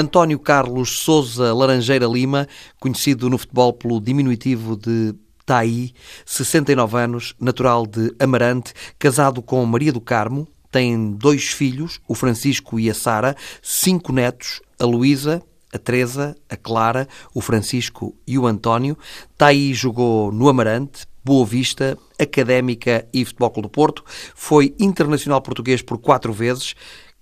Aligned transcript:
António 0.00 0.38
Carlos 0.38 1.00
Souza 1.00 1.52
Laranjeira 1.52 2.06
Lima, 2.06 2.48
conhecido 2.78 3.28
no 3.28 3.36
futebol 3.36 3.72
pelo 3.72 4.00
diminutivo 4.00 4.76
de 4.76 5.14
Tai, 5.44 5.92
69 6.24 6.96
anos, 6.96 7.34
natural 7.38 7.86
de 7.86 8.14
Amarante, 8.18 8.72
casado 8.98 9.42
com 9.42 9.64
Maria 9.66 9.92
do 9.92 10.00
Carmo, 10.00 10.48
tem 10.70 11.12
dois 11.12 11.48
filhos, 11.48 12.00
o 12.08 12.14
Francisco 12.14 12.80
e 12.80 12.88
a 12.88 12.94
Sara, 12.94 13.36
cinco 13.60 14.12
netos, 14.12 14.62
a 14.78 14.86
Luísa, 14.86 15.42
a 15.72 15.78
Teresa, 15.78 16.34
a 16.48 16.56
Clara, 16.56 17.06
o 17.34 17.40
Francisco 17.40 18.16
e 18.26 18.38
o 18.38 18.46
António. 18.46 18.96
Tai 19.36 19.74
jogou 19.74 20.32
no 20.32 20.48
Amarante, 20.48 21.04
Boa 21.22 21.44
Vista, 21.44 21.98
Académica 22.18 23.06
e 23.12 23.24
Futebol 23.24 23.50
Clube 23.50 23.68
do 23.68 23.72
Porto. 23.72 24.04
Foi 24.34 24.74
internacional 24.78 25.42
português 25.42 25.82
por 25.82 25.98
quatro 25.98 26.32
vezes, 26.32 26.74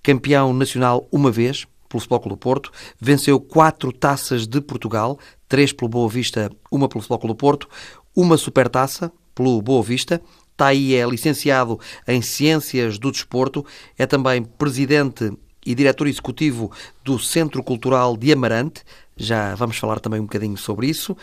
campeão 0.02 0.52
nacional 0.52 1.08
uma 1.10 1.30
vez 1.30 1.66
pelo 1.88 2.00
Futebol 2.00 2.20
Clube 2.20 2.36
do 2.36 2.38
Porto, 2.38 2.72
venceu 3.00 3.40
quatro 3.40 3.92
taças 3.92 4.46
de 4.46 4.60
Portugal, 4.60 5.18
três 5.48 5.72
pelo 5.72 5.88
Boa 5.88 6.08
Vista, 6.08 6.50
uma 6.70 6.88
pelo 6.88 7.00
Futebol 7.00 7.18
Clube 7.18 7.34
do 7.34 7.38
Porto, 7.38 7.68
uma 8.14 8.36
supertaça 8.36 9.12
pelo 9.34 9.60
Boa 9.62 9.82
Vista. 9.82 10.20
Tai 10.56 10.94
é 10.94 11.06
licenciado 11.06 11.78
em 12.06 12.20
Ciências 12.20 12.98
do 12.98 13.12
Desporto, 13.12 13.64
é 13.96 14.06
também 14.06 14.42
presidente 14.42 15.32
e 15.64 15.74
diretor 15.74 16.06
executivo 16.08 16.72
do 17.04 17.18
Centro 17.18 17.62
Cultural 17.62 18.16
de 18.16 18.32
Amarante. 18.32 18.82
Já 19.16 19.54
vamos 19.54 19.76
falar 19.76 20.00
também 20.00 20.20
um 20.20 20.24
bocadinho 20.24 20.56
sobre 20.56 20.88
isso. 20.88 21.16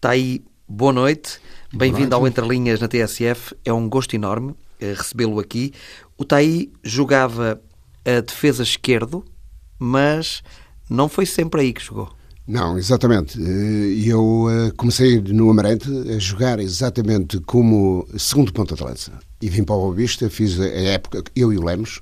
Tai, 0.00 0.40
boa 0.66 0.92
noite. 0.92 1.40
Bem-vindo 1.72 2.14
ao 2.14 2.26
Entre 2.26 2.46
Linhas 2.46 2.80
na 2.80 2.88
TSF. 2.88 3.54
É 3.64 3.72
um 3.72 3.88
gosto 3.88 4.14
enorme 4.14 4.54
eh, 4.80 4.94
recebê-lo 4.96 5.38
aqui. 5.38 5.72
O 6.16 6.24
Tai 6.24 6.70
jogava 6.82 7.60
a 8.04 8.20
defesa 8.20 8.62
esquerdo, 8.62 9.24
mas 9.80 10.42
não 10.88 11.08
foi 11.08 11.26
sempre 11.26 11.62
aí 11.62 11.72
que 11.72 11.82
jogou. 11.82 12.08
Não, 12.46 12.76
exatamente. 12.76 13.40
Eh, 13.40 14.08
eu 14.08 14.46
eh, 14.50 14.72
comecei 14.76 15.20
no 15.20 15.50
Amarante 15.50 15.88
a 16.14 16.18
jogar 16.18 16.58
exatamente 16.58 17.40
como 17.40 18.06
segundo 18.18 18.52
ponta 18.52 18.74
de 18.74 18.82
lança. 18.82 19.12
E 19.40 19.48
vim 19.48 19.64
para 19.64 19.74
o 19.74 19.80
Boa 19.80 19.94
Vista, 19.94 20.28
fiz 20.28 20.60
a 20.60 20.66
época, 20.66 21.24
eu 21.34 21.52
e 21.52 21.56
o 21.58 21.64
Lemos, 21.64 22.00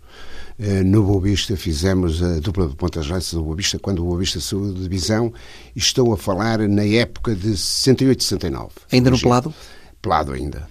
no 0.84 1.04
Boa 1.04 1.20
Vista 1.20 1.56
fizemos 1.56 2.20
a 2.20 2.40
dupla 2.40 2.66
de 2.66 2.74
pontas 2.74 3.06
de 3.06 3.12
lança 3.12 3.36
do 3.36 3.44
Boa 3.44 3.54
Vista, 3.54 3.78
quando 3.78 4.00
o 4.00 4.06
Boa 4.06 4.18
Vista 4.18 4.40
saiu 4.40 4.72
de 4.72 4.82
divisão, 4.82 5.32
estou 5.76 6.12
a 6.12 6.16
falar 6.16 6.58
na 6.68 6.82
época 6.84 7.36
de 7.36 7.56
68, 7.56 8.24
69. 8.24 8.70
Ainda 8.90 9.10
no 9.10 9.20
pelado? 9.20 9.54
Pelado 10.02 10.32
ainda 10.32 10.66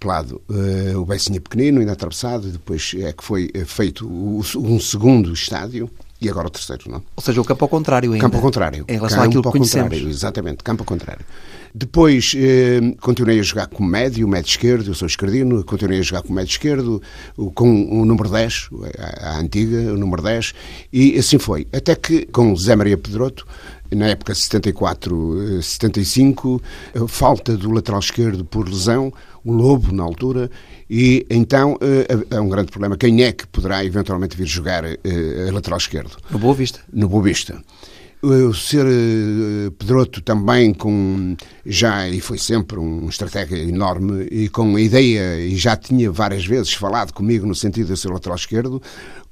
pelado, 0.00 0.40
uh, 0.48 0.98
o 0.98 1.04
Beicinha 1.04 1.38
pequenino, 1.40 1.78
ainda 1.78 1.92
atravessado, 1.92 2.48
depois 2.48 2.94
é 2.98 3.12
que 3.12 3.22
foi 3.22 3.52
feito 3.66 4.10
um 4.10 4.80
segundo 4.80 5.30
estádio, 5.30 5.90
e 6.20 6.28
agora 6.28 6.48
o 6.48 6.50
terceiro, 6.50 6.84
não? 6.88 7.02
Ou 7.16 7.22
seja, 7.22 7.40
o 7.40 7.44
campo 7.44 7.64
ao 7.64 7.68
contrário 7.68 8.12
ainda. 8.12 8.22
Campo 8.22 8.36
ao 8.36 8.42
contrário. 8.42 8.84
Em 8.86 8.94
relação 8.94 9.18
campo 9.18 9.28
àquilo 9.28 9.42
que 9.42 9.50
conhecemos. 9.50 9.98
Exatamente, 9.98 10.62
campo 10.62 10.82
ao 10.82 10.86
contrário. 10.86 11.24
Depois 11.74 12.32
eh, 12.36 12.80
continuei 13.00 13.38
a 13.38 13.42
jogar 13.42 13.68
como 13.68 13.88
médio, 13.88 14.26
médio 14.26 14.48
esquerdo, 14.48 14.88
eu 14.88 14.94
sou 14.94 15.06
esquerdino, 15.06 15.62
continuei 15.64 16.00
a 16.00 16.02
jogar 16.02 16.22
como 16.22 16.34
médio 16.34 16.50
esquerdo, 16.50 17.00
com 17.54 18.00
o 18.00 18.04
número 18.04 18.28
10, 18.28 18.70
a, 18.98 19.30
a 19.30 19.38
antiga, 19.38 19.92
o 19.92 19.96
número 19.96 20.20
10, 20.20 20.52
e 20.92 21.16
assim 21.16 21.38
foi. 21.38 21.68
Até 21.72 21.94
que 21.94 22.26
com 22.26 22.54
Zé 22.56 22.74
Maria 22.74 22.98
Pedroto, 22.98 23.46
na 23.90 24.08
época 24.08 24.34
74, 24.34 25.62
75, 25.62 26.60
eh, 26.94 27.00
falta 27.06 27.56
do 27.56 27.70
lateral 27.70 28.00
esquerdo 28.00 28.44
por 28.44 28.68
lesão, 28.68 29.12
o 29.44 29.52
Lobo 29.52 29.92
na 29.92 30.02
altura, 30.02 30.50
e 30.88 31.26
então 31.30 31.78
é, 31.80 32.36
é 32.36 32.40
um 32.40 32.48
grande 32.48 32.70
problema. 32.70 32.96
Quem 32.96 33.22
é 33.22 33.32
que 33.32 33.46
poderá 33.46 33.84
eventualmente 33.84 34.36
vir 34.36 34.46
jogar 34.46 34.84
a 34.84 35.52
lateral 35.52 35.78
esquerdo? 35.78 36.16
No 36.30 36.38
Boa 36.38 36.54
Vista. 36.54 36.80
No 36.92 37.08
Boa 37.08 37.22
Vista. 37.22 37.62
O 38.22 38.52
ser 38.52 38.84
Pedroto 39.78 40.20
também 40.20 40.74
com 40.74 41.34
já 41.64 42.06
e 42.06 42.20
foi 42.20 42.36
sempre 42.36 42.78
um 42.78 43.08
estratega 43.08 43.56
enorme 43.56 44.28
e 44.30 44.48
com 44.50 44.76
a 44.76 44.80
ideia 44.80 45.40
e 45.40 45.56
já 45.56 45.74
tinha 45.74 46.10
várias 46.12 46.44
vezes 46.44 46.74
falado 46.74 47.14
comigo 47.14 47.46
no 47.46 47.54
sentido 47.54 47.94
de 47.94 47.98
ser 47.98 48.08
lateral 48.08 48.36
esquerdo 48.36 48.82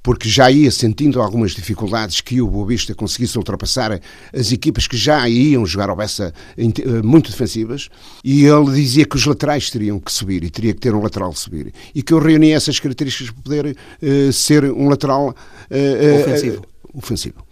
porque 0.03 0.29
já 0.29 0.51
ia 0.51 0.71
sentindo 0.71 1.21
algumas 1.21 1.53
dificuldades 1.53 2.21
que 2.21 2.41
o 2.41 2.49
Boavista 2.49 2.95
conseguisse 2.95 3.37
ultrapassar 3.37 4.01
as 4.33 4.53
equipas 4.53 4.87
que 4.87 4.97
já 4.97 5.29
iam 5.29 5.67
jogar 5.67 5.91
ao 5.91 5.97
Bessa 5.97 6.33
eh, 6.57 7.03
muito 7.03 7.31
defensivas, 7.31 7.89
e 8.25 8.45
ele 8.45 8.73
dizia 8.73 9.05
que 9.05 9.17
os 9.17 9.27
laterais 9.27 9.71
teriam 9.71 9.99
que 9.99 10.11
subir 10.11 10.45
e 10.45 10.51
teria 10.51 10.73
que 10.73 10.81
ter 10.81 10.95
um 10.95 11.03
lateral 11.03 11.35
subir, 11.35 11.75
e 11.95 12.03
que 12.03 12.15
eu 12.15 12.21
reunia 12.21 12.57
essas 12.57 12.79
características 12.79 13.31
para 13.33 13.43
poder 13.43 13.67
uh, 13.67 14.33
ser 14.33 14.65
um 14.65 14.89
lateral 14.89 15.29
uh, 15.31 16.21
ofensivo. 16.23 16.63
Uh, 16.63 16.99
ofensivo. 16.99 17.48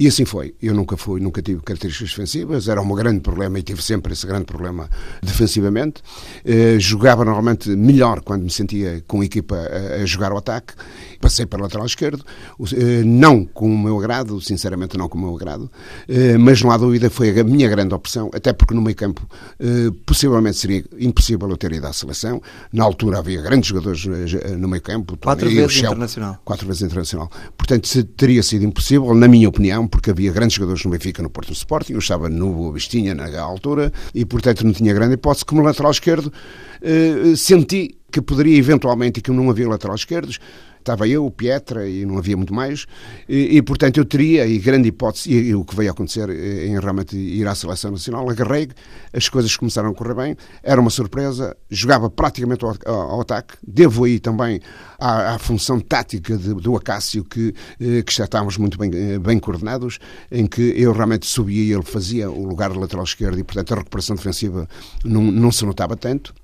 E 0.00 0.06
assim 0.06 0.24
foi. 0.24 0.54
Eu 0.62 0.74
nunca 0.74 0.96
fui, 0.96 1.20
nunca 1.20 1.42
tive 1.42 1.60
características 1.60 2.10
defensivas, 2.10 2.68
era 2.68 2.80
um 2.80 2.94
grande 2.94 3.18
problema 3.18 3.58
e 3.58 3.64
tive 3.64 3.82
sempre 3.82 4.12
esse 4.12 4.24
grande 4.24 4.44
problema 4.44 4.88
defensivamente. 5.20 6.02
Uh, 6.44 6.78
jogava 6.78 7.24
normalmente 7.24 7.68
melhor 7.70 8.20
quando 8.20 8.44
me 8.44 8.50
sentia 8.50 9.02
com 9.08 9.22
a 9.22 9.24
equipa 9.24 9.56
a, 9.56 10.02
a 10.02 10.06
jogar 10.06 10.32
o 10.32 10.36
ataque. 10.36 10.74
Passei 11.20 11.46
para 11.46 11.58
o 11.58 11.62
lateral 11.62 11.84
esquerdo, 11.84 12.24
uh, 12.60 12.66
não 13.04 13.44
com 13.44 13.74
o 13.74 13.76
meu 13.76 13.98
agrado, 13.98 14.40
sinceramente 14.40 14.96
não 14.96 15.08
com 15.08 15.18
o 15.18 15.20
meu 15.20 15.34
agrado, 15.34 15.62
uh, 15.62 16.38
mas 16.38 16.62
não 16.62 16.70
há 16.70 16.76
dúvida 16.76 17.10
foi 17.10 17.36
a 17.36 17.42
minha 17.42 17.68
grande 17.68 17.92
opção, 17.92 18.30
até 18.32 18.52
porque 18.52 18.74
no 18.74 18.80
meio 18.80 18.94
campo 18.94 19.26
possivelmente 20.06 20.58
seria 20.58 20.84
impossível 20.98 21.50
eu 21.50 21.56
ter 21.56 21.72
ido 21.72 21.86
à 21.88 21.92
seleção. 21.92 22.40
Na 22.72 22.84
altura 22.84 23.18
havia 23.18 23.42
grandes 23.42 23.68
jogadores 23.68 24.04
no 24.56 24.68
meio 24.68 24.82
campo. 24.82 25.16
Quatro 25.16 25.48
vezes 25.50 25.72
Shell, 25.72 25.86
internacional. 25.86 26.40
Quatro 26.44 26.66
vezes 26.66 26.82
internacional. 26.82 27.28
Portanto, 27.56 28.04
teria 28.16 28.42
sido 28.42 28.64
impossível, 28.64 29.12
na 29.14 29.26
minha 29.26 29.48
opinião, 29.48 29.87
porque 29.88 30.10
havia 30.10 30.32
grandes 30.32 30.56
jogadores 30.56 30.84
no 30.84 30.90
Benfica, 30.90 31.22
no 31.22 31.30
Porto 31.30 31.48
do 31.48 31.54
Sporting, 31.54 31.94
eu 31.94 31.98
estava 31.98 32.28
no 32.28 32.52
Boa 32.52 32.72
Vistinha 32.72 33.14
na 33.14 33.40
altura 33.40 33.92
e, 34.14 34.24
portanto, 34.24 34.64
não 34.64 34.72
tinha 34.72 34.92
grande 34.94 35.14
hipótese. 35.14 35.44
Como 35.44 35.62
lateral 35.62 35.90
esquerdo, 35.90 36.32
eh, 36.82 37.34
senti 37.36 37.98
que 38.10 38.22
poderia 38.22 38.56
eventualmente, 38.56 39.18
e 39.18 39.22
que 39.22 39.30
não 39.30 39.50
havia 39.50 39.68
lateral 39.68 39.94
esquerdos, 39.94 40.38
estava 40.88 41.06
eu, 41.06 41.26
o 41.26 41.30
Pietra, 41.30 41.88
e 41.88 42.06
não 42.06 42.18
havia 42.18 42.36
muito 42.36 42.54
mais, 42.54 42.86
e, 43.28 43.56
e, 43.56 43.62
portanto 43.62 43.98
eu 43.98 44.04
teria, 44.04 44.46
e 44.46 44.58
grande 44.58 44.88
hipótese, 44.88 45.30
e, 45.30 45.48
e 45.48 45.54
o 45.54 45.64
que 45.64 45.76
veio 45.76 45.90
acontecer 45.90 46.30
eh, 46.30 46.66
em 46.66 46.80
realmente 46.80 47.16
ir 47.16 47.46
à 47.46 47.54
Seleção 47.54 47.90
Nacional, 47.90 48.28
agarrei, 48.28 48.68
as 49.12 49.28
coisas 49.28 49.54
começaram 49.56 49.90
a 49.90 49.94
correr 49.94 50.14
bem, 50.14 50.36
era 50.62 50.80
uma 50.80 50.90
surpresa, 50.90 51.56
jogava 51.70 52.08
praticamente 52.08 52.64
ao, 52.64 52.74
ao, 52.86 53.10
ao 53.12 53.20
ataque, 53.20 53.54
devo 53.66 54.04
aí 54.04 54.18
também 54.18 54.60
à, 54.98 55.34
à 55.34 55.38
função 55.38 55.78
tática 55.78 56.36
de, 56.36 56.54
do 56.54 56.76
Acácio, 56.76 57.22
que, 57.22 57.54
eh, 57.80 58.02
que 58.02 58.12
já 58.12 58.24
estávamos 58.24 58.56
muito 58.56 58.78
bem, 58.78 58.90
eh, 58.94 59.18
bem 59.18 59.38
coordenados, 59.38 59.98
em 60.32 60.46
que 60.46 60.72
eu 60.76 60.92
realmente 60.92 61.26
subia 61.26 61.62
e 61.62 61.72
ele 61.72 61.84
fazia 61.84 62.30
o 62.30 62.46
lugar 62.46 62.72
de 62.72 62.78
lateral 62.78 63.04
esquerdo, 63.04 63.38
e 63.38 63.44
portanto 63.44 63.72
a 63.72 63.76
recuperação 63.76 64.16
defensiva 64.16 64.68
não, 65.04 65.22
não 65.22 65.52
se 65.52 65.64
notava 65.66 65.96
tanto. 65.96 66.34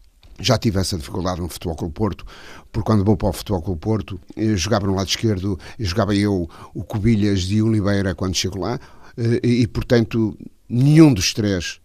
Já 0.41 0.59
tive 0.59 0.81
essa 0.81 0.97
dificuldade 0.97 1.41
no 1.41 1.49
Futebol 1.49 1.77
Clube 1.77 1.95
Porto, 1.95 2.25
porque 2.73 2.87
quando 2.87 3.05
vou 3.05 3.17
para 3.17 3.29
o 3.29 3.33
Futebol 3.33 3.63
Clube 3.63 3.81
Porto, 3.81 4.21
eu 4.37 4.57
jogava 4.57 4.87
no 4.87 4.95
lado 4.95 5.09
esquerdo, 5.09 5.59
jogava 5.79 6.15
eu 6.15 6.49
o 6.75 6.85
Cobilhas 6.85 7.43
de 7.43 7.63
Oliveira 7.63 8.15
quando 8.15 8.35
chego 8.35 8.59
lá, 8.59 8.79
eh, 9.17 9.41
e, 9.43 9.67
portanto, 9.67 10.37
nenhum 10.69 11.13
dos 11.13 11.33
três 11.33 11.81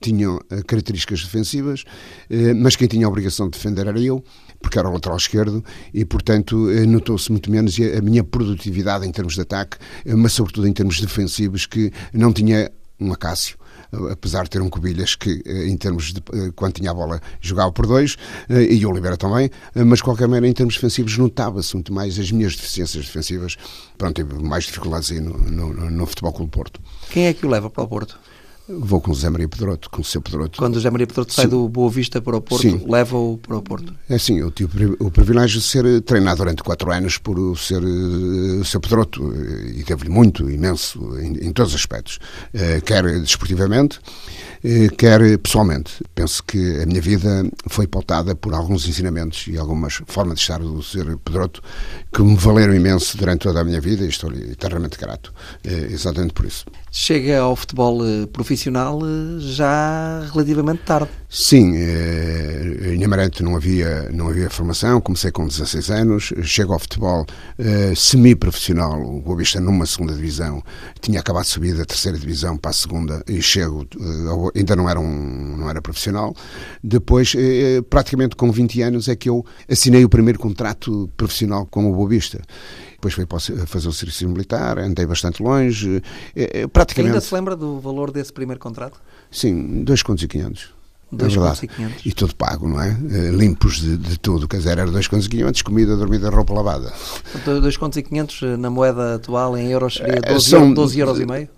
tinham 0.00 0.40
eh, 0.50 0.62
características 0.62 1.22
defensivas, 1.22 1.84
eh, 2.28 2.52
mas 2.52 2.76
quem 2.76 2.88
tinha 2.88 3.06
a 3.06 3.08
obrigação 3.08 3.46
de 3.46 3.56
defender 3.56 3.86
era 3.86 3.98
eu, 3.98 4.22
porque 4.60 4.78
era 4.78 4.88
o 4.88 4.92
lateral 4.92 5.16
esquerdo, 5.16 5.64
e 5.92 6.04
portanto 6.06 6.56
notou-se 6.88 7.30
muito 7.30 7.50
menos 7.50 7.76
a 7.78 8.00
minha 8.00 8.24
produtividade 8.24 9.06
em 9.06 9.12
termos 9.12 9.34
de 9.34 9.42
ataque, 9.42 9.76
mas 10.06 10.32
sobretudo 10.32 10.66
em 10.66 10.72
termos 10.72 10.98
defensivos, 11.00 11.66
que 11.66 11.92
não 12.14 12.32
tinha 12.32 12.72
um 12.98 13.12
Acácio 13.12 13.58
apesar 14.10 14.44
de 14.44 14.50
ter 14.50 14.62
um 14.62 14.68
Cobilhas 14.68 15.14
que, 15.14 15.42
eh, 15.46 15.68
em 15.68 15.76
termos 15.76 16.12
de 16.12 16.20
eh, 16.32 16.50
quando 16.56 16.74
tinha 16.74 16.90
a 16.90 16.94
bola, 16.94 17.20
jogava 17.40 17.70
por 17.70 17.86
dois, 17.86 18.16
eh, 18.48 18.74
e 18.74 18.84
o 18.84 18.90
Oliveira 18.90 19.16
também, 19.16 19.50
mas 19.74 19.98
de 19.98 20.04
qualquer 20.04 20.26
maneira, 20.26 20.48
em 20.48 20.52
termos 20.52 20.74
defensivos, 20.74 21.16
notava-se 21.16 21.74
muito 21.74 21.92
mais 21.92 22.18
as 22.18 22.30
minhas 22.30 22.56
deficiências 22.56 23.06
defensivas. 23.06 23.56
Pronto, 23.96 24.14
tive 24.14 24.42
mais 24.42 24.64
dificuldades 24.64 25.10
aí 25.12 25.20
no, 25.20 25.38
no, 25.38 25.90
no 25.90 26.06
Futebol 26.06 26.32
Clube 26.32 26.50
Porto. 26.50 26.80
Quem 27.10 27.26
é 27.26 27.32
que 27.32 27.46
o 27.46 27.48
leva 27.48 27.70
para 27.70 27.84
o 27.84 27.88
Porto? 27.88 28.18
Vou 28.66 28.98
com 28.98 29.10
o 29.10 29.14
José 29.14 29.28
Maria 29.28 29.46
Pedroto, 29.46 29.90
com 29.90 30.00
o 30.00 30.04
seu 30.04 30.22
Pedroto. 30.22 30.58
Quando 30.58 30.72
o 30.72 30.76
José 30.76 30.88
Maria 30.88 31.06
Pedroto 31.06 31.34
sai 31.34 31.46
do 31.46 31.68
Boa 31.68 31.90
Vista 31.90 32.22
para 32.22 32.36
o 32.36 32.40
Porto, 32.40 32.90
leva-o 32.90 33.36
para 33.36 33.58
o 33.58 33.62
Porto? 33.62 33.94
É 34.08 34.16
sim, 34.16 34.38
eu 34.38 34.50
tive 34.50 34.96
o 34.98 35.10
privilégio 35.10 35.60
de 35.60 35.66
ser 35.66 36.00
treinado 36.00 36.38
durante 36.38 36.62
quatro 36.62 36.90
anos 36.90 37.18
por 37.18 37.58
ser 37.58 37.82
o 37.84 38.64
seu 38.64 38.80
Pedroto 38.80 39.34
e 39.76 39.84
teve-lhe 39.84 40.08
muito, 40.08 40.50
imenso, 40.50 41.18
em, 41.18 41.48
em, 41.48 41.52
todos 41.52 41.74
os 41.74 41.80
aspectos, 41.80 42.18
eh, 42.54 42.80
quer 42.80 43.02
desportivamente, 43.20 44.00
eh, 44.53 44.53
quer 44.96 45.38
pessoalmente. 45.38 46.02
Penso 46.14 46.42
que 46.42 46.82
a 46.82 46.86
minha 46.86 47.00
vida 47.00 47.44
foi 47.68 47.86
pautada 47.86 48.34
por 48.34 48.54
alguns 48.54 48.88
ensinamentos 48.88 49.46
e 49.46 49.58
algumas 49.58 50.00
formas 50.06 50.36
de 50.36 50.40
estar 50.40 50.58
do 50.58 50.82
ser 50.82 51.16
Pedroto 51.18 51.62
que 52.12 52.22
me 52.22 52.36
valeram 52.36 52.74
imenso 52.74 53.16
durante 53.18 53.42
toda 53.42 53.60
a 53.60 53.64
minha 53.64 53.80
vida 53.80 54.04
e 54.04 54.08
estou-lhe 54.08 54.52
eternamente 54.52 54.98
grato, 54.98 55.32
eh, 55.62 55.88
exatamente 55.90 56.32
por 56.32 56.46
isso. 56.46 56.64
Chega 56.90 57.40
ao 57.40 57.54
futebol 57.56 58.00
profissional 58.32 59.00
já 59.38 60.26
relativamente 60.32 60.82
tarde. 60.82 61.10
Sim, 61.36 61.74
a 61.76 62.90
minha 62.90 63.06
Amarante 63.06 63.42
não 63.42 63.56
havia, 63.56 64.08
não 64.12 64.28
havia 64.28 64.48
formação, 64.48 65.00
comecei 65.00 65.32
com 65.32 65.48
16 65.48 65.90
anos, 65.90 66.32
chego 66.44 66.72
ao 66.72 66.78
futebol 66.78 67.26
uh, 67.58 67.96
semi-profissional, 67.96 69.02
o 69.02 69.20
Boa 69.20 69.38
Vista 69.38 69.60
numa 69.60 69.84
segunda 69.84 70.14
divisão, 70.14 70.62
tinha 71.00 71.18
acabado 71.18 71.42
de 71.42 71.50
subir 71.50 71.74
da 71.74 71.84
terceira 71.84 72.16
divisão 72.16 72.56
para 72.56 72.70
a 72.70 72.72
segunda 72.72 73.20
e 73.26 73.42
chego, 73.42 73.84
uh, 73.96 74.52
ainda 74.54 74.76
não 74.76 74.88
era, 74.88 75.00
um, 75.00 75.56
não 75.56 75.68
era 75.68 75.82
profissional. 75.82 76.36
Depois, 76.80 77.34
praticamente 77.90 78.36
com 78.36 78.52
20 78.52 78.82
anos, 78.82 79.08
é 79.08 79.16
que 79.16 79.28
eu 79.28 79.44
assinei 79.68 80.04
o 80.04 80.08
primeiro 80.08 80.38
contrato 80.38 81.10
profissional 81.16 81.66
com 81.66 81.90
o 81.90 81.96
Boa 81.96 82.08
Vista 82.08 82.40
depois 82.92 83.12
fui 83.12 83.26
fazer 83.66 83.88
o 83.88 83.92
serviço 83.92 84.26
militar, 84.26 84.78
andei 84.78 85.04
bastante 85.04 85.42
longe, 85.42 86.02
praticamente... 86.72 87.12
Ainda 87.12 87.20
se 87.20 87.34
lembra 87.34 87.54
do 87.54 87.78
valor 87.78 88.10
desse 88.10 88.32
primeiro 88.32 88.58
contrato? 88.58 88.98
Sim, 89.30 89.84
dois 89.84 90.02
contos 90.02 90.24
e 90.24 90.28
quinhentos. 91.16 91.36
É 91.36 91.66
verdade. 91.66 92.02
E 92.04 92.12
tudo 92.12 92.34
pago, 92.34 92.68
não 92.68 92.80
é? 92.80 92.90
Eh, 93.10 93.30
limpos 93.30 93.80
de, 93.80 93.96
de 93.96 94.18
tudo. 94.18 94.48
Quer 94.48 94.58
dizer, 94.58 94.78
era 94.78 94.90
2,500, 94.90 95.62
comida, 95.62 95.96
dormida, 95.96 96.30
roupa 96.30 96.52
lavada. 96.54 96.92
2,500 97.44 98.42
eh, 98.42 98.56
na 98.56 98.70
moeda 98.70 99.16
atual 99.16 99.56
em 99.56 99.70
euros 99.70 99.94
seria 99.94 100.20
12, 100.20 100.34
eh, 100.34 100.40
São, 100.40 100.72
12 100.72 100.98
euros 100.98 101.20
e 101.20 101.26
meio? 101.26 101.48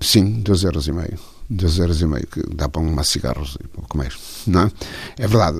Sim, 0.00 0.40
12 0.40 0.66
euros 0.66 0.86
e 0.88 0.92
meio. 0.92 1.18
12 1.50 1.80
euros 1.80 2.00
e 2.00 2.06
meio, 2.06 2.26
que 2.28 2.40
dá 2.54 2.68
para 2.68 2.80
um 2.80 3.02
cigarros 3.02 3.58
e 3.60 3.66
comer, 3.88 4.14
não 4.46 4.62
é? 4.62 4.72
É 5.18 5.26
verdade, 5.26 5.58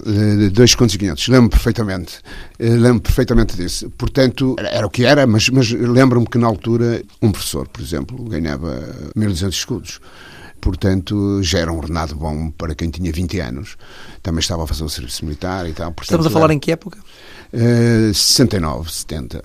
2,500, 0.51 1.27
lembro 1.27 1.51
perfeitamente, 1.51 2.21
lembro 2.61 3.01
perfeitamente 3.01 3.57
disso. 3.57 3.91
Portanto, 3.99 4.55
era 4.61 4.87
o 4.87 4.91
que 4.91 5.05
era, 5.05 5.27
mas, 5.27 5.49
mas 5.49 5.73
lembro-me 5.73 6.29
que 6.29 6.39
na 6.39 6.47
altura 6.47 7.03
um 7.21 7.33
professor, 7.33 7.67
por 7.67 7.83
exemplo, 7.83 8.23
ganhava 8.23 8.81
1.200 9.17 9.49
escudos 9.49 10.01
portanto 10.61 11.43
já 11.43 11.59
era 11.59 11.73
um 11.73 11.79
ordenado 11.79 12.15
bom 12.15 12.51
para 12.51 12.75
quem 12.75 12.91
tinha 12.91 13.13
20 13.13 13.41
anos. 13.41 13.77
Também 14.23 14.41
estava 14.41 14.65
a 14.65 14.67
fazer 14.67 14.85
o 14.85 14.89
serviço 14.89 15.25
militar 15.25 15.69
e 15.69 15.73
tal. 15.73 15.93
Portanto, 15.93 16.05
Estamos 16.05 16.27
a 16.27 16.31
falar 16.31 16.47
era, 16.47 16.55
em 16.55 16.59
que 16.59 16.73
época? 16.73 16.99
Uh, 17.53 18.15
69, 18.15 18.91
70. 18.91 19.43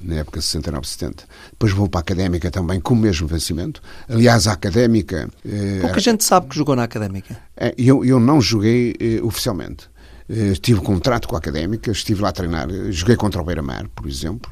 Na 0.00 0.16
época 0.16 0.40
69, 0.40 0.86
70. 0.86 1.24
Depois 1.50 1.72
vou 1.72 1.88
para 1.88 2.00
a 2.00 2.02
académica 2.02 2.50
também 2.50 2.80
com 2.80 2.94
o 2.94 2.96
mesmo 2.96 3.26
vencimento. 3.26 3.82
Aliás, 4.08 4.46
a 4.46 4.52
académica. 4.52 5.28
Uh, 5.44 5.80
Pouca 5.80 5.94
era... 5.94 6.00
gente 6.00 6.22
sabe 6.22 6.46
que 6.46 6.56
jogou 6.56 6.76
na 6.76 6.84
académica. 6.84 7.34
Uh, 7.56 7.74
eu, 7.76 8.04
eu 8.04 8.20
não 8.20 8.40
joguei 8.40 8.94
uh, 9.20 9.26
oficialmente. 9.26 9.88
Uh, 10.28 10.52
tive 10.60 10.80
contrato 10.80 11.26
com 11.26 11.36
a 11.36 11.38
académica, 11.38 11.90
estive 11.90 12.20
lá 12.20 12.28
a 12.28 12.32
treinar, 12.32 12.68
joguei 12.90 13.16
contra 13.16 13.40
o 13.40 13.44
Beira-Mar, 13.44 13.88
por 13.94 14.06
exemplo. 14.06 14.50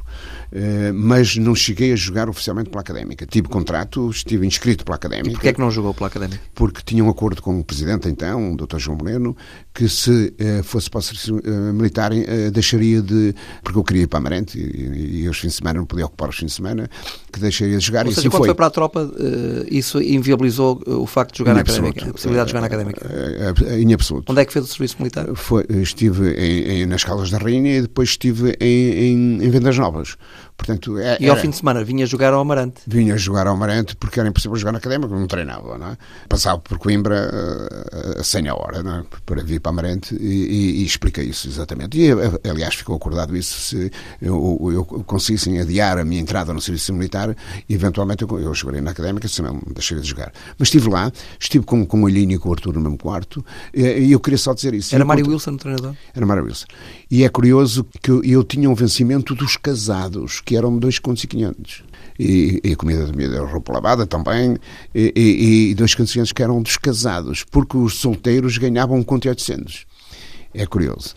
Eh, 0.53 0.93
mas 0.93 1.37
não 1.37 1.55
cheguei 1.55 1.93
a 1.93 1.97
jogar 1.97 2.29
oficialmente 2.29 2.71
pela 2.71 2.81
Académica. 2.81 3.27
Tive 3.27 3.49
contrato, 3.49 4.09
estive 4.11 4.47
inscrito 4.47 4.85
pela 4.85 4.97
Académica. 4.97 5.29
E 5.29 5.33
porquê 5.33 5.49
é 5.49 5.53
que 5.53 5.61
não 5.61 5.71
jogou 5.71 5.93
pela 5.93 6.07
Académica? 6.07 6.41
Porque 6.55 6.81
tinha 6.85 7.05
um 7.05 7.11
acordo 7.11 7.43
com 7.43 7.59
o 7.59 7.65
Presidente, 7.65 8.09
então, 8.09 8.53
o 8.53 8.57
Dr. 8.57 8.79
João 8.79 8.97
Moreno, 8.97 9.37
que 9.75 9.89
se 9.89 10.33
fosse 10.65 10.89
para 10.89 10.99
o 10.99 11.03
serviço 11.03 11.35
militar, 11.75 12.11
deixaria 12.53 13.03
de... 13.03 13.35
Porque 13.63 13.79
eu 13.79 13.85
queria 13.85 14.03
ir 14.05 14.07
para 14.07 14.19
Amarante 14.19 14.59
e, 14.59 15.23
e, 15.23 15.29
os 15.29 15.39
fins 15.39 15.51
de 15.51 15.57
semana, 15.57 15.79
não 15.81 15.87
podia 15.87 16.07
ocupar 16.07 16.29
os 16.29 16.37
fins 16.37 16.47
de 16.47 16.53
semana, 16.53 16.89
que 17.33 17.41
deixaria 17.41 17.77
de 17.77 17.85
jogar. 17.85 18.07
Ou 18.07 18.13
seja, 18.13 18.31
quando 18.31 18.39
foi. 18.39 18.49
foi 18.49 18.55
para 18.55 18.67
a 18.67 18.71
tropa, 18.71 19.11
isso 19.69 20.01
inviabilizou 20.01 20.83
o 20.87 21.07
facto 21.07 21.33
de 21.33 21.39
jogar 21.39 21.53
em 21.53 21.55
na 21.57 21.61
absoluto. 21.61 21.89
Académica, 21.89 22.11
a 22.11 22.13
possibilidade 22.13 22.47
de 22.47 22.53
jogar 22.53 22.61
na 22.61 22.67
Académica? 22.67 23.77
Em 23.79 23.93
absoluto. 23.93 24.33
Onde 24.33 24.41
é 24.41 24.45
que 24.45 24.53
fez 24.53 24.65
o 24.65 24.69
serviço 24.69 24.97
militar? 24.99 25.27
Foi, 25.35 25.66
estive 25.69 26.33
em, 26.35 26.83
em, 26.83 26.87
nas 26.87 27.05
Caldas 27.05 27.31
da 27.31 27.39
Rainha 27.39 27.77
e 27.77 27.83
depois 27.83 28.11
estive 28.11 28.57
em, 28.61 28.91
em, 28.91 29.45
em 29.45 29.51
Vendas 29.51 29.77
Novas. 29.79 30.17
Portanto, 30.57 30.99
é, 30.99 31.19
e 31.21 31.29
ao 31.29 31.37
fim 31.37 31.51
de 31.51 31.57
semana 31.57 31.85
vinha 31.85 32.07
jogar 32.07 32.33
ao 32.33 32.41
Amarante? 32.41 32.81
Vinha 32.87 33.17
jogar 33.17 33.47
ao 33.47 33.55
Amarante 33.55 33.95
porque 33.95 34.19
era 34.19 34.29
impossível 34.29 34.57
jogar 34.57 34.73
na 34.73 34.79
Académica, 34.79 35.15
não 35.15 35.27
treinava, 35.27 35.77
não 35.77 35.89
é? 35.89 35.99
Passava 36.29 36.59
por 36.59 36.79
Coimbra 36.79 37.31
uh, 38.17 38.21
a 38.21 38.25
100 38.25 38.49
a 38.49 38.55
hora, 38.55 38.83
não 38.83 38.97
é? 38.97 39.05
Para 39.25 39.43
vir 39.43 39.61
para 39.61 39.71
Amarante 39.71 40.17
e, 40.17 40.27
e, 40.27 40.83
e 40.83 40.85
explica 40.85 41.23
isso 41.23 41.47
exatamente. 41.47 41.99
E, 41.99 42.11
eh, 42.11 42.51
aliás, 42.51 42.75
ficou 42.75 42.97
acordado 42.97 43.37
isso, 43.37 43.61
se 43.61 43.93
eu, 44.21 44.71
eu 44.73 44.85
conseguissem 45.05 45.61
adiar 45.61 45.99
a 45.99 46.05
minha 46.05 46.21
entrada 46.21 46.53
no 46.53 46.61
serviço 46.61 46.93
militar, 46.95 47.37
eventualmente 47.69 48.23
eu, 48.23 48.41
eu 48.41 48.55
jogaria 48.55 48.83
na 48.83 48.93
Académica, 48.93 49.29
senão 49.29 49.61
deixaria 49.73 50.03
de 50.03 50.09
jogar. 50.09 50.33
Mas 50.59 50.69
estive 50.69 50.89
lá, 50.89 51.13
estive 51.39 51.65
com, 51.65 51.85
com 51.85 52.03
o 52.03 52.07
Alinho 52.07 52.33
e 52.33 52.39
com 52.39 52.49
o 52.49 52.53
Arthur 52.53 52.75
no 52.75 52.81
mesmo 52.81 52.99
quarto, 52.99 53.45
e 53.75 54.11
eu 54.11 54.19
queria 54.19 54.39
só 54.39 54.55
dizer 54.55 54.75
isso. 54.75 54.95
Era 54.95 55.05
Mário 55.05 55.29
Wilson 55.29 55.53
o 55.53 55.57
treinador? 55.59 55.95
Era 56.15 56.25
Mário 56.25 56.45
Wilson. 56.45 56.67
E 57.11 57.25
é 57.25 57.29
curioso 57.29 57.87
que 58.03 58.11
eu, 58.11 58.25
eu 58.25 58.43
tinha 58.43 58.69
um 58.69 58.75
vencimento 58.75 59.35
dos 59.35 59.57
casados, 59.57 60.41
que 60.47 60.57
eram 60.57 60.79
dois 60.79 60.99
contos 60.99 61.25
e. 61.29 61.83
E, 62.19 62.61
e 62.65 62.77
comida 62.77 63.07
comida, 63.07 63.45
roupa 63.45 63.75
lavada 63.75 64.07
também, 64.07 64.57
e, 64.95 65.13
e, 65.15 65.71
e 65.71 65.75
dois 65.75 65.95
contos 65.95 66.13
e 66.13 66.15
quinhentos 66.15 66.33
que 66.33 66.43
eram 66.43 66.63
dos 66.63 66.79
casados, 66.79 67.45
porque 67.45 67.77
os 67.77 67.97
solteiros 67.97 68.57
ganhavam 68.57 68.97
um 68.97 69.03
conto 69.03 69.27
e 69.27 69.29
oitocentos 69.29 69.85
é 70.57 70.67
curioso. 70.67 71.15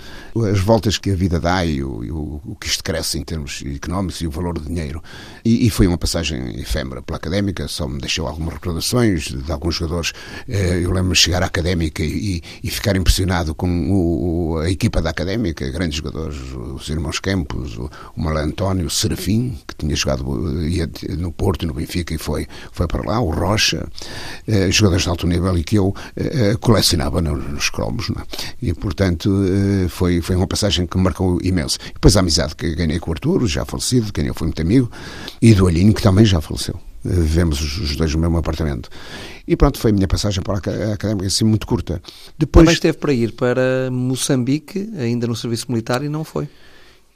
As 0.52 0.60
voltas 0.60 0.98
que 0.98 1.12
a 1.12 1.16
vida 1.16 1.40
dá 1.40 1.66
e 1.66 1.82
o, 1.84 2.04
e 2.04 2.12
o, 2.12 2.56
que 2.60 2.68
isto 2.68 2.84
cresce 2.84 3.18
em 3.18 3.24
termos 3.24 3.64
económicos 3.66 4.22
e 4.22 4.28
o 4.28 4.32
valor 4.32 4.60
do 4.60 4.66
dinheiro. 4.66 5.02
E, 5.44 5.66
e, 5.66 5.70
foi 5.70 5.88
uma 5.88 5.98
passagem 5.98 6.60
efêmera 6.60 7.02
pela 7.02 7.18
académica, 7.18 7.68
só 7.68 7.88
me 7.88 8.00
deixou 8.00 8.28
algumas 8.28 8.54
recordações 8.54 9.24
de, 9.24 9.52
alguns 9.52 9.76
jogadores. 9.76 10.12
Eh, 10.48 10.82
eu 10.84 10.92
lembro-me 10.92 11.16
chegar 11.16 11.42
à 11.42 11.46
académica 11.46 12.04
e, 12.04 12.42
e 12.64 12.70
ficar 12.70 12.96
impressionado 12.96 13.56
com 13.56 13.70
o, 13.90 14.58
a 14.60 14.70
equipa 14.70 15.02
da 15.02 15.10
académica, 15.10 15.70
grandes 15.70 15.98
jogadores, 15.98 16.38
os 16.76 16.90
irmãos 16.90 17.20
Campos, 17.20 17.78
o, 17.78 17.90
o 18.16 18.22
Malan 18.22 18.44
António, 18.44 18.88
o 18.88 18.90
Serafim, 18.90 19.58
que 19.66 19.76
tinha 19.76 19.96
jogado 19.96 20.68
ia 20.68 20.90
no 21.18 21.32
Porto 21.32 21.64
e 21.64 21.66
no 21.66 21.74
Benfica 21.74 22.14
e 22.14 22.18
foi, 22.18 22.48
foi 22.72 22.88
para 22.88 23.04
lá, 23.10 23.20
o 23.20 23.30
Rocha, 23.30 23.88
eh, 24.48 24.70
jogadores 24.72 25.04
de 25.04 25.10
alto 25.10 25.28
nível 25.28 25.58
e 25.58 25.64
que 25.64 25.78
eu 25.78 25.96
eh, 26.16 26.56
colecionava 26.60 27.22
nos 27.22 27.70
cromos. 27.70 28.10
É? 28.10 28.24
E, 28.62 28.74
portanto, 28.74 29.29
eh, 29.46 29.88
foi, 29.88 30.22
foi 30.22 30.36
uma 30.36 30.48
passagem 30.48 30.86
que 30.86 30.98
me 30.98 31.04
marcou 31.04 31.40
imenso. 31.42 31.78
Depois 31.94 32.16
a 32.18 32.20
amizade 32.20 32.56
que 32.56 32.76
ganhei 32.76 33.00
com 33.00 33.10
o 33.10 33.14
Arturo, 33.14 33.48
já 33.48 33.66
falecido, 33.66 34.08
de 34.08 34.14
quem 34.14 34.28
eu 34.28 34.34
fui 34.34 34.48
muito 34.48 34.62
amigo, 34.62 34.92
e 35.42 35.54
do 35.54 35.68
Alinho, 35.68 35.94
que 35.94 36.02
também 36.02 36.26
já 36.26 36.42
faleceu. 36.42 36.80
Eh, 37.06 37.10
vivemos 37.10 37.62
os 37.62 37.96
dois 37.96 38.14
no 38.14 38.20
mesmo 38.20 38.38
apartamento. 38.38 38.90
E 39.48 39.56
pronto, 39.56 39.80
foi 39.80 39.92
a 39.92 39.94
minha 39.94 40.08
passagem 40.08 40.44
para 40.44 40.56
a 40.56 40.94
académica, 40.94 41.28
assim, 41.28 41.46
muito 41.46 41.66
curta. 41.66 42.02
Depois... 42.38 42.66
Também 42.66 42.74
esteve 42.74 42.98
para 42.98 43.14
ir 43.14 43.34
para 43.34 43.90
Moçambique, 43.92 44.90
ainda 44.98 45.28
no 45.28 45.36
serviço 45.36 45.66
militar, 45.70 46.04
e 46.04 46.10
não 46.10 46.24
foi. 46.24 46.48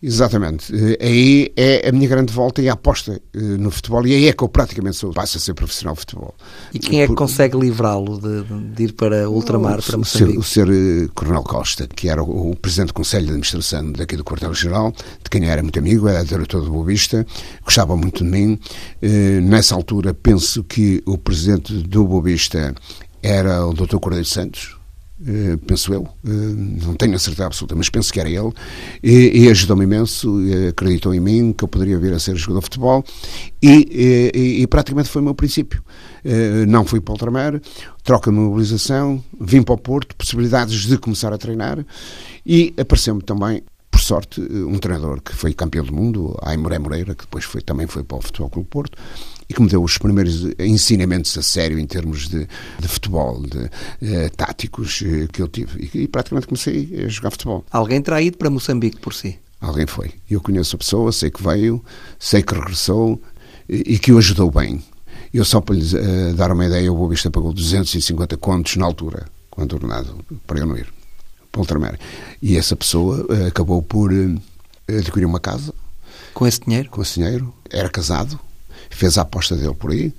Exatamente. 0.06 0.76
Eh, 0.76 0.98
aí 1.00 1.54
é 1.56 1.88
a 1.88 1.92
minha 1.94 2.10
grande 2.10 2.34
volta 2.34 2.62
e 2.62 2.68
a 2.68 2.74
aposta 2.74 3.22
eh, 3.34 3.40
no 3.40 3.72
futebol, 3.72 4.06
e 4.06 4.14
aí 4.14 4.28
é 4.28 4.34
que 4.34 4.44
eu 4.44 4.50
praticamente 4.50 4.98
sou, 4.98 5.14
passo 5.14 5.38
a 5.38 5.40
ser 5.40 5.54
profissional 5.54 5.94
de 5.94 6.02
futebol. 6.02 6.36
E 6.74 6.80
quem 6.80 7.00
é 7.00 7.04
que 7.04 7.14
Por... 7.14 7.20
consegue 7.20 7.58
livrá-lo 7.58 8.20
de, 8.20 8.44
de, 8.76 8.84
ir 8.84 8.92
para 8.92 9.30
ultramar, 9.30 9.82
para 9.82 9.98
Moçambique? 9.98 10.38
O 10.38 10.44
ser, 10.44 10.68
o 10.68 10.74
ser 10.74 11.10
Coronel 11.14 11.44
Costa, 11.44 11.88
que 11.88 12.10
era 12.10 12.22
o, 12.22 12.52
o, 12.52 12.56
presidente 12.58 12.90
do 12.90 12.96
Conselho 12.96 13.24
de 13.24 13.30
Administração 13.30 13.94
daqui 13.94 14.18
do 14.18 14.26
Quartel-General, 14.26 14.92
de 14.92 15.30
quem 15.30 15.46
eu 15.46 15.50
era 15.50 15.64
muito 15.64 15.80
amigo, 15.80 16.10
era 16.10 16.22
diretor 16.26 16.66
do 16.66 16.72
Boa 16.72 16.86
Vista, 16.86 17.26
gostava 17.64 17.96
muito 17.96 18.26
de 18.26 18.30
mim. 18.30 18.60
Eh, 19.02 19.40
nessa 19.40 19.74
altura, 19.74 20.14
penso 20.14 20.66
que 20.66 21.02
o 21.06 21.18
presidente 21.18 21.74
do 21.74 22.06
Boa 22.06 22.24
Vista 22.24 22.76
era 23.22 23.66
o 23.66 23.74
Dr. 23.74 24.00
Cordeiro 24.00 24.28
Santos, 24.28 24.76
Uh, 25.26 25.58
penso 25.60 25.94
eu, 25.94 26.02
uh, 26.02 26.30
não 26.86 26.96
tenho 26.96 27.16
a 27.16 27.20
certeza 27.20 27.46
absoluta, 27.46 27.74
mas 27.76 27.90
penso 27.90 28.12
que 28.12 28.20
era 28.20 28.30
ele, 28.30 28.52
e, 29.02 29.46
e 29.46 29.50
ajudou-me 29.50 29.86
imenso, 29.86 30.42
e 30.42 30.68
acreditou 30.68 31.14
em 31.14 31.20
mim 31.22 31.54
que 31.54 31.64
eu 31.64 31.68
poderia 31.70 31.98
vir 31.98 32.12
a 32.12 32.20
ser 32.20 32.36
jogador 32.36 32.60
de 32.60 32.66
futebol, 32.66 33.06
e, 33.62 34.32
e, 34.36 34.62
e 34.62 34.68
praticamente 34.68 35.08
foi 35.08 35.22
o 35.22 35.26
meu 35.26 35.34
princípio. 35.34 35.82
Não 36.68 36.86
fui 36.86 37.00
para 37.00 37.12
o 37.12 37.16
ultramar, 37.16 37.62
troca 38.04 38.32
de 38.32 38.38
mobilização, 38.38 39.24
vim 39.40 39.62
para 39.62 39.76
o 39.76 39.78
Porto, 39.78 40.14
possibilidades 40.16 40.82
de 40.82 40.98
começar 40.98 41.32
a 41.32 41.38
treinar, 41.38 41.86
e 42.46 42.74
apareceu-me 42.78 43.22
também 43.22 43.64
por 43.90 44.02
sorte, 44.02 44.42
um 44.42 44.80
treinador 44.80 45.22
que 45.22 45.36
foi 45.36 45.54
campeão 45.54 45.86
do 45.86 45.94
mundo, 45.94 46.38
Aimoré 46.42 46.80
Moreira, 46.80 47.14
que 47.14 47.26
depois 47.26 47.46
foi, 47.46 47.62
também 47.62 47.86
foi 47.86 48.04
para 48.04 48.18
o 48.18 48.22
Futebol 48.22 48.50
Clube 48.50 48.68
Porto, 48.68 48.98
e 49.54 49.56
que 49.56 49.62
me 49.62 49.70
deu 49.70 49.84
os 49.84 50.00
primeiros 50.00 50.48
ensinamentos 50.58 51.38
a 51.38 51.44
sério 51.44 51.78
em 51.78 51.86
termos 51.86 52.28
de, 52.28 52.48
de 52.80 52.88
futebol, 52.88 53.44
de 53.44 53.70
eh, 54.02 54.30
táticos 54.30 55.04
eh, 55.06 55.28
que 55.32 55.42
eu 55.42 55.48
tive. 55.48 55.90
E, 55.94 56.04
e, 56.04 56.08
praticamente 56.08 56.48
comecei 56.48 57.06
a 57.06 57.08
jogar 57.08 57.30
futebol. 57.30 57.64
Alguém 57.70 58.02
terá 58.02 58.20
ido 58.20 58.38
para 58.38 58.50
Moçambique 58.50 59.00
por 59.00 59.14
si? 59.14 59.40
Alguém 59.62 59.86
foi. 59.86 60.12
Eu 60.30 60.42
conheço 60.42 60.76
a 60.76 60.80
pessoa, 60.80 61.12
sei 61.12 61.30
que 61.30 61.42
veio, 61.44 61.84
sei 62.18 62.42
que 62.42 62.56
regressou 62.56 63.22
e, 63.70 63.94
e 63.94 64.00
que 64.00 64.12
o 64.12 64.18
ajudou 64.18 64.50
bem. 64.50 64.84
Eu 65.32 65.46
só 65.46 65.62
para 65.62 65.76
lhes 65.76 65.94
uh, 65.94 66.34
dar 66.36 66.52
uma 66.52 66.66
ideia, 66.66 66.92
o 66.92 66.96
Boa 66.96 67.10
Vista 67.10 67.30
pagou 67.30 67.54
250 67.54 68.36
contos 68.38 68.76
na 68.76 68.86
altura, 68.86 69.28
quando 69.52 69.74
ordenado, 69.74 70.18
para 70.48 70.60
eu 70.60 70.66
não 70.66 70.76
ir, 70.76 70.92
para 71.52 71.62
ultramar. 71.62 72.00
E 72.42 72.58
essa 72.58 72.76
pessoa 72.76 73.26
uh, 73.30 73.48
acabou 73.48 73.82
por 73.82 74.12
uh, 74.12 74.42
adquirir 74.88 75.26
uma 75.26 75.40
casa. 75.40 75.74
Com 76.34 76.48
esse 76.48 76.60
dinheiro? 76.60 76.90
Com 76.90 77.02
esse 77.02 77.16
dinheiro. 77.16 77.54
Era 77.70 77.90
casado, 77.90 78.40
fez 78.96 79.18
a 79.18 79.22
aposta 79.22 79.56
dele 79.56 79.74
por 79.74 79.92
aí. 79.92 80.14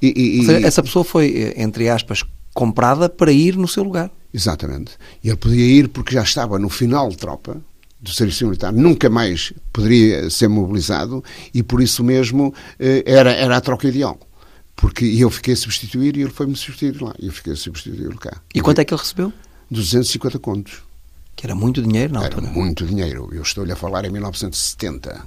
E, 0.00 0.40
e, 0.40 0.46
seja, 0.46 0.66
essa 0.66 0.82
pessoa 0.82 1.04
foi, 1.04 1.54
entre 1.56 1.88
aspas, 1.88 2.22
comprada 2.52 3.08
para 3.08 3.32
ir 3.32 3.56
no 3.56 3.66
seu 3.66 3.82
lugar. 3.82 4.10
Exatamente. 4.32 4.92
E 5.22 5.28
ele 5.28 5.36
podia 5.36 5.64
ir 5.64 5.88
porque 5.88 6.14
já 6.14 6.22
estava 6.22 6.58
no 6.58 6.68
final 6.68 7.08
de 7.08 7.16
tropa 7.16 7.60
do 8.00 8.12
serviço 8.12 8.44
militar, 8.46 8.72
nunca 8.72 9.08
mais 9.08 9.52
poderia 9.72 10.28
ser 10.28 10.48
mobilizado 10.48 11.24
e 11.52 11.62
por 11.62 11.80
isso 11.80 12.04
mesmo 12.04 12.54
eh, 12.78 13.02
era, 13.06 13.32
era 13.32 13.56
a 13.56 13.60
troca 13.60 13.88
ideal. 13.88 14.18
Porque 14.76 15.04
eu 15.06 15.30
fiquei 15.30 15.54
a 15.54 15.56
substituir 15.56 16.16
e 16.16 16.20
ele 16.20 16.30
foi-me 16.30 16.54
substituir 16.54 17.00
lá. 17.00 17.14
E 17.18 17.26
eu 17.26 17.32
fiquei 17.32 17.54
a 17.54 17.56
substituir 17.56 18.14
cá. 18.18 18.42
E 18.54 18.60
quanto 18.60 18.80
é 18.80 18.84
que 18.84 18.92
ele 18.92 19.00
recebeu? 19.00 19.32
250 19.70 20.38
contos. 20.38 20.82
Que 21.34 21.46
era 21.46 21.54
muito 21.54 21.82
dinheiro 21.82 22.12
na 22.12 22.20
altura. 22.20 22.46
Era 22.46 22.54
muito 22.54 22.86
dinheiro. 22.86 23.30
Eu 23.32 23.42
estou-lhe 23.42 23.72
a 23.72 23.76
falar 23.76 24.04
em 24.04 24.10
1970. 24.10 25.26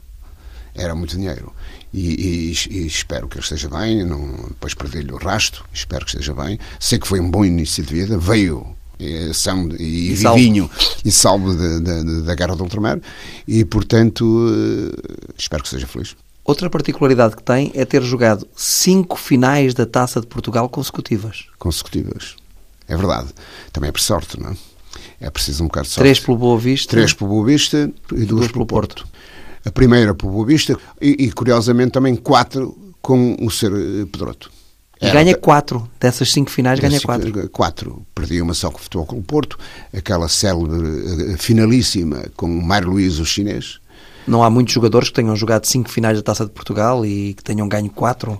Era 0.75 0.95
muito 0.95 1.15
dinheiro. 1.15 1.53
E, 1.93 2.53
e, 2.69 2.77
e 2.77 2.87
espero 2.87 3.27
que 3.27 3.35
ele 3.35 3.43
esteja 3.43 3.69
bem. 3.69 4.03
Não, 4.03 4.35
depois 4.49 4.73
perdi-lhe 4.73 5.11
o 5.11 5.17
rasto. 5.17 5.65
Espero 5.73 6.05
que 6.05 6.11
esteja 6.11 6.33
bem. 6.33 6.59
Sei 6.79 6.99
que 6.99 7.07
foi 7.07 7.19
um 7.19 7.29
bom 7.29 7.43
início 7.43 7.83
de 7.83 7.93
vida. 7.93 8.17
Veio 8.17 8.75
são 9.33 9.69
e, 9.79 10.11
e 10.11 10.13
vivinho 10.13 10.69
e 11.05 11.11
salvo 11.11 11.53
da 11.53 12.35
guerra 12.35 12.55
do 12.55 12.63
ultramar 12.63 12.99
e 13.47 13.63
portanto 13.63 14.47
eh, 14.49 15.31
espero 15.37 15.63
que 15.63 15.69
seja 15.69 15.87
feliz. 15.87 16.15
Outra 16.43 16.69
particularidade 16.69 17.35
que 17.35 17.43
tem 17.43 17.71
é 17.75 17.85
ter 17.85 18.01
jogado 18.01 18.47
cinco 18.55 19.15
finais 19.15 19.73
da 19.73 19.85
Taça 19.85 20.19
de 20.19 20.27
Portugal 20.27 20.67
consecutivas. 20.67 21.45
Consecutivas. 21.57 22.35
É 22.87 22.97
verdade. 22.97 23.29
Também 23.71 23.89
é 23.89 23.91
por 23.91 24.01
sorte, 24.01 24.39
não 24.39 24.49
é? 24.49 24.57
É 25.21 25.29
preciso 25.29 25.63
um 25.63 25.67
bocado 25.67 25.85
de 25.87 25.93
sorte. 25.93 26.03
Três 26.03 26.19
pelo 26.19 26.37
Boa 26.37 26.57
Vista. 26.57 26.89
Três 26.89 27.13
pelo 27.13 27.29
Boa 27.29 27.45
Vista 27.45 27.91
e 28.11 28.25
duas, 28.25 28.27
duas 28.27 28.51
pelo 28.51 28.65
Porto. 28.65 29.03
Porto. 29.03 29.18
A 29.65 29.71
primeira 29.71 30.15
pelo 30.15 30.31
Boa 30.31 30.45
Vista 30.45 30.77
e, 31.01 31.25
e, 31.25 31.31
curiosamente, 31.31 31.91
também 31.91 32.15
quatro 32.15 32.93
com 33.01 33.35
o 33.39 33.49
Ser 33.49 33.71
eh, 33.71 34.05
Pedroto. 34.11 34.51
E 35.01 35.09
ganha 35.11 35.35
quatro. 35.35 35.89
Dessas 35.99 36.31
cinco 36.31 36.51
finais, 36.51 36.79
ganha 36.79 36.99
quatro. 36.99 37.49
Quatro. 37.49 38.05
Perdi 38.13 38.41
uma 38.41 38.53
só 38.53 38.69
com 38.69 38.77
o 38.77 38.81
Futebol 38.81 39.05
com 39.05 39.17
o 39.17 39.23
Porto, 39.23 39.57
aquela 39.95 40.27
célebre 40.27 41.33
eh, 41.33 41.37
finalíssima 41.37 42.25
com 42.35 42.45
o 42.45 42.61
Mário 42.61 42.89
Luís, 42.89 43.19
o 43.19 43.25
chinês. 43.25 43.79
Não 44.27 44.43
há 44.43 44.49
muitos 44.49 44.73
jogadores 44.73 45.09
que 45.09 45.15
tenham 45.15 45.35
jogado 45.35 45.65
cinco 45.65 45.89
finais 45.89 46.17
da 46.17 46.23
Taça 46.23 46.45
de 46.45 46.51
Portugal 46.51 47.05
e 47.05 47.33
que 47.33 47.43
tenham 47.43 47.67
ganho 47.67 47.89
quatro? 47.89 48.39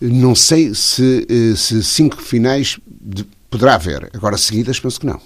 Não 0.00 0.34
sei 0.34 0.74
se, 0.74 1.26
eh, 1.28 1.56
se 1.56 1.82
cinco 1.82 2.20
finais 2.22 2.78
poderá 3.50 3.74
haver. 3.74 4.10
Agora, 4.14 4.36
seguidas, 4.36 4.78
penso 4.78 5.00
que 5.00 5.06
não 5.06 5.20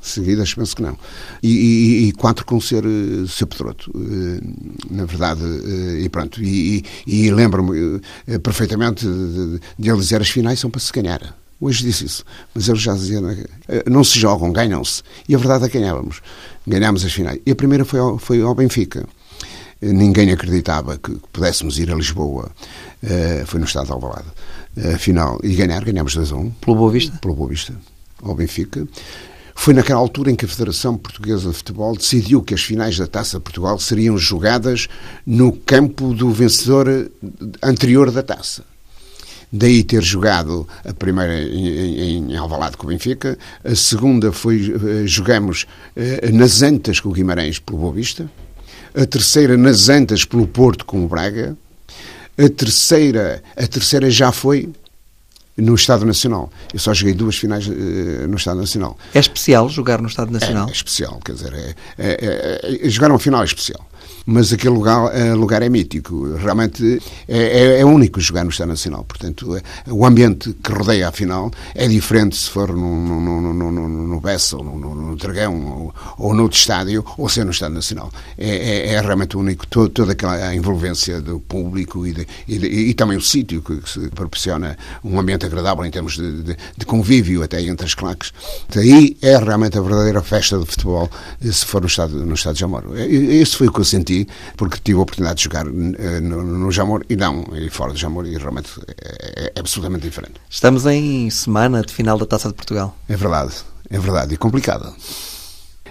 seguidas, 0.00 0.54
penso 0.54 0.76
que 0.76 0.82
não. 0.82 0.96
E, 1.42 1.48
e, 1.48 2.08
e 2.08 2.12
quatro 2.12 2.44
com 2.44 2.60
ser, 2.60 2.84
eh, 2.84 3.26
ser 3.28 3.46
Pedroto, 3.46 3.90
eh, 3.94 4.40
na 4.90 5.04
verdade, 5.04 5.42
eh, 5.42 6.00
e 6.02 6.08
pronto. 6.08 6.42
E, 6.42 6.84
e 7.06 7.30
lembro-me 7.30 8.00
perfeitamente 8.42 9.04
de, 9.06 9.60
de 9.78 9.90
ele 9.90 9.98
dizer 9.98 10.20
as 10.20 10.30
finais 10.30 10.60
são 10.60 10.70
para 10.70 10.80
se 10.80 10.92
ganhar. 10.92 11.36
Hoje 11.60 11.82
disse 11.82 12.04
isso, 12.04 12.24
mas 12.54 12.68
ele 12.68 12.78
já 12.78 12.94
dizia 12.94 13.20
não 13.90 14.04
se 14.04 14.18
jogam, 14.18 14.52
ganham-se. 14.52 15.02
E 15.28 15.34
a 15.34 15.38
verdade 15.38 15.64
é 15.64 15.68
que 15.68 15.78
ganhávamos. 15.78 16.20
Ganhámos 16.64 17.04
as 17.04 17.12
finais. 17.12 17.40
E 17.44 17.50
a 17.50 17.56
primeira 17.56 17.84
foi 17.84 17.98
ao, 17.98 18.16
foi 18.16 18.40
ao 18.40 18.54
Benfica. 18.54 19.04
Ninguém 19.82 20.30
acreditava 20.30 20.96
que 20.98 21.16
pudéssemos 21.32 21.78
ir 21.78 21.90
a 21.90 21.96
Lisboa. 21.96 22.50
foi 23.46 23.58
no 23.58 23.66
estado 23.66 23.86
de 23.86 23.92
Alvalade. 23.92 24.28
Afinal, 24.94 25.40
e 25.42 25.54
ganhar, 25.56 25.84
ganhámos 25.84 26.14
2 26.14 26.30
a 26.30 26.36
1. 26.36 26.50
Pelo 26.50 26.76
Boa 26.76 26.92
Vista? 26.92 27.18
Pelo 27.20 27.34
Boa 27.34 27.48
Vista, 27.48 27.74
ao 28.22 28.34
Benfica. 28.34 28.86
Foi 29.60 29.74
naquela 29.74 29.98
altura 29.98 30.30
em 30.30 30.36
que 30.36 30.44
a 30.44 30.48
Federação 30.48 30.96
Portuguesa 30.96 31.50
de 31.50 31.56
Futebol 31.56 31.96
decidiu 31.96 32.40
que 32.40 32.54
as 32.54 32.62
finais 32.62 32.96
da 32.96 33.08
Taça 33.08 33.40
Portugal 33.40 33.76
seriam 33.80 34.16
jogadas 34.16 34.86
no 35.26 35.50
campo 35.50 36.14
do 36.14 36.30
vencedor 36.30 37.10
anterior 37.60 38.12
da 38.12 38.22
taça. 38.22 38.62
Daí 39.52 39.82
ter 39.82 40.00
jogado 40.00 40.66
a 40.84 40.94
primeira 40.94 41.42
em, 41.42 42.30
em 42.30 42.36
Alvalade 42.36 42.76
com 42.76 42.86
o 42.86 42.88
Benfica, 42.88 43.36
a 43.64 43.74
segunda 43.74 44.30
foi 44.30 44.74
eh, 45.02 45.06
jogamos 45.06 45.66
eh, 45.96 46.30
nas 46.30 46.62
Antas 46.62 47.00
com 47.00 47.08
o 47.08 47.12
Guimarães 47.12 47.58
pelo 47.58 47.78
Boa 47.78 47.92
Vista, 47.92 48.30
a 48.94 49.04
terceira 49.06 49.56
nas 49.56 49.88
Antas 49.88 50.24
pelo 50.24 50.46
Porto 50.46 50.84
com 50.84 51.04
o 51.04 51.08
Braga, 51.08 51.58
a 52.38 52.48
terceira, 52.48 53.42
a 53.56 53.66
terceira 53.66 54.08
já 54.08 54.30
foi 54.30 54.70
no 55.58 55.74
Estado 55.74 56.06
Nacional. 56.06 56.50
Eu 56.72 56.78
só 56.78 56.94
joguei 56.94 57.14
duas 57.14 57.36
finais 57.36 57.66
uh, 57.66 57.72
no 58.28 58.36
Estado 58.36 58.60
Nacional. 58.60 58.96
É 59.12 59.18
especial 59.18 59.68
jogar 59.68 60.00
no 60.00 60.08
Estado 60.08 60.30
Nacional? 60.30 60.66
É, 60.68 60.70
é 60.70 60.72
especial, 60.72 61.20
quer 61.24 61.32
dizer, 61.32 61.52
é, 61.52 61.74
é, 61.98 62.86
é, 62.86 62.88
jogar 62.88 63.10
uma 63.10 63.18
final 63.18 63.42
é 63.42 63.44
especial 63.44 63.87
mas 64.30 64.52
aquele 64.52 64.74
lugar, 64.74 65.06
uh, 65.06 65.34
lugar 65.34 65.62
é 65.62 65.70
mítico. 65.70 66.34
Realmente 66.36 67.00
é, 67.26 67.38
é, 67.38 67.80
é, 67.80 67.84
único 67.84 68.20
jogar 68.20 68.44
no 68.44 68.50
Estado 68.50 68.68
Nacional. 68.68 69.02
Portanto, 69.02 69.56
é, 69.56 69.62
o 69.90 70.04
ambiente 70.04 70.54
que 70.62 70.70
rodeia 70.70 71.08
a 71.08 71.12
final 71.12 71.50
é 71.74 71.88
diferente 71.88 72.36
se 72.36 72.50
for 72.50 72.76
no, 72.76 72.94
no, 72.94 73.40
no, 73.40 73.72
no, 73.72 73.88
no 73.88 74.20
Bessa 74.20 74.58
ou 74.58 74.64
no, 74.64 74.78
no, 74.78 74.94
no 74.94 75.16
Dragão 75.16 75.54
ou, 75.66 75.94
ou 76.18 76.38
outro 76.42 76.58
estádio 76.58 77.02
ou 77.16 77.26
ser 77.26 77.46
no 77.46 77.52
Estado 77.52 77.74
Nacional. 77.74 78.12
É, 78.36 78.50
é, 78.50 78.94
é 78.96 79.00
realmente 79.00 79.34
único. 79.34 79.66
Todo, 79.66 79.88
toda 79.88 80.12
aquela 80.12 80.54
envolvência 80.54 81.22
do 81.22 81.40
público 81.40 82.06
e, 82.06 82.12
de, 82.12 82.26
e, 82.46 82.58
de, 82.58 82.66
e, 82.66 82.92
também 82.92 83.16
o 83.16 83.22
sítio 83.22 83.62
que, 83.62 83.80
se 83.88 84.10
proporciona 84.10 84.76
um 85.02 85.18
ambiente 85.18 85.46
agradável 85.46 85.86
em 85.86 85.90
termos 85.90 86.18
de, 86.18 86.42
de, 86.42 86.84
convívio 86.84 87.42
até 87.42 87.62
entre 87.62 87.86
as 87.86 87.94
claques. 87.94 88.34
Aí 88.76 89.16
é 89.22 89.38
realmente 89.38 89.78
a 89.78 89.80
verdadeira 89.80 90.22
festa 90.22 90.58
de 90.58 90.66
futebol 90.66 91.10
se 91.40 91.64
for 91.64 91.80
no 91.80 91.86
Estado, 91.86 92.26
no 92.26 92.34
estado 92.34 92.52
de 92.52 92.60
Jamor. 92.60 92.84
Esse 92.94 93.56
foi 93.56 93.68
o 93.68 93.72
que 93.72 93.80
eu 93.80 93.84
senti 93.84 94.17
porque 94.56 94.78
tive 94.82 94.98
a 94.98 95.02
oportunidade 95.02 95.38
de 95.38 95.44
jogar 95.44 95.66
eh, 95.66 96.20
no, 96.20 96.42
no 96.42 96.70
Jamor 96.70 97.04
e 97.08 97.16
não, 97.16 97.44
e 97.54 97.68
fora 97.70 97.92
do 97.92 97.98
Jamor, 97.98 98.26
e 98.26 98.36
realmente 98.36 98.70
é, 98.86 99.52
é 99.54 99.60
absolutamente 99.60 100.02
diferente. 100.02 100.34
Estamos 100.48 100.86
em 100.86 101.28
semana 101.30 101.82
de 101.82 101.92
final 101.92 102.18
da 102.18 102.26
Taça 102.26 102.48
de 102.48 102.54
Portugal. 102.54 102.96
É 103.08 103.16
verdade, 103.16 103.54
é 103.90 103.98
verdade, 103.98 104.34
e 104.34 104.36
complicada. 104.36 104.92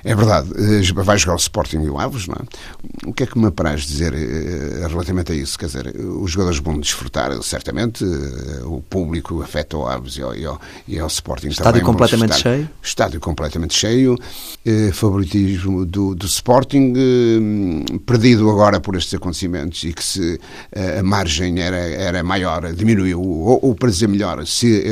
É 0.03 0.15
verdade, 0.15 0.49
eh, 0.55 1.03
vai 1.03 1.17
jogar 1.17 1.33
o 1.33 1.37
Sporting 1.37 1.81
e 1.81 1.89
o 1.89 1.99
Aves, 1.99 2.27
não 2.27 2.35
é? 2.35 3.09
O 3.09 3.13
que 3.13 3.23
é 3.23 3.25
que 3.25 3.37
me 3.37 3.47
apraz 3.47 3.81
dizer 3.81 4.13
eh, 4.13 4.87
relativamente 4.87 5.31
a 5.31 5.35
isso? 5.35 5.57
Quer 5.57 5.65
dizer, 5.65 5.95
os 5.97 6.31
jogadores 6.31 6.59
vão 6.59 6.79
desfrutar, 6.79 7.31
certamente, 7.41 8.03
eh, 8.03 8.63
o 8.63 8.81
público 8.81 9.41
afeta 9.41 9.77
o 9.77 9.87
Aves 9.87 10.17
e 10.17 10.21
ao, 10.21 10.35
e 10.35 10.45
ao, 10.45 10.61
e 10.87 10.99
ao 10.99 11.07
Sporting 11.07 11.47
Estádio 11.47 11.71
também. 11.71 11.85
completamente 11.85 12.35
cheio? 12.35 12.69
Estádio 12.81 13.19
completamente 13.19 13.73
cheio, 13.73 14.17
favoritismo 14.93 15.85
do, 15.85 16.13
do 16.15 16.25
Sporting, 16.25 16.93
perdido 18.05 18.49
agora 18.49 18.79
por 18.79 18.95
estes 18.95 19.13
acontecimentos 19.13 19.83
e 19.83 19.93
que 19.93 20.03
se 20.03 20.39
a 20.99 21.03
margem 21.03 21.59
era, 21.59 21.77
era 21.77 22.23
maior, 22.23 22.73
diminuiu, 22.73 23.21
ou, 23.21 23.59
ou 23.61 23.75
para 23.75 23.89
dizer 23.89 24.07
melhor, 24.07 24.45
se 24.45 24.83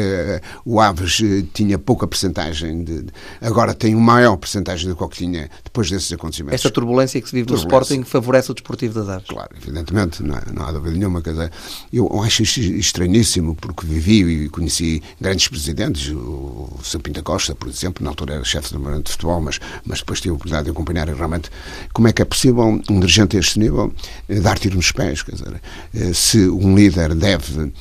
o 0.66 0.80
Aves 0.80 1.22
tinha 1.54 1.78
pouca 1.78 2.08
percentagem, 2.08 2.84
de, 2.84 3.06
agora 3.42 3.74
tem 3.74 3.96
uma 3.96 4.16
maior 4.16 4.38
percentagem 4.38 4.95
do 4.96 5.10
que 5.10 5.18
tinha 5.18 5.50
depois 5.64 5.90
desses 5.90 6.12
acontecimentos. 6.12 6.56
Esta 6.56 6.72
turbulência 6.72 7.22
que 7.22 7.30
se 7.30 7.36
vive 7.36 7.50
no 7.50 7.58
Sporting 7.58 8.04
favorece 8.04 8.52
o 8.52 8.54
desportivo 8.54 9.00
das 9.00 9.10
aves. 9.10 9.28
Claro, 9.28 9.50
evidentemente, 9.62 10.24
não, 10.24 10.40
não 10.54 10.66
há 10.66 10.72
dúvida 10.72 10.96
nenhuma. 10.96 11.22
Quer 11.22 11.32
dizer, 11.32 11.52
eu 11.92 12.22
acho 12.22 12.44
estranhíssimo 12.44 13.56
porque 13.56 13.86
vivi 13.86 14.46
e 14.46 14.50
conheci 14.50 15.02
grandes 15.20 15.48
presidentes, 15.48 16.10
o 16.10 16.70
São 16.84 17.02
Pinta 17.02 17.22
Costa, 17.22 17.56
por 17.56 17.68
exemplo, 17.68 18.04
na 18.04 18.12
altura 18.12 18.36
era 18.36 18.44
chefe 18.44 18.70
do 18.70 18.78
Departamento 18.78 19.06
de 19.06 19.12
Futebol, 19.12 19.42
mas, 19.42 19.60
mas 19.86 20.00
depois 20.00 20.22
tive 20.22 20.32
a 20.32 20.36
oportunidade 20.36 20.66
de 20.66 20.72
acompanhar 20.72 21.08
realmente 21.08 21.50
como 21.94 22.08
é 22.08 22.14
que 22.14 22.22
é 22.22 22.26
possível 22.26 22.82
um 22.90 23.00
dirigente 23.00 23.38
a 23.38 23.40
este 23.40 23.60
nível 23.60 23.94
eh, 24.30 24.40
dar 24.40 24.58
tiro 24.58 24.76
nos 24.76 24.92
pés. 24.92 25.22
Quer 25.22 25.36
dizer, 25.36 25.62
eh, 25.94 26.14
se 26.14 26.48
um 26.48 26.76
líder 26.76 27.16
deve 27.16 27.72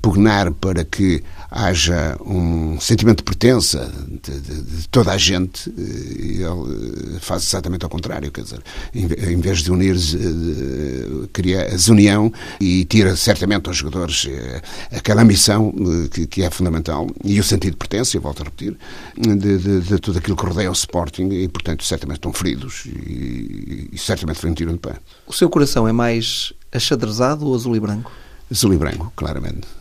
pugnar 0.00 0.50
para 0.52 0.84
que 0.84 1.22
haja 1.50 2.16
um 2.24 2.78
sentimento 2.78 3.18
de 3.18 3.24
pertença 3.24 3.92
de, 4.06 4.40
de, 4.40 4.62
de 4.62 4.88
toda 4.88 5.10
a 5.12 5.18
gente, 5.18 5.68
eh, 5.76 6.42
ele 6.42 7.18
faz 7.20 7.42
exatamente 7.42 7.84
ao 7.84 7.90
contrário, 7.90 8.30
quer 8.30 8.42
dizer, 8.42 8.62
em 8.94 9.40
vez 9.40 9.58
de 9.58 9.72
unir, 9.72 9.96
eh, 9.96 11.28
cria 11.32 11.62
a 11.62 11.70
desunião 11.70 12.32
e 12.60 12.84
tira 12.84 13.16
certamente 13.16 13.66
aos 13.66 13.76
jogadores 13.76 14.28
eh, 14.30 14.62
aquela 14.92 15.24
missão 15.24 15.74
que, 16.12 16.26
que 16.26 16.42
é 16.42 16.50
fundamental 16.50 17.08
e 17.24 17.40
o 17.40 17.44
sentido 17.44 17.72
de 17.72 17.78
pertença, 17.78 18.16
eu 18.16 18.20
volto 18.20 18.42
a 18.42 18.44
repetir, 18.44 18.76
de, 19.16 19.58
de, 19.58 19.80
de 19.80 19.98
tudo 19.98 20.18
aquilo 20.18 20.36
que 20.36 20.46
rodeia 20.46 20.70
o 20.70 20.74
Sporting 20.74 21.28
e, 21.30 21.48
portanto, 21.48 21.84
certamente 21.84 22.18
estão 22.18 22.32
feridos 22.32 22.84
e, 22.86 23.88
e 23.92 23.98
certamente 23.98 24.38
foi 24.38 24.50
um 24.50 24.54
tiro 24.54 24.72
de 24.72 24.78
pé. 24.78 24.94
O 25.26 25.32
seu 25.32 25.50
coração 25.50 25.88
é 25.88 25.92
mais 25.92 26.52
achadrezado 26.72 27.46
ou 27.46 27.54
azul 27.54 27.74
e 27.74 27.80
branco? 27.80 28.12
Azul 28.50 28.72
e 28.74 28.76
branco, 28.76 29.12
claramente. 29.16 29.79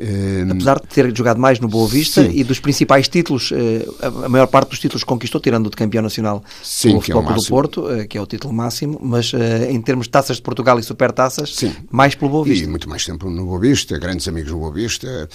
Uh, 0.00 0.50
Apesar 0.50 0.80
de 0.80 0.86
ter 0.86 1.14
jogado 1.14 1.38
mais 1.38 1.60
no 1.60 1.68
Boa 1.68 1.86
Vista 1.86 2.22
sim. 2.22 2.30
e 2.32 2.42
dos 2.42 2.58
principais 2.58 3.06
títulos, 3.06 3.50
uh, 3.50 4.24
a 4.24 4.28
maior 4.30 4.46
parte 4.46 4.70
dos 4.70 4.78
títulos 4.78 5.04
conquistou, 5.04 5.38
tirando 5.38 5.66
o 5.66 5.70
de 5.70 5.76
campeão 5.76 6.02
nacional 6.02 6.42
sim, 6.62 6.96
o 6.96 7.02
Futebol 7.02 7.30
é 7.30 7.34
do 7.34 7.44
Porto, 7.44 7.82
uh, 7.82 8.08
que 8.08 8.16
é 8.16 8.20
o 8.20 8.26
título 8.26 8.54
máximo, 8.54 8.98
mas 9.02 9.32
em 9.68 9.78
termos 9.82 10.06
de 10.06 10.10
taças 10.10 10.36
de 10.36 10.42
Portugal 10.42 10.78
e 10.78 10.82
supertaças, 10.82 11.54
sim. 11.54 11.74
mais 11.90 12.14
pelo 12.14 12.30
Boa 12.30 12.44
Vista. 12.44 12.64
E 12.64 12.66
muito 12.66 12.88
mais 12.88 13.04
tempo 13.04 13.28
no 13.28 13.44
Boa 13.44 13.60
Vista, 13.60 13.98
grandes 13.98 14.26
amigos 14.26 14.50
no 14.50 14.58
Boa 14.58 14.72
Vista. 14.72 15.28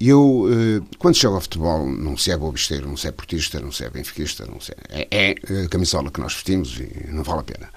Eu, 0.00 0.48
quando 0.98 1.14
chego 1.14 1.36
ao 1.36 1.40
futebol, 1.40 1.88
não 1.88 2.16
se 2.16 2.32
é 2.32 2.36
bobisteiro, 2.36 2.88
não 2.88 2.96
se 2.96 3.06
é 3.06 3.12
portista, 3.12 3.60
não 3.60 3.70
se 3.70 3.84
é 3.84 3.90
benfiquista, 3.90 4.44
não 4.46 4.60
se 4.60 4.72
é, 4.72 5.06
é, 5.12 5.34
é 5.48 5.64
a 5.64 5.68
camisola 5.68 6.10
que 6.10 6.20
nós 6.20 6.34
vestimos 6.34 6.76
e 6.80 7.08
não 7.12 7.22
vale 7.22 7.40
a 7.40 7.44
pena. 7.44 7.68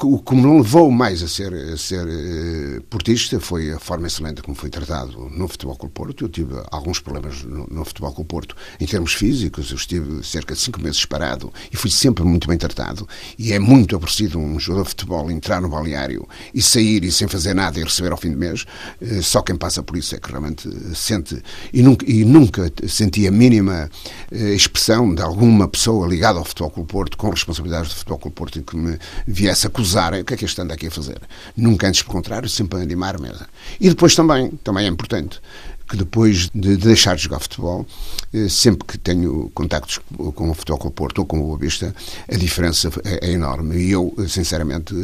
O 0.00 0.18
que 0.18 0.34
me 0.34 0.58
levou 0.58 0.90
mais 0.90 1.22
a 1.22 1.28
ser, 1.28 1.54
a 1.54 1.76
ser 1.76 2.04
uh, 2.04 2.82
portista 2.90 3.38
foi 3.38 3.70
a 3.70 3.78
forma 3.78 4.08
excelente 4.08 4.42
como 4.42 4.56
foi 4.56 4.68
tratado 4.68 5.30
no 5.30 5.46
Futebol 5.46 5.78
o 5.80 5.88
Porto. 5.88 6.24
Eu 6.24 6.28
tive 6.28 6.54
alguns 6.70 6.98
problemas 6.98 7.44
no, 7.44 7.66
no 7.70 7.84
Futebol 7.84 8.12
o 8.16 8.24
Porto 8.24 8.56
em 8.80 8.86
termos 8.86 9.14
físicos. 9.14 9.70
Eu 9.70 9.76
estive 9.76 10.24
cerca 10.24 10.54
de 10.54 10.60
cinco 10.60 10.80
meses 10.80 11.04
parado 11.04 11.52
e 11.72 11.76
fui 11.76 11.90
sempre 11.90 12.24
muito 12.24 12.48
bem 12.48 12.58
tratado. 12.58 13.08
E 13.38 13.52
é 13.52 13.58
muito 13.58 13.94
aborrecido 13.94 14.38
um 14.38 14.58
jogador 14.58 14.82
de 14.82 14.88
futebol 14.90 15.30
entrar 15.30 15.60
no 15.60 15.68
balneário 15.68 16.28
e 16.52 16.60
sair 16.60 17.04
e 17.04 17.12
sem 17.12 17.28
fazer 17.28 17.54
nada 17.54 17.78
e 17.78 17.84
receber 17.84 18.10
ao 18.10 18.18
fim 18.18 18.32
do 18.32 18.38
mês. 18.38 18.64
Uh, 19.00 19.22
só 19.22 19.42
quem 19.42 19.54
passa 19.54 19.80
por 19.80 19.96
isso 19.96 20.16
é 20.16 20.18
que 20.18 20.28
realmente 20.28 20.68
sente. 20.94 21.40
E 21.72 21.82
nunca, 21.82 22.04
e 22.10 22.24
nunca 22.24 22.70
senti 22.88 23.28
a 23.28 23.30
mínima 23.30 23.88
expressão 24.32 25.14
de 25.14 25.22
alguma 25.22 25.68
pessoa 25.68 26.06
ligada 26.08 26.38
ao 26.38 26.44
Futebol 26.44 26.72
o 26.76 26.84
Porto 26.84 27.16
com 27.16 27.30
responsabilidades 27.30 27.90
do 27.90 27.94
Futebol 27.94 28.20
o 28.24 28.30
Porto 28.30 28.60
que 28.62 28.76
me 28.76 28.98
viesse 29.26 29.66
acusarem 29.84 30.22
o 30.22 30.24
que 30.24 30.34
é 30.34 30.36
que 30.36 30.44
este 30.46 30.60
anda 30.60 30.74
aqui 30.74 30.86
a 30.86 30.90
fazer. 30.90 31.20
Nunca 31.54 31.86
antes, 31.86 32.02
pelo 32.02 32.14
contrário, 32.14 32.48
sempre 32.48 32.80
a 32.80 32.82
animar 32.82 33.20
mesmo. 33.20 33.46
E 33.78 33.88
depois 33.90 34.14
também, 34.14 34.50
também 34.64 34.86
é 34.86 34.88
importante, 34.88 35.40
que 35.88 35.96
depois 35.96 36.48
de 36.54 36.76
deixar 36.76 37.16
de 37.16 37.22
jogar 37.24 37.40
futebol, 37.40 37.86
eh, 38.32 38.48
sempre 38.48 38.86
que 38.86 38.98
tenho 38.98 39.50
contactos 39.54 40.00
com 40.34 40.50
o 40.50 40.54
Futebol 40.54 40.78
Clube 40.78 40.96
Porto 40.96 41.18
ou 41.18 41.26
com 41.26 41.38
o 41.38 41.42
Boa 41.42 41.58
Vista, 41.58 41.94
a 42.30 42.36
diferença 42.36 42.90
é, 43.04 43.28
é 43.28 43.32
enorme. 43.32 43.76
E 43.76 43.90
eu, 43.90 44.14
sinceramente, 44.26 44.94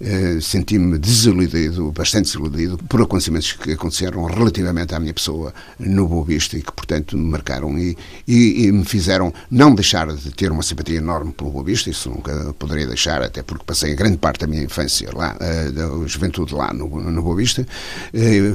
eh, 0.00 0.38
senti-me 0.40 0.98
desiludido, 0.98 1.92
bastante 1.92 2.26
desiludido, 2.26 2.78
por 2.88 3.02
acontecimentos 3.02 3.52
que 3.52 3.72
aconteceram 3.72 4.24
relativamente 4.24 4.94
à 4.94 5.00
minha 5.00 5.12
pessoa 5.12 5.52
no 5.78 6.08
Boa 6.08 6.24
Vista 6.24 6.56
e 6.56 6.62
que, 6.62 6.72
portanto, 6.72 7.18
me 7.18 7.30
marcaram 7.30 7.78
e, 7.78 7.96
e, 8.26 8.64
e 8.64 8.72
me 8.72 8.84
fizeram 8.84 9.32
não 9.50 9.74
deixar 9.74 10.10
de 10.14 10.30
ter 10.30 10.50
uma 10.50 10.62
simpatia 10.62 10.96
enorme 10.96 11.32
pelo 11.32 11.50
Boa 11.50 11.64
Vista, 11.64 11.90
isso 11.90 12.08
nunca 12.08 12.54
poderia 12.58 12.86
deixar, 12.86 13.22
até 13.22 13.42
porque 13.42 13.64
passei 13.64 13.92
a 13.92 13.94
grande 13.94 14.16
parte 14.16 14.40
da 14.40 14.46
minha 14.46 14.62
infância 14.62 15.10
lá, 15.14 15.36
eh, 15.38 15.70
da 15.70 15.86
juventude 16.06 16.54
lá 16.54 16.72
no, 16.72 16.88
no 16.88 17.22
Boa 17.22 17.36
Vista, 17.36 17.66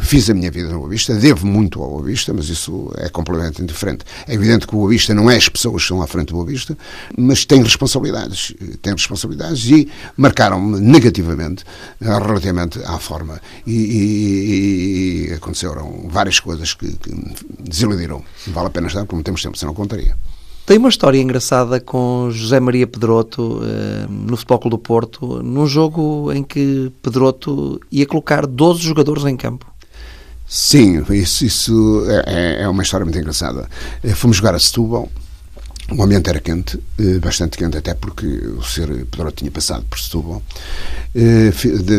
fiz 0.02 0.30
a 0.30 0.34
minha 0.34 0.50
vida 0.50 0.70
no 0.70 0.80
Boa 0.80 0.90
Vista, 0.90 1.14
devo 1.14 1.46
muito 1.46 1.75
muito 1.76 1.84
ao 1.84 1.90
Boa 1.90 2.04
Vista, 2.04 2.34
mas 2.34 2.50
isso 2.50 2.92
é 2.98 3.10
completamente 3.10 3.62
indiferente. 3.62 4.06
É 4.28 4.34
evidente 4.34 4.66
que 4.66 4.74
o 4.74 4.80
Boa 4.80 4.90
Vista 4.90 5.14
não 5.14 5.30
é 5.30 5.36
as 5.36 5.50
pessoas 5.50 5.76
que 5.76 5.82
estão 5.82 6.02
à 6.02 6.08
frente 6.08 6.30
do 6.30 6.36
Boa 6.36 6.46
Vista, 6.46 6.78
mas 7.18 7.46
tem 7.46 7.62
responsabilidades. 7.62 8.54
Tem 8.82 8.94
responsabilidades 8.94 9.66
e 9.66 9.90
marcaram-me 10.16 10.80
negativamente 10.80 11.64
eh, 12.02 12.06
relativamente 12.06 12.80
à 12.84 12.98
forma. 12.98 13.42
E, 13.68 13.74
e, 13.74 15.30
e 15.30 15.34
aconteceram 15.34 16.08
várias 16.10 16.40
coisas 16.40 16.74
que, 16.74 16.92
que 16.96 17.12
desiludiram. 17.60 18.24
Vale 18.48 18.68
a 18.68 18.70
pena 18.70 18.88
estar, 18.88 19.02
porque 19.02 19.16
não 19.16 19.24
temos 19.24 19.42
tempo, 19.42 19.58
senão 19.58 19.74
contaria. 19.74 20.16
Tem 20.66 20.80
uma 20.80 20.90
história 20.90 21.22
engraçada 21.22 21.80
com 21.80 22.30
José 22.32 22.60
Maria 22.60 22.88
Pedroto 22.88 23.62
eh, 23.64 24.08
no 24.10 24.36
Futebol 24.36 24.60
Clube 24.60 24.78
do 24.78 24.80
Porto, 24.80 25.44
num 25.44 25.68
jogo 25.68 26.32
em 26.34 26.44
que 26.44 26.92
Pedroto 27.04 27.80
ia 27.92 28.06
colocar 28.08 28.48
12 28.48 28.82
jogadores 28.82 29.26
em 29.26 29.38
campo. 29.38 29.75
Sim, 30.48 31.04
isso, 31.10 31.46
isso 31.46 32.06
é, 32.08 32.60
é, 32.60 32.62
é 32.64 32.70
uma 32.70 32.84
história 32.84 33.04
muito 33.04 33.18
engraçada. 33.18 33.68
Eh, 34.04 34.14
fomos 34.14 34.38
jogar 34.38 34.54
a 34.54 34.60
Setúbal, 34.60 35.10
o 35.92 36.04
ambiente 36.04 36.30
era 36.30 36.40
quente, 36.40 36.80
eh, 37.00 37.18
bastante 37.18 37.58
quente, 37.58 37.78
até 37.78 37.96
porque 37.96 38.28
o 38.28 38.62
Sr. 38.62 39.06
Pedro 39.10 39.32
tinha 39.32 39.50
passado 39.50 39.84
por 39.90 40.00
Setúbal. 40.00 40.44
Eh, 41.16 41.52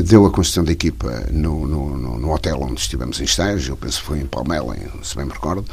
deu 0.04 0.26
a 0.26 0.30
construção 0.30 0.62
da 0.62 0.70
equipa 0.70 1.24
no, 1.32 1.66
no, 1.66 2.18
no, 2.18 2.32
hotel 2.32 2.60
onde 2.62 2.80
estivemos 2.80 3.20
em 3.20 3.24
estágio, 3.24 3.72
eu 3.72 3.76
penso 3.76 4.00
que 4.00 4.06
foi 4.06 4.20
em 4.20 4.26
Palmela, 4.26 4.76
se 5.02 5.16
bem 5.16 5.24
me 5.24 5.32
recordo, 5.32 5.64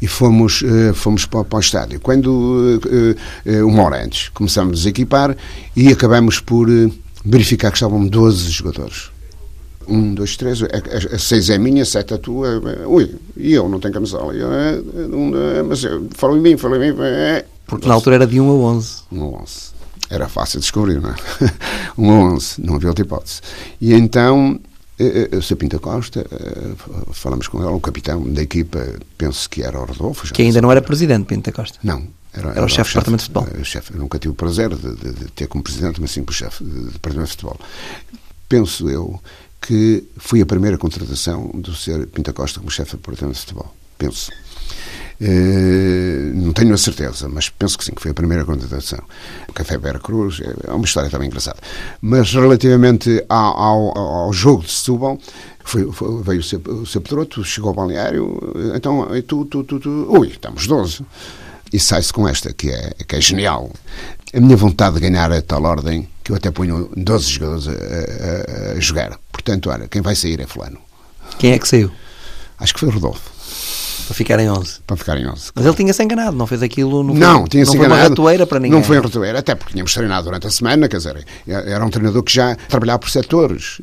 e 0.00 0.06
fomos, 0.06 0.62
fomos 0.94 1.26
para, 1.26 1.44
para 1.44 1.58
o 1.58 1.60
estádio. 1.60 2.00
Quando, 2.00 2.80
uma 3.66 3.82
hora 3.82 4.04
antes, 4.04 4.30
começámos 4.30 4.72
a 4.72 4.76
desequipar 4.76 5.36
e 5.76 5.88
acabamos 5.88 6.40
por 6.40 6.68
verificar 7.24 7.70
que 7.70 7.76
estavam 7.76 8.06
12 8.06 8.50
jogadores 8.50 9.11
um, 9.88 10.14
dois, 10.14 10.36
três, 10.36 10.62
a, 10.62 10.66
a, 10.66 11.16
a 11.16 11.18
seis 11.18 11.50
é 11.50 11.58
minha, 11.58 11.84
sete 11.84 12.14
é 12.14 12.18
tua, 12.18 12.60
ui, 12.86 13.14
e 13.36 13.52
eu 13.52 13.68
não 13.68 13.80
tenho 13.80 13.94
camisola. 13.94 14.34
Eu, 14.34 14.52
é, 14.52 14.80
um, 15.14 15.32
é, 15.36 15.62
mas 15.62 15.82
fala 16.14 16.36
em 16.36 16.40
mim, 16.40 16.56
fala 16.56 16.76
em 16.76 16.92
mim. 16.92 17.00
É, 17.00 17.44
Porque 17.66 17.86
na 17.86 17.94
altura 17.94 18.16
era 18.16 18.26
de 18.26 18.40
1 18.40 18.48
a 18.48 18.52
11. 18.52 18.94
1 19.10 19.22
a 19.22 19.26
11. 19.42 19.72
Era 20.10 20.28
fácil 20.28 20.58
de 20.58 20.64
descobrir, 20.64 21.00
não 21.00 21.10
é? 21.10 21.14
1 21.96 22.10
a 22.10 22.14
11, 22.34 22.54
não 22.58 22.74
havia 22.76 22.88
outra 22.88 23.04
hipótese. 23.04 23.40
E 23.80 23.94
então, 23.94 24.60
o 25.36 25.42
Sr. 25.42 25.56
Pinta 25.56 25.78
Costa, 25.78 26.26
falamos 27.12 27.48
com 27.48 27.58
ele, 27.58 27.72
o 27.72 27.80
capitão 27.80 28.22
da 28.32 28.42
equipa, 28.42 28.78
penso 29.16 29.48
que 29.48 29.62
era 29.62 29.80
o 29.80 29.84
Rodolfo. 29.84 30.32
Que 30.32 30.42
ainda 30.42 30.60
não 30.60 30.70
era 30.70 30.82
presidente, 30.82 31.26
Pinta 31.26 31.50
Costa. 31.50 31.78
Não, 31.82 32.06
era, 32.32 32.48
era, 32.48 32.58
era, 32.58 32.66
o 32.66 32.68
chefe 32.68 32.90
do 32.90 32.94
departamento 32.94 33.24
de 33.24 33.30
futebol. 33.30 33.60
O 33.60 33.64
chefe, 33.64 33.96
nunca 33.96 34.18
tive 34.18 34.32
o 34.32 34.34
prazer 34.34 34.74
de, 34.74 34.94
de, 34.94 35.12
de, 35.12 35.24
ter 35.32 35.46
como 35.46 35.62
presidente, 35.62 36.00
mas 36.00 36.10
sim 36.10 36.22
como 36.22 36.32
chefe 36.32 36.64
do 36.64 36.90
departamento 36.90 37.30
de 37.30 37.32
futebol. 37.32 37.60
Penso 38.48 38.88
eu 38.88 39.20
que 39.62 40.04
foi 40.16 40.40
a 40.40 40.46
primeira 40.46 40.76
contratação 40.76 41.50
do 41.54 41.74
Sr. 41.74 42.06
Pinta 42.08 42.32
Costa 42.32 42.58
como 42.58 42.70
chefe 42.70 42.92
de 42.92 42.96
departamento 42.96 43.34
de 43.34 43.40
futebol. 43.40 43.74
Penso. 43.96 44.30
Uh, 45.20 46.34
não 46.34 46.52
tenho 46.52 46.74
a 46.74 46.76
certeza, 46.76 47.28
mas 47.28 47.48
penso 47.48 47.78
que 47.78 47.84
sim, 47.84 47.92
que 47.92 48.02
foi 48.02 48.10
a 48.10 48.14
primeira 48.14 48.44
contratação. 48.44 48.98
O 49.48 49.52
Café 49.52 49.78
Vera 49.78 50.00
Cruz 50.00 50.40
é 50.66 50.72
uma 50.72 50.84
história 50.84 51.08
também 51.08 51.28
engraçada. 51.28 51.58
Mas 52.00 52.32
relativamente 52.32 53.24
ao, 53.28 53.56
ao, 53.56 53.98
ao 53.98 54.32
jogo 54.32 54.64
de 54.64 54.72
Setúbal, 54.72 55.16
foi, 55.64 55.90
foi, 55.92 56.22
veio 56.22 56.40
o 56.40 56.86
seu, 56.86 57.00
Pedroto, 57.00 57.44
chegou 57.44 57.68
ao 57.68 57.74
balneário, 57.74 58.36
então, 58.74 59.06
tu, 59.28 59.44
tu, 59.44 59.62
tu, 59.62 59.78
tu, 59.78 60.06
ui, 60.10 60.28
estamos 60.28 60.66
12. 60.66 61.04
E 61.72 61.78
sai-se 61.78 62.12
com 62.12 62.28
esta, 62.28 62.52
que 62.52 62.70
é, 62.70 62.90
que 63.06 63.14
é 63.14 63.20
genial. 63.20 63.70
A 64.34 64.40
minha 64.40 64.56
vontade 64.56 64.96
de 64.96 65.02
ganhar 65.02 65.30
a 65.30 65.40
tal 65.40 65.62
ordem, 65.62 66.08
que 66.22 66.30
eu 66.32 66.36
até 66.36 66.50
ponho 66.50 66.90
12 66.96 67.30
jogadores 67.30 67.68
a, 67.68 67.72
a, 67.72 68.72
a 68.72 68.80
jogar, 68.80 69.18
Portanto, 69.42 69.70
olha, 69.70 69.88
quem 69.88 70.00
vai 70.00 70.14
sair 70.14 70.40
é 70.40 70.46
fulano. 70.46 70.78
Quem 71.38 71.52
é 71.52 71.58
que 71.58 71.66
saiu? 71.66 71.90
Acho 72.58 72.74
que 72.74 72.80
foi 72.80 72.88
o 72.88 72.92
Rodolfo. 72.92 73.31
Para 74.06 74.14
ficar 74.14 74.38
em 74.40 74.50
11. 74.50 74.80
Para 74.86 74.96
ficar 74.96 75.16
em 75.16 75.26
11. 75.26 75.52
Mas 75.54 75.66
ele 75.66 75.74
tinha-se 75.74 76.02
enganado, 76.02 76.36
não 76.36 76.46
fez 76.46 76.62
aquilo. 76.62 77.02
Não, 77.02 77.14
não 77.14 77.44
tinha-se 77.46 77.76
enganado. 77.76 77.90
Não 77.90 77.96
foi 77.96 78.06
uma 78.06 78.08
ratoeira 78.08 78.46
para 78.46 78.60
ninguém. 78.60 78.78
Não 78.78 78.84
foi 78.84 78.96
uma 78.96 79.04
ratoeira, 79.04 79.38
até 79.38 79.54
porque 79.54 79.72
tínhamos 79.72 79.92
treinado 79.94 80.24
durante 80.24 80.46
a 80.46 80.50
semana, 80.50 80.88
quer 80.88 80.96
dizer, 80.96 81.24
era 81.46 81.84
um 81.84 81.90
treinador 81.90 82.22
que 82.22 82.32
já 82.32 82.54
trabalhava 82.68 82.98
por 82.98 83.10
setores. 83.10 83.80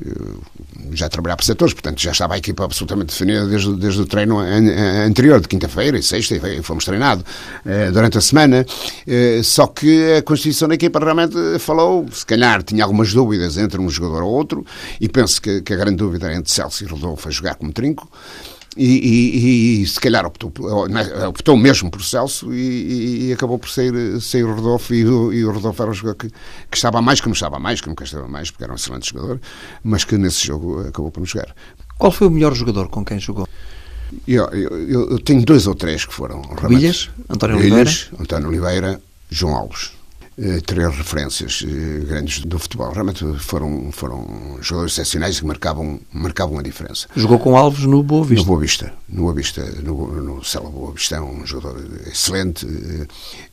Já 0.91 1.10
trabalhava 1.10 1.38
por 1.38 1.45
setores, 1.45 1.73
portanto 1.73 2.01
já 2.01 2.12
estava 2.12 2.34
a 2.34 2.38
equipa 2.38 2.63
absolutamente 2.63 3.12
definida 3.12 3.45
desde, 3.45 3.73
desde 3.75 4.01
o 4.01 4.05
treino 4.05 4.39
anterior, 4.39 5.39
de 5.39 5.47
quinta-feira 5.47 5.97
e 5.97 6.03
sexta, 6.03 6.36
e 6.36 6.62
fomos 6.63 6.86
treinados 6.86 7.23
eh, 7.65 7.91
durante 7.91 8.17
a 8.17 8.21
semana. 8.21 8.65
Eh, 9.08 9.41
só 9.43 9.67
que 9.67 10.13
a 10.13 10.21
constituição 10.21 10.67
da 10.67 10.75
equipa 10.75 10.99
realmente 10.99 11.36
falou, 11.60 12.05
se 12.12 12.25
calhar 12.25 12.63
tinha 12.63 12.84
algumas 12.84 13.13
dúvidas 13.13 13.58
entre 13.58 13.79
um 13.79 13.89
jogador 13.89 14.23
ou 14.23 14.32
outro, 14.32 14.65
e 14.99 15.08
penso 15.08 15.41
que, 15.41 15.62
que 15.62 15.73
a 15.73 15.77
grande 15.77 15.97
dúvida 15.97 16.27
era 16.27 16.36
entre 16.36 16.51
Celso 16.51 16.84
e 16.84 16.88
Rodolfo 16.88 17.27
a 17.27 17.32
jogar 17.32 17.55
como 17.55 17.71
trinco. 17.71 18.10
E, 18.82 18.86
e, 18.86 19.82
e, 19.82 19.88
se 19.88 20.00
calhar 20.00 20.26
optou, 20.26 20.54
optou 21.28 21.58
mesmo 21.58 21.92
por 21.92 22.02
Celso 22.02 22.54
e, 22.54 23.28
e 23.28 23.34
acabou 23.34 23.60
por 23.60 23.70
sair, 23.70 24.22
sair 24.22 24.46
o 24.46 24.56
Rodolfo 24.56 24.94
e 24.94 25.06
o, 25.06 25.34
e 25.34 25.44
o 25.44 25.52
Rodolfo 25.52 25.82
era 25.82 25.92
um 25.92 25.94
jogador 25.94 26.15
que, 26.15 26.30
que 26.30 26.78
estava 26.78 27.02
mais, 27.02 27.20
que 27.20 27.28
não 27.28 27.34
estava 27.34 27.60
mais, 27.60 27.82
que 27.82 27.89
nunca 27.89 28.06
estava 28.06 28.26
mais, 28.30 28.50
porque 28.50 28.63
era 28.63 28.72
um 28.72 28.78
excelente 28.78 29.10
jogador, 29.10 29.42
mas 29.84 30.06
que 30.06 30.18
nesse 30.18 30.48
jogo 30.48 30.80
acabou 30.88 31.12
por 31.12 31.20
nos 31.20 31.30
jogar. 31.30 31.54
Qual 31.98 32.10
foi 32.10 32.28
o 32.28 32.32
melhor 32.32 32.56
jogador 32.56 32.88
com 32.88 33.04
quem 33.04 33.20
jogou? 33.20 33.50
Eu, 34.26 34.46
eu, 34.46 35.12
eu 35.12 35.20
tenho 35.20 35.44
dois 35.44 35.68
ou 35.68 35.76
três 35.76 36.06
que 36.06 36.13
foram. 36.13 36.42
Bilhas, 36.70 37.10
António 37.30 37.58
Oliveira? 37.58 37.92
António 38.18 38.48
Oliveira, 38.48 39.02
João 39.30 39.56
Alves. 39.56 39.92
Eh, 40.41 40.62
três 40.65 40.95
referências 40.95 41.65
eh, 41.67 42.06
grandes 42.06 42.39
do 42.45 42.58
futebol. 42.58 42.93
Realmente 42.93 43.25
foram, 43.39 43.91
foram 43.91 44.58
jogadores 44.62 44.93
excepcionais 44.93 45.38
que 45.38 45.45
marcavam, 45.45 45.99
marcavam 46.13 46.58
a 46.58 46.62
diferença. 46.62 47.08
Jogou 47.13 47.38
com 47.38 47.58
Alves 47.58 47.84
no 47.84 48.02
Boa 48.02 48.23
Vista? 48.23 48.41
No 48.41 48.47
Boa 48.47 48.62
Vista. 48.62 48.93
No 49.10 49.21
Boa 49.23 49.34
Vista, 49.34 49.65
no, 49.84 50.21
no 50.21 50.43
Cela 50.45 50.69
Boa 50.69 50.93
Vista, 50.93 51.17
é 51.17 51.21
um 51.21 51.45
jogador 51.45 51.84
excelente. 52.08 52.65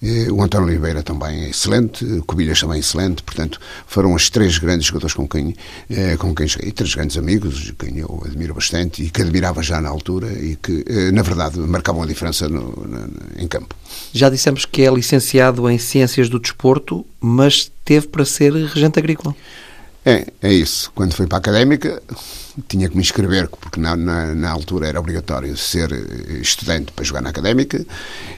Eh, 0.00 0.30
o 0.30 0.40
António 0.40 0.68
Oliveira 0.68 1.02
também 1.02 1.46
é 1.46 1.48
excelente. 1.48 2.04
O 2.04 2.24
Cobilhas 2.24 2.60
também 2.60 2.76
é 2.76 2.80
excelente. 2.80 3.20
Portanto, 3.24 3.58
foram 3.88 4.14
os 4.14 4.30
três 4.30 4.56
grandes 4.58 4.86
jogadores 4.86 5.14
com 5.14 5.26
quem, 5.26 5.56
com 6.18 6.34
quem 6.34 6.46
joguei. 6.46 6.70
Três 6.70 6.94
grandes 6.94 7.18
amigos, 7.18 7.72
quem 7.76 7.98
eu 7.98 8.22
admiro 8.24 8.54
bastante 8.54 9.02
e 9.02 9.10
que 9.10 9.22
admirava 9.22 9.60
já 9.60 9.80
na 9.80 9.88
altura 9.88 10.32
e 10.32 10.54
que, 10.54 10.84
na 11.12 11.22
verdade, 11.22 11.58
marcavam 11.58 12.02
a 12.02 12.06
diferença 12.06 12.48
no, 12.48 12.70
no, 12.70 13.08
em 13.36 13.48
campo. 13.48 13.74
Já 14.12 14.28
dissemos 14.28 14.64
que 14.64 14.82
é 14.82 14.90
licenciado 14.90 15.68
em 15.68 15.78
Ciências 15.78 16.28
do 16.28 16.38
Desporto, 16.38 16.75
mas 17.20 17.70
teve 17.84 18.08
para 18.08 18.24
ser 18.24 18.52
regente 18.52 18.98
agrícola. 18.98 19.34
É, 20.04 20.26
é 20.40 20.52
isso. 20.52 20.92
Quando 20.94 21.14
fui 21.14 21.26
para 21.26 21.38
a 21.38 21.40
académica, 21.40 22.00
tinha 22.68 22.88
que 22.88 22.94
me 22.94 23.02
inscrever, 23.02 23.48
porque 23.48 23.80
na, 23.80 23.96
na, 23.96 24.34
na, 24.34 24.50
altura 24.50 24.86
era 24.86 25.00
obrigatório 25.00 25.56
ser 25.56 25.90
estudante 26.40 26.92
para 26.92 27.04
jogar 27.04 27.20
na 27.20 27.30
académica. 27.30 27.84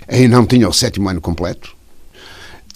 Aí 0.09 0.27
não 0.27 0.47
tinha 0.47 0.67
o 0.67 0.73
sétimo 0.73 1.09
ano 1.11 1.21
completo. 1.21 1.77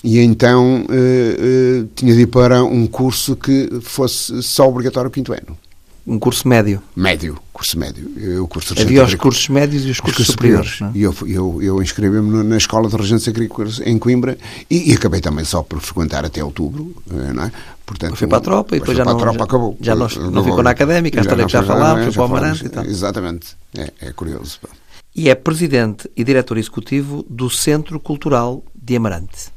E 0.04 0.18
então 0.18 0.84
eh, 0.90 1.36
eh, 1.38 1.84
tinha 1.94 2.14
de 2.14 2.22
ir 2.22 2.26
para 2.26 2.64
um 2.64 2.86
curso 2.86 3.36
que 3.36 3.70
fosse 3.80 4.42
só 4.42 4.68
obrigatório 4.68 5.08
o 5.08 5.12
quinto 5.12 5.32
ano. 5.32 5.56
Um 6.06 6.18
curso 6.18 6.48
médio? 6.48 6.82
Médio. 6.96 7.38
curso 7.52 7.78
médio. 7.78 8.42
O 8.42 8.48
curso 8.48 8.74
Havia 8.78 9.04
os 9.04 9.14
cursos 9.14 9.48
médios 9.48 9.84
e 9.84 9.90
os 9.90 10.00
cursos, 10.00 10.20
os 10.20 10.26
cursos 10.26 10.34
superiores. 10.34 10.70
superiores. 10.72 10.96
E 10.96 11.02
eu, 11.02 11.28
eu, 11.28 11.62
eu 11.62 11.82
inscrevi-me 11.82 12.42
na 12.42 12.56
Escola 12.56 12.88
de 12.88 12.96
Regentes 12.96 13.28
Agrícolas 13.28 13.80
em 13.84 13.98
Coimbra 13.98 14.36
e, 14.68 14.90
e, 14.90 14.94
acabei 14.94 15.20
também 15.20 15.44
só 15.44 15.62
por 15.62 15.80
frequentar 15.80 16.24
até 16.24 16.42
outubro, 16.42 16.92
eh, 17.08 17.32
não 17.32 17.44
é? 17.44 17.52
Portanto, 17.86 18.16
foi 18.16 18.26
para 18.26 18.38
a 18.38 18.40
tropa 18.40 18.76
e 18.76 18.80
depois 18.80 18.96
já 18.96 19.04
não, 19.04 19.12
a 19.12 19.16
tropa, 19.16 19.44
acabou. 19.44 19.76
já 19.80 19.94
não, 19.94 20.08
não 20.08 20.44
ficou 20.44 20.62
na 20.62 20.70
académica, 20.70 21.20
a 21.20 21.22
história 21.22 21.46
que 21.46 21.52
já 21.52 21.62
falámos, 21.62 22.04
foi 22.06 22.12
para 22.14 22.22
o 22.22 22.24
Amarante 22.24 22.66
e 22.66 22.68
tal. 22.68 22.84
Exatamente, 22.84 23.56
é, 23.76 23.92
é 24.00 24.12
curioso. 24.12 24.58
E 25.14 25.28
é 25.28 25.34
presidente 25.34 26.10
e 26.16 26.24
diretor 26.24 26.58
executivo 26.58 27.24
do 27.28 27.50
Centro 27.50 28.00
Cultural 28.00 28.64
de 28.74 28.96
Amarante. 28.96 29.52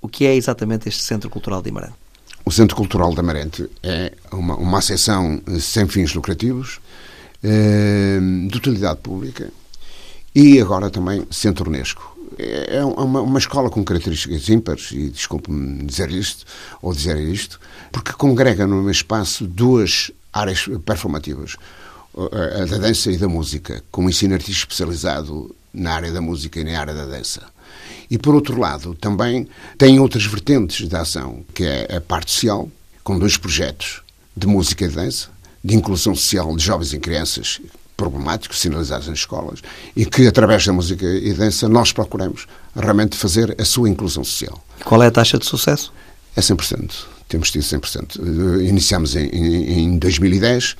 O 0.00 0.08
que 0.08 0.24
é 0.24 0.34
exatamente 0.34 0.88
este 0.88 1.02
Centro 1.02 1.28
Cultural 1.28 1.62
de 1.62 1.70
Amarante? 1.70 2.05
O 2.48 2.52
Centro 2.52 2.76
Cultural 2.76 3.12
de 3.12 3.18
Amarante 3.18 3.68
é 3.82 4.12
uma, 4.30 4.54
uma 4.54 4.78
associação 4.78 5.42
sem 5.58 5.88
fins 5.88 6.14
lucrativos, 6.14 6.78
eh, 7.42 8.20
de 8.48 8.56
utilidade 8.56 9.00
pública 9.00 9.50
e 10.32 10.60
agora 10.60 10.88
também 10.88 11.26
Centro 11.28 11.68
Unesco. 11.68 12.16
É, 12.38 12.76
é 12.76 12.84
uma, 12.84 13.20
uma 13.20 13.38
escola 13.40 13.68
com 13.68 13.82
características 13.82 14.48
ímpares, 14.48 14.92
e 14.92 15.10
desculpe-me 15.10 15.84
dizer 15.86 16.08
isto, 16.12 16.46
ou 16.80 16.94
dizer 16.94 17.18
isto, 17.18 17.58
porque 17.90 18.12
congrega 18.12 18.64
no 18.64 18.76
mesmo 18.76 18.92
espaço 18.92 19.44
duas 19.44 20.12
áreas 20.32 20.68
performativas, 20.84 21.56
a 22.16 22.64
da 22.64 22.78
dança 22.78 23.10
e 23.10 23.16
da 23.16 23.26
música, 23.26 23.82
com 23.90 24.04
um 24.04 24.08
ensino 24.08 24.34
artístico 24.34 24.72
especializado 24.72 25.52
na 25.74 25.94
área 25.94 26.12
da 26.12 26.20
música 26.20 26.60
e 26.60 26.64
na 26.64 26.78
área 26.78 26.94
da 26.94 27.06
dança. 27.06 27.42
E, 28.10 28.18
por 28.18 28.34
outro 28.34 28.58
lado, 28.58 28.94
também 28.94 29.48
tem 29.76 29.98
outras 29.98 30.24
vertentes 30.24 30.88
da 30.88 31.00
ação, 31.00 31.44
que 31.54 31.64
é 31.64 31.96
a 31.96 32.00
parte 32.00 32.30
social, 32.30 32.68
com 33.02 33.18
dois 33.18 33.36
projetos 33.36 34.02
de 34.36 34.46
música 34.46 34.84
e 34.84 34.88
dança, 34.88 35.28
de 35.64 35.74
inclusão 35.74 36.14
social 36.14 36.54
de 36.56 36.64
jovens 36.64 36.92
e 36.92 36.98
crianças 36.98 37.60
problemáticos, 37.96 38.60
sinalizados 38.60 39.08
nas 39.08 39.18
escolas, 39.18 39.60
e 39.96 40.04
que, 40.04 40.26
através 40.26 40.66
da 40.66 40.72
música 40.72 41.06
e 41.06 41.32
dança, 41.32 41.68
nós 41.68 41.92
procuramos 41.92 42.46
realmente 42.74 43.16
fazer 43.16 43.56
a 43.60 43.64
sua 43.64 43.88
inclusão 43.88 44.22
social. 44.22 44.62
Qual 44.84 45.02
é 45.02 45.06
a 45.06 45.10
taxa 45.10 45.38
de 45.38 45.46
sucesso? 45.46 45.92
É 46.36 46.40
100% 46.40 47.15
temos 47.28 47.50
tido 47.50 47.62
100%. 47.62 48.62
Iniciamos 48.68 49.16
em, 49.16 49.26
em, 49.26 49.78
em 49.80 49.98
2010, 49.98 50.76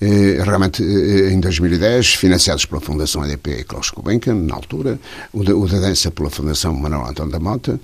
eh, 0.00 0.42
realmente 0.42 0.82
eh, 0.82 1.30
em 1.30 1.40
2010, 1.40 2.14
financiados 2.14 2.64
pela 2.64 2.80
Fundação 2.80 3.22
ADP 3.22 3.50
e 3.50 3.64
Klaus 3.64 3.90
Gulbenkian, 3.90 4.34
na 4.34 4.54
altura, 4.54 4.98
o 5.32 5.44
da, 5.44 5.54
o 5.54 5.68
da 5.68 5.78
dança 5.78 6.10
pela 6.10 6.30
Fundação 6.30 6.72
Manuel 6.74 7.06
António 7.06 7.30
da 7.30 7.38
Mota, 7.38 7.78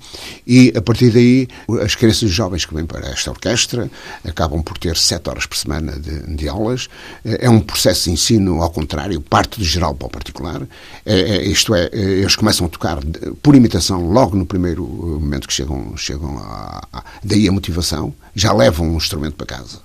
e 0.47 0.73
a 0.75 0.81
partir 0.81 1.11
daí 1.11 1.47
as 1.83 1.93
crianças 1.93 2.31
jovens 2.31 2.65
que 2.65 2.73
vêm 2.73 2.87
para 2.87 3.07
esta 3.07 3.29
orquestra 3.29 3.89
acabam 4.27 4.63
por 4.63 4.79
ter 4.79 4.97
sete 4.97 5.29
horas 5.29 5.45
por 5.45 5.55
semana 5.55 5.91
de, 5.99 6.35
de 6.35 6.47
aulas. 6.49 6.89
Eh, 7.23 7.39
é 7.41 7.49
um 7.49 7.59
processo 7.59 8.05
de 8.05 8.11
ensino 8.11 8.63
ao 8.63 8.71
contrário, 8.71 9.21
parte 9.21 9.59
do 9.59 9.65
geral 9.65 9.93
para 9.93 10.07
o 10.07 10.09
particular. 10.09 10.67
É, 11.05 11.19
é, 11.19 11.43
isto 11.45 11.75
é, 11.75 11.87
eles 11.93 12.35
começam 12.35 12.65
a 12.65 12.69
tocar 12.69 12.97
por 13.43 13.55
imitação 13.55 14.09
logo 14.09 14.35
no 14.35 14.45
primeiro 14.45 14.83
momento 14.83 15.47
que 15.47 15.53
chegam, 15.53 15.95
chegam 15.95 16.39
a, 16.39 16.81
a 16.91 17.03
daí 17.23 17.47
a 17.47 17.51
motivação 17.51 18.06
já 18.35 18.53
levam 18.53 18.87
um 18.87 18.97
instrumento 18.97 19.35
para 19.35 19.45
casa. 19.45 19.79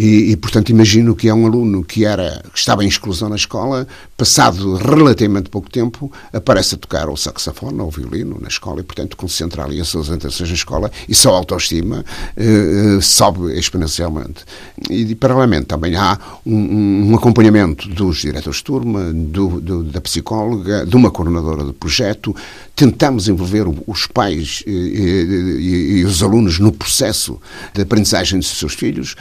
E, 0.00 0.30
e, 0.30 0.36
portanto, 0.36 0.68
imagino 0.68 1.16
que 1.16 1.28
é 1.28 1.34
um 1.34 1.44
aluno 1.44 1.82
que, 1.82 2.04
era, 2.04 2.40
que 2.52 2.56
estava 2.56 2.84
em 2.84 2.86
exclusão 2.86 3.28
na 3.28 3.34
escola, 3.34 3.84
passado 4.16 4.76
relativamente 4.76 5.50
pouco 5.50 5.68
tempo, 5.68 6.12
aparece 6.32 6.76
a 6.76 6.78
tocar 6.78 7.08
o 7.08 7.16
saxofone 7.16 7.80
ou 7.80 7.88
o 7.88 7.90
violino 7.90 8.38
na 8.40 8.46
escola 8.46 8.78
e, 8.78 8.84
portanto, 8.84 9.16
concentra 9.16 9.64
ali 9.64 9.80
as 9.80 9.88
suas 9.88 10.08
atenções 10.08 10.50
na 10.50 10.54
escola 10.54 10.92
e 11.08 11.16
só 11.16 11.34
a 11.34 11.38
autoestima 11.38 12.04
eh, 12.36 13.00
sobe 13.02 13.58
exponencialmente. 13.58 14.44
E, 14.88 15.16
paralelamente, 15.16 15.66
também 15.66 15.96
há 15.96 16.16
um, 16.46 17.10
um 17.10 17.16
acompanhamento 17.16 17.88
dos 17.88 18.18
diretores 18.18 18.58
de 18.58 18.64
turma, 18.64 19.12
do, 19.12 19.60
do, 19.60 19.82
da 19.82 20.00
psicóloga, 20.00 20.86
de 20.86 20.94
uma 20.94 21.10
coordenadora 21.10 21.64
do 21.64 21.72
projeto. 21.72 22.36
Tentamos 22.76 23.26
envolver 23.26 23.66
os 23.84 24.06
pais 24.06 24.62
e, 24.64 24.70
e, 24.70 25.98
e 25.98 26.04
os 26.04 26.22
alunos 26.22 26.60
no 26.60 26.70
processo 26.70 27.40
de 27.74 27.82
aprendizagem 27.82 28.38
dos 28.38 28.46
seus 28.46 28.74
filhos. 28.74 29.16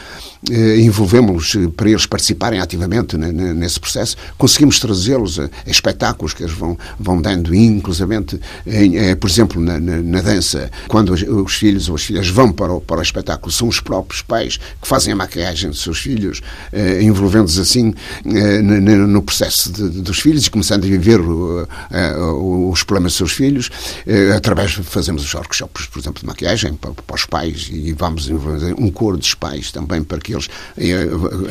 Eh, 0.52 0.67
envolvemos-los 0.76 1.72
para 1.76 1.90
eles 1.90 2.06
participarem 2.06 2.60
ativamente 2.60 3.18
nesse 3.18 3.80
processo, 3.80 4.16
conseguimos 4.38 4.80
trazê-los 4.80 5.40
a, 5.40 5.50
espetáculos 5.66 6.34
que 6.34 6.44
eles 6.44 6.54
vão, 6.54 6.78
vão 7.00 7.22
dando, 7.22 7.54
inclusivamente, 7.54 8.40
em, 8.66 8.98
eh, 8.98 9.16
por 9.16 9.30
exemplo, 9.30 9.62
na, 9.62 9.80
na, 9.80 9.98
na, 9.98 10.22
dança, 10.22 10.72
quando 10.88 11.14
os, 11.14 11.22
os, 11.22 11.54
filhos 11.56 11.90
ou 11.90 11.96
as 11.96 12.04
filhas 12.04 12.28
vão 12.28 12.52
para 12.52 12.74
o, 12.74 12.82
para 12.82 13.00
o 13.00 13.02
espetáculo, 13.02 13.52
são 13.52 13.68
os 13.68 13.80
próprios 13.80 14.22
pais 14.22 14.58
que 14.82 14.88
fazem 14.88 15.14
a 15.14 15.16
maquiagem 15.16 15.70
dos 15.70 15.82
seus 15.82 16.00
filhos, 16.00 16.42
eh, 16.72 17.02
envolvendo-os 17.02 17.60
assim 17.60 17.94
eh, 18.26 18.62
no, 18.62 19.22
processo 19.22 19.72
de, 19.72 20.02
dos 20.02 20.20
filhos 20.20 20.46
e 20.46 20.50
começando 20.50 20.86
a 20.86 20.88
viver 20.88 21.20
os 21.20 22.84
problemas 22.84 23.14
dos 23.14 23.18
seus 23.18 23.32
filhos, 23.32 23.70
através, 24.36 24.74
fazemos 24.74 25.24
os 25.24 25.34
workshops, 25.34 25.88
por 25.88 26.00
exemplo, 26.00 26.22
de 26.22 26.26
maquiagem 26.26 26.74
para, 26.74 26.94
para 26.94 27.16
os 27.16 27.26
pais 27.26 27.70
e 27.72 27.94
vamos 27.94 28.30
envolver 28.30 28.74
um 28.78 28.90
coro 28.92 29.18
dos 29.18 29.34
pais 29.34 29.72
também 29.72 30.04
para 30.04 30.20
que 30.20 30.34
eles 30.34 30.48
eh, 30.48 30.50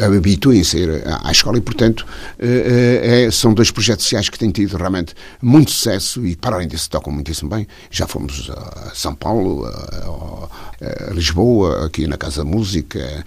habituem-se 0.04 0.76
a 0.76 0.80
ir 0.80 1.02
à 1.24 1.30
escola 1.30 1.58
e, 1.58 1.60
portanto, 1.60 2.06
eh, 2.38 2.46
eh, 2.46 3.24
é, 3.24 3.30
são 3.30 3.52
dois 3.52 3.70
projetos 3.70 4.04
sociais 4.04 4.28
que 4.28 4.38
têm 4.38 4.50
tido 4.50 4.76
realmente 4.76 5.14
muito 5.40 5.70
sucesso 5.70 6.24
e, 6.26 6.36
para 6.36 6.56
além 6.56 6.68
disso, 6.68 6.88
tocam 6.90 7.12
muitíssimo 7.12 7.50
bem. 7.50 7.66
Já 7.90 8.06
fomos 8.06 8.50
a 8.50 8.92
São 8.94 9.14
Paulo, 9.14 9.66
a, 9.66 10.48
Lisboa, 11.12 11.86
aqui 11.86 12.06
na 12.06 12.16
Casa 12.16 12.44
da 12.44 12.44
Música, 12.44 13.24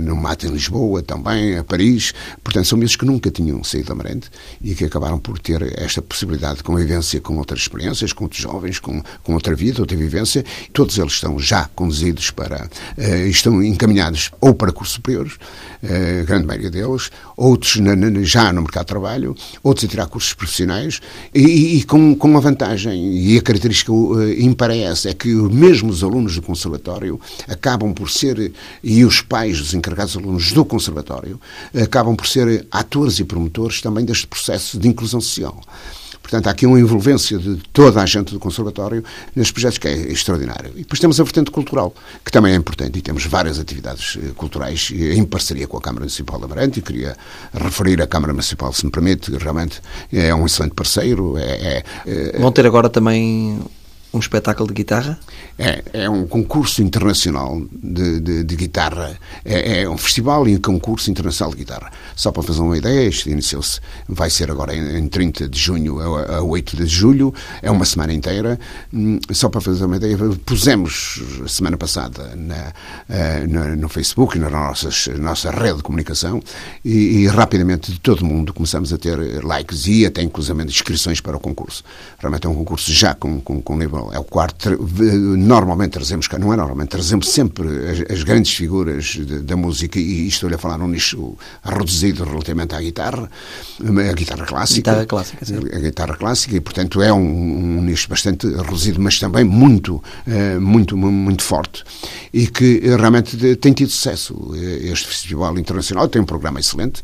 no 0.00 0.14
Mato 0.14 0.46
em 0.46 0.50
Lisboa 0.50 1.02
também, 1.02 1.58
a 1.58 1.64
Paris. 1.64 2.12
Portanto, 2.44 2.66
são 2.66 2.78
meses 2.78 2.96
que 2.96 3.04
nunca 3.04 3.30
tinham 3.30 3.62
saído 3.64 3.88
da 3.88 3.94
Amarante 3.94 4.30
e 4.62 4.74
que 4.74 4.84
acabaram 4.84 5.18
por 5.18 5.38
ter 5.38 5.78
esta 5.80 6.00
possibilidade 6.00 6.58
de 6.58 6.62
convivência 6.62 7.20
com 7.20 7.36
outras 7.38 7.60
experiências, 7.62 8.12
com 8.12 8.24
outros 8.24 8.40
jovens, 8.40 8.78
com, 8.78 9.02
com 9.24 9.34
outra 9.34 9.54
vida, 9.54 9.80
outra 9.80 9.96
vivência. 9.96 10.44
Todos 10.72 10.96
eles 10.96 11.12
estão 11.12 11.38
já 11.38 11.68
conduzidos 11.74 12.30
para, 12.30 12.68
estão 13.28 13.62
encaminhados 13.62 14.30
ou 14.40 14.54
para 14.54 14.72
cursos 14.80 14.94
superiores, 14.94 15.34
eh, 15.82 16.20
a 16.22 16.24
grande 16.24 16.46
maioria 16.46 16.70
deles, 16.70 17.10
outros 17.36 17.78
já 18.22 18.50
no 18.50 18.62
mercado 18.62 18.84
de 18.84 18.88
trabalho, 18.88 19.36
outros 19.62 19.84
a 19.84 19.88
tirar 19.88 20.06
cursos 20.06 20.32
profissionais, 20.32 21.00
e, 21.34 21.76
e 21.76 21.84
com, 21.84 22.14
com 22.14 22.28
uma 22.28 22.40
vantagem, 22.40 23.14
e 23.14 23.36
a 23.36 23.42
característica 23.42 23.92
ímpar 24.38 24.70
é 24.70 24.78
essa, 24.78 25.10
é 25.10 25.14
que 25.14 25.28
mesmo 25.28 25.90
os 25.90 26.02
alunos 26.02 26.34
do 26.34 26.42
conservatório 26.42 27.20
acabam 27.46 27.92
por 27.92 28.10
ser, 28.10 28.52
e 28.82 29.04
os 29.04 29.20
pais 29.20 29.58
dos 29.58 29.74
encarregados 29.74 30.16
alunos 30.16 30.50
do 30.52 30.64
conservatório, 30.64 31.38
acabam 31.74 32.16
por 32.16 32.26
ser 32.26 32.66
atores 32.70 33.18
e 33.18 33.24
promotores 33.24 33.82
também 33.82 34.04
deste 34.04 34.26
processo 34.26 34.78
de 34.78 34.88
inclusão 34.88 35.20
social. 35.20 35.60
Portanto, 36.22 36.46
há 36.46 36.50
aqui 36.50 36.64
uma 36.64 36.78
envolvência 36.78 37.38
de 37.38 37.56
toda 37.72 38.00
a 38.00 38.06
gente 38.06 38.32
do 38.32 38.38
Conservatório 38.38 39.02
nestes 39.34 39.52
projetos 39.52 39.78
que 39.78 39.88
é 39.88 40.12
extraordinário. 40.12 40.72
E 40.76 40.80
depois 40.80 41.00
temos 41.00 41.18
a 41.18 41.24
vertente 41.24 41.50
cultural, 41.50 41.92
que 42.24 42.30
também 42.30 42.52
é 42.52 42.56
importante, 42.56 42.98
e 42.98 43.02
temos 43.02 43.26
várias 43.26 43.58
atividades 43.58 44.16
eh, 44.16 44.30
culturais 44.36 44.92
em 44.92 45.24
parceria 45.24 45.66
com 45.66 45.76
a 45.76 45.80
Câmara 45.80 46.02
Municipal 46.02 46.38
de 46.38 46.44
Amarante, 46.44 46.78
e 46.78 46.82
queria 46.82 47.16
referir 47.52 48.00
a 48.00 48.06
Câmara 48.06 48.32
Municipal, 48.32 48.72
se 48.72 48.84
me 48.84 48.92
permite, 48.92 49.32
realmente 49.36 49.80
é 50.12 50.32
um 50.34 50.46
excelente 50.46 50.74
parceiro. 50.74 51.36
É, 51.36 51.42
é, 51.42 51.84
é 52.06 52.38
Vão 52.38 52.52
ter 52.52 52.64
agora 52.64 52.88
também 52.88 53.60
um 54.12 54.18
espetáculo 54.18 54.68
de 54.68 54.74
guitarra? 54.74 55.18
É, 55.58 55.82
é 55.92 56.10
um 56.10 56.26
concurso 56.26 56.82
internacional 56.82 57.60
de, 57.70 58.20
de, 58.20 58.44
de 58.44 58.56
guitarra. 58.56 59.18
É, 59.44 59.82
é, 59.82 59.88
um 59.88 59.96
festival 59.96 60.48
e 60.48 60.56
um 60.56 60.60
concurso 60.60 61.10
internacional 61.10 61.52
de 61.52 61.58
guitarra. 61.58 61.90
Só 62.16 62.32
para 62.32 62.42
fazer 62.42 62.60
uma 62.60 62.76
ideia, 62.76 63.08
este 63.08 63.30
iniciou-se, 63.30 63.80
vai 64.08 64.30
ser 64.30 64.50
agora 64.50 64.74
em, 64.74 64.98
em 64.98 65.08
30 65.08 65.48
de 65.48 65.58
junho 65.58 66.00
a, 66.00 66.36
a 66.36 66.42
8 66.42 66.76
de 66.76 66.86
julho, 66.86 67.32
é 67.62 67.70
uma 67.70 67.84
semana 67.84 68.12
inteira. 68.12 68.58
Hum, 68.92 69.18
só 69.30 69.48
para 69.48 69.60
fazer 69.60 69.84
uma 69.84 69.96
ideia, 69.96 70.16
pusemos 70.44 71.22
semana 71.46 71.76
passada 71.76 72.34
na, 72.36 72.72
eh, 73.08 73.46
na, 73.46 73.76
no 73.76 73.88
Facebook, 73.88 74.38
na 74.38 74.50
nossas, 74.50 75.08
nossa 75.18 75.50
rede 75.50 75.78
de 75.78 75.82
comunicação, 75.82 76.42
e, 76.84 77.22
e, 77.22 77.26
rapidamente 77.26 77.92
de 77.92 78.00
todo 78.00 78.24
mundo 78.24 78.52
começamos 78.52 78.92
a 78.92 78.98
ter 78.98 79.44
likes 79.44 79.86
e 79.86 80.06
até 80.06 80.22
inclusive 80.22 80.62
inscrições 80.64 81.20
para 81.20 81.36
o 81.36 81.40
concurso. 81.40 81.84
Realmente 82.18 82.46
é 82.46 82.50
um 82.50 82.54
concurso 82.54 82.92
já 82.92 83.14
com, 83.14 83.40
com, 83.40 83.60
com 83.60 83.76
nível 83.76 83.99
é 84.12 84.18
o 84.18 84.24
quarto. 84.24 84.70
Normalmente 85.36 85.92
trazemos, 85.92 86.28
não 86.38 86.52
é 86.52 86.56
normalmente, 86.56 86.88
trazemos 86.88 87.28
sempre 87.28 87.68
as, 87.90 88.10
as 88.10 88.22
grandes 88.22 88.54
figuras 88.54 89.04
de, 89.04 89.40
da 89.40 89.56
música, 89.56 89.98
e 89.98 90.26
estou-lhe 90.26 90.54
a 90.54 90.58
falar 90.58 90.78
num 90.78 90.88
nicho 90.88 91.36
reduzido 91.62 92.24
relativamente 92.24 92.74
à 92.74 92.80
guitarra, 92.80 93.30
a 93.80 94.12
guitarra 94.12 94.46
clássica. 94.46 94.90
Guitarra 94.90 95.06
clássica, 95.06 95.44
sim. 95.44 95.56
A 95.56 95.78
guitarra 95.78 96.16
clássica, 96.16 96.56
e 96.56 96.60
portanto 96.60 97.02
é 97.02 97.12
um, 97.12 97.78
um 97.78 97.82
nicho 97.82 98.08
bastante 98.08 98.46
reduzido, 98.46 99.00
mas 99.00 99.18
também 99.18 99.44
muito, 99.44 100.02
eh, 100.26 100.58
muito, 100.58 100.96
muito 100.96 101.42
forte, 101.42 101.84
e 102.32 102.46
que 102.46 102.80
realmente 102.96 103.56
tem 103.56 103.72
tido 103.72 103.90
sucesso. 103.90 104.34
Este 104.54 105.08
Festival 105.08 105.58
Internacional 105.58 106.08
tem 106.08 106.22
um 106.22 106.24
programa 106.24 106.60
excelente. 106.60 107.02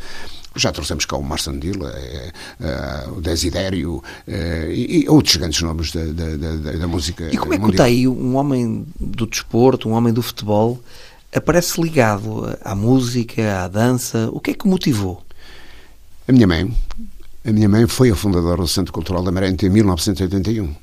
Já 0.56 0.72
trouxemos 0.72 1.04
cá 1.04 1.16
o 1.16 1.22
Marsandila, 1.22 1.90
é, 1.90 2.32
é, 2.60 3.08
o 3.08 3.20
Desidério 3.20 4.02
é, 4.26 4.70
e, 4.72 5.04
e, 5.04 5.08
outros 5.08 5.36
grandes 5.36 5.60
nomes 5.62 5.92
da, 5.92 6.04
da, 6.04 6.36
da, 6.36 6.72
da 6.72 6.88
música. 6.88 7.28
E 7.32 7.36
como 7.36 7.54
é 7.54 7.58
que 7.58 7.70
está 7.70 7.84
aí 7.84 8.08
um 8.08 8.36
homem 8.36 8.86
do 8.98 9.26
desporto, 9.26 9.88
um 9.88 9.92
homem 9.92 10.12
do 10.12 10.22
futebol, 10.22 10.82
aparece 11.34 11.80
ligado 11.80 12.56
à 12.62 12.74
música, 12.74 13.64
à 13.64 13.68
dança? 13.68 14.28
O 14.32 14.40
que 14.40 14.52
é 14.52 14.54
que 14.54 14.66
motivou? 14.66 15.22
A 16.26 16.32
minha 16.32 16.46
mãe, 16.46 16.72
a 17.44 17.52
minha 17.52 17.68
mãe 17.68 17.86
foi 17.86 18.10
a 18.10 18.16
fundadora 18.16 18.62
do 18.62 18.68
Centro 18.68 18.92
Cultural 18.92 19.22
da 19.22 19.30
Amarante 19.30 19.66
em 19.66 19.70
1981. 19.70 20.74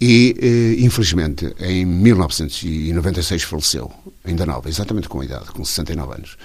E, 0.00 0.34
eh, 0.38 0.84
infelizmente, 0.84 1.54
em 1.58 1.84
1996 1.84 3.42
faleceu, 3.42 3.90
ainda 4.24 4.44
nova, 4.44 4.68
exatamente 4.68 5.08
com 5.08 5.20
a 5.20 5.24
idade, 5.24 5.46
com 5.46 5.64
69 5.64 6.14
anos. 6.14 6.36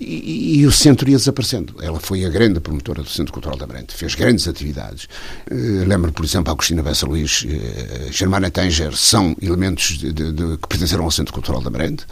E, 0.00 0.60
e, 0.60 0.66
o 0.66 0.70
centro 0.70 1.10
ia 1.10 1.16
desaparecendo. 1.16 1.74
Ela 1.82 1.98
foi 1.98 2.24
a 2.24 2.28
grande 2.28 2.60
promotora 2.60 3.02
do 3.02 3.08
Centro 3.08 3.32
Cultural 3.32 3.58
da 3.58 3.66
Brente, 3.66 3.92
fez 3.94 4.14
grandes 4.14 4.46
atividades. 4.46 5.08
Uh, 5.50 5.84
lembro, 5.88 6.12
por 6.12 6.24
exemplo, 6.24 6.50
a 6.50 6.52
Agostina 6.52 6.84
Bessa 6.84 7.04
Luís, 7.04 7.44
uh, 7.44 8.12
Germana 8.12 8.48
Tanger, 8.48 8.96
são 8.96 9.34
elementos 9.42 9.98
de, 9.98 10.12
de, 10.12 10.32
de, 10.32 10.56
que 10.56 10.68
pertenceram 10.68 11.02
ao 11.02 11.10
Centro 11.10 11.34
Cultural 11.34 11.60
da 11.60 11.68
Brente. 11.68 12.04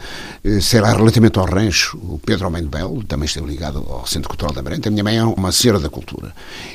Uh, 0.43 0.61
sei 0.61 0.81
lá, 0.81 0.91
relativamente 0.91 1.39
ao 1.39 1.45
rancho, 1.45 1.97
o 1.97 2.19
Pedro 2.19 2.47
Homem 2.47 2.63
de 2.63 2.67
Belo 2.67 3.01
também 3.05 3.25
esteve 3.25 3.47
ligado 3.47 3.79
ao 3.87 4.05
Centro 4.05 4.27
Cultural 4.27 4.53
da 4.53 4.61
Brente. 4.61 4.89
A 4.89 4.91
minha 4.91 5.03
mãe 5.03 5.17
é 5.17 5.23
uma 5.23 5.53
senhora 5.53 5.79
da 5.79 5.89
cultura 5.89 6.33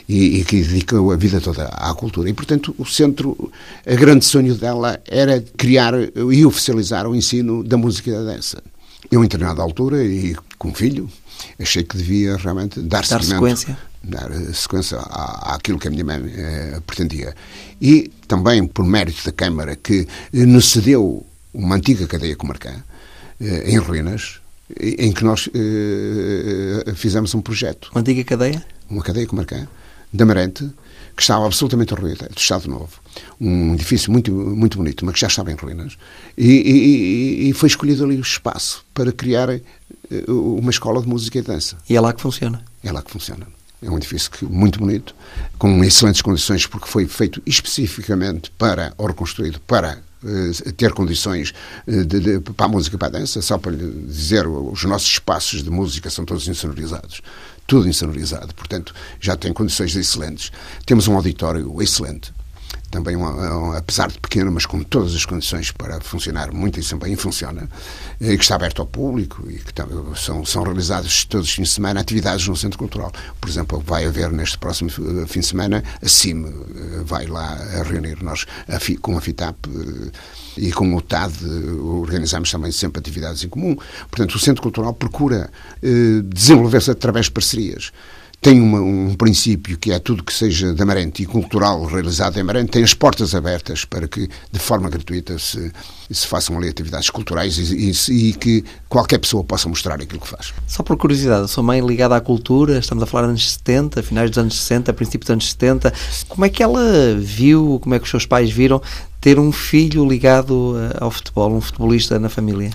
e, 0.08 0.40
e 0.40 0.44
que 0.44 0.62
dedicou 0.62 1.12
a 1.12 1.16
vida 1.16 1.42
toda 1.42 1.66
à 1.66 1.92
cultura. 1.94 2.30
E, 2.30 2.32
portanto, 2.32 2.74
o 2.78 2.86
centro, 2.86 3.52
a 3.86 3.94
grande 3.94 4.24
sonho 4.24 4.54
dela 4.54 4.98
era 5.06 5.44
criar 5.58 5.92
e 5.94 6.46
oficializar 6.46 7.06
o 7.06 7.14
ensino 7.14 7.62
da 7.62 7.76
música 7.76 8.08
e 8.08 8.12
da 8.14 8.22
dança. 8.22 8.62
Eu, 9.10 9.20
em 9.20 9.24
determinada 9.24 9.62
altura, 9.62 10.02
e 10.04 10.36
com 10.58 10.72
filho, 10.74 11.10
achei 11.58 11.82
que 11.82 11.96
devia 11.96 12.36
realmente 12.36 12.80
dar, 12.80 13.06
dar 13.06 13.22
sequência. 13.22 13.76
Dar 14.02 14.32
sequência 14.54 14.98
à, 14.98 15.54
àquilo 15.54 15.78
que 15.78 15.88
a 15.88 15.90
minha 15.90 16.04
mãe 16.04 16.22
eh, 16.34 16.80
pretendia. 16.86 17.34
E 17.80 18.10
também 18.26 18.66
por 18.66 18.84
mérito 18.84 19.24
da 19.24 19.32
Câmara, 19.32 19.76
que 19.76 20.06
nos 20.32 20.70
cedeu 20.70 21.24
uma 21.52 21.76
antiga 21.76 22.06
cadeia 22.06 22.34
comarcã, 22.34 22.82
eh, 23.40 23.70
em 23.70 23.78
ruínas, 23.78 24.40
em 24.80 25.12
que 25.12 25.22
nós 25.24 25.48
eh, 25.54 26.92
fizemos 26.94 27.34
um 27.34 27.40
projeto. 27.40 27.90
Uma 27.92 28.00
antiga 28.00 28.24
cadeia? 28.24 28.64
Uma 28.88 29.02
cadeia 29.02 29.26
comarcã, 29.26 29.68
de 30.12 30.22
Amarante, 30.22 30.70
que 31.16 31.22
estava 31.22 31.46
absolutamente 31.46 31.94
ruída, 31.94 32.28
do 32.28 32.38
Estado 32.38 32.68
Novo. 32.68 33.00
Um 33.40 33.74
edifício 33.74 34.10
muito, 34.10 34.32
muito 34.32 34.78
bonito, 34.78 35.04
mas 35.04 35.14
que 35.14 35.20
já 35.20 35.26
estava 35.26 35.52
em 35.52 35.54
ruínas. 35.54 35.96
E, 36.36 36.50
e, 36.50 37.50
e 37.50 37.52
foi 37.52 37.68
escolhido 37.68 38.04
ali 38.04 38.16
o 38.16 38.20
espaço 38.20 38.84
para 38.94 39.12
criar 39.12 39.50
eh, 39.50 39.60
uma 40.28 40.70
escola 40.70 41.00
de 41.02 41.08
música 41.08 41.38
e 41.38 41.42
dança. 41.42 41.76
E 41.88 41.96
é 41.96 42.00
lá 42.00 42.12
que 42.12 42.20
funciona? 42.20 42.64
É 42.82 42.90
lá 42.90 43.02
que 43.02 43.10
funciona. 43.10 43.46
É 43.82 43.90
um 43.90 43.96
edifício 43.96 44.30
que, 44.30 44.44
muito 44.44 44.78
bonito, 44.78 45.14
com 45.58 45.82
excelentes 45.82 46.22
condições, 46.22 46.66
porque 46.66 46.86
foi 46.86 47.06
feito 47.06 47.42
especificamente 47.44 48.50
para, 48.52 48.94
ou 48.96 49.08
reconstruído 49.08 49.58
para 49.60 49.98
uh, 50.22 50.72
ter 50.74 50.92
condições 50.92 51.52
uh, 51.86 52.04
de, 52.04 52.20
de, 52.20 52.40
para 52.40 52.66
a 52.66 52.68
música 52.68 52.94
e 52.94 52.98
para 52.98 53.08
a 53.08 53.20
dança. 53.20 53.42
Só 53.42 53.58
para 53.58 53.72
lhe 53.72 54.06
dizer, 54.06 54.46
os 54.46 54.84
nossos 54.84 55.08
espaços 55.08 55.64
de 55.64 55.70
música 55.70 56.08
são 56.10 56.24
todos 56.24 56.46
insonorizados 56.46 57.20
tudo 57.66 57.88
insonorizado, 57.88 58.54
portanto 58.54 58.94
já 59.20 59.36
tem 59.36 59.52
condições 59.52 59.94
excelentes. 59.96 60.52
Temos 60.84 61.08
um 61.08 61.16
auditório 61.16 61.80
excelente, 61.82 62.32
também, 62.92 63.16
uma, 63.16 63.78
apesar 63.78 64.08
de 64.08 64.18
pequeno, 64.20 64.52
mas 64.52 64.66
com 64.66 64.82
todas 64.82 65.14
as 65.14 65.24
condições 65.24 65.72
para 65.72 65.98
funcionar 66.02 66.52
muito 66.52 66.78
e 66.78 66.94
bem 66.96 67.16
funciona, 67.16 67.68
e 68.20 68.36
que 68.36 68.44
está 68.44 68.54
aberto 68.54 68.82
ao 68.82 68.86
público 68.86 69.50
e 69.50 69.54
que 69.54 69.72
são, 70.14 70.44
são 70.44 70.62
realizados 70.62 71.24
todos 71.24 71.48
os 71.48 71.54
fins 71.54 71.68
de 71.68 71.74
semana 71.74 72.00
atividades 72.00 72.46
no 72.46 72.54
Centro 72.54 72.78
Cultural. 72.78 73.10
Por 73.40 73.48
exemplo, 73.48 73.82
vai 73.84 74.04
haver 74.04 74.30
neste 74.30 74.58
próximo 74.58 74.90
fim 75.26 75.40
de 75.40 75.46
semana, 75.46 75.82
a 76.02 76.08
CIM 76.08 76.44
eh, 76.44 77.02
vai 77.02 77.26
lá 77.26 77.54
a 77.54 77.82
reunir 77.82 78.22
nós 78.22 78.44
a, 78.68 78.78
com 79.00 79.16
a 79.16 79.20
FITAP 79.22 79.56
eh, 79.66 80.10
e 80.58 80.70
com 80.70 80.94
o 80.94 81.00
TAD 81.00 81.32
organizamos 81.80 82.50
também 82.50 82.70
sempre 82.70 83.00
atividades 83.00 83.42
em 83.42 83.48
comum. 83.48 83.74
Portanto, 84.10 84.34
o 84.34 84.38
Centro 84.38 84.62
Cultural 84.62 84.92
procura 84.92 85.50
eh, 85.82 86.20
desenvolver-se 86.24 86.90
através 86.90 87.26
de 87.26 87.32
parcerias 87.32 87.90
tem 88.42 88.60
uma, 88.60 88.80
um 88.80 89.14
princípio 89.14 89.78
que 89.78 89.92
é 89.92 90.00
tudo 90.00 90.24
que 90.24 90.34
seja 90.34 90.74
de 90.74 90.82
Amarante 90.82 91.22
e 91.22 91.26
cultural 91.26 91.84
realizado 91.84 92.36
em 92.36 92.40
Amarante, 92.40 92.72
tem 92.72 92.82
as 92.82 92.92
portas 92.92 93.36
abertas 93.36 93.84
para 93.84 94.08
que, 94.08 94.28
de 94.50 94.58
forma 94.58 94.90
gratuita, 94.90 95.38
se, 95.38 95.70
se 96.10 96.26
façam 96.26 96.58
ali 96.58 96.68
atividades 96.68 97.08
culturais 97.08 97.56
e, 97.56 97.92
e, 97.92 98.30
e, 98.30 98.32
que 98.32 98.64
qualquer 98.88 99.18
pessoa 99.18 99.44
possa 99.44 99.68
mostrar 99.68 99.94
aquilo 99.94 100.20
que 100.20 100.26
faz. 100.26 100.52
Só 100.66 100.82
por 100.82 100.96
curiosidade, 100.96 101.44
a 101.44 101.48
sua 101.48 101.62
mãe 101.62 101.80
ligada 101.80 102.16
à 102.16 102.20
cultura, 102.20 102.80
estamos 102.80 103.04
a 103.04 103.06
falar 103.06 103.22
dos 103.22 103.30
anos 103.30 103.52
70, 103.52 104.02
finais 104.02 104.28
dos 104.28 104.38
anos 104.38 104.58
60, 104.58 104.92
princípios 104.92 105.26
dos 105.26 105.30
anos 105.30 105.48
70, 105.48 105.94
como 106.28 106.44
é 106.44 106.48
que 106.48 106.64
ela 106.64 107.14
viu, 107.20 107.78
como 107.80 107.94
é 107.94 107.98
que 108.00 108.04
os 108.04 108.10
seus 108.10 108.26
pais 108.26 108.50
viram 108.50 108.82
ter 109.20 109.38
um 109.38 109.52
filho 109.52 110.04
ligado 110.04 110.74
eh, 110.78 110.96
ao 110.98 111.12
futebol, 111.12 111.54
um 111.54 111.60
futebolista 111.60 112.18
na 112.18 112.28
família? 112.28 112.72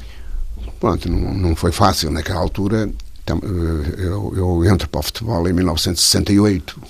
Pronto, 0.79 1.11
não, 1.11 1.33
não 1.33 1.55
foi 1.57 1.73
fácil 1.73 2.09
naquela 2.09 2.39
altura 2.39 2.89
eu, 3.97 4.33
eu 4.35 4.65
entro 4.65 4.87
para 4.89 4.99
o 4.99 5.03
futebol 5.03 5.47
em 5.47 5.53
1968, 5.53 6.81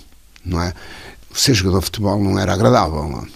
não 0.45 0.62
é? 0.62 0.73
Ser 1.34 1.54
jogador 1.54 1.80
de 1.80 1.86
futebol 1.86 2.23
não 2.23 2.39
era 2.39 2.54
agradável. 2.54 3.08
Não, 3.08 3.28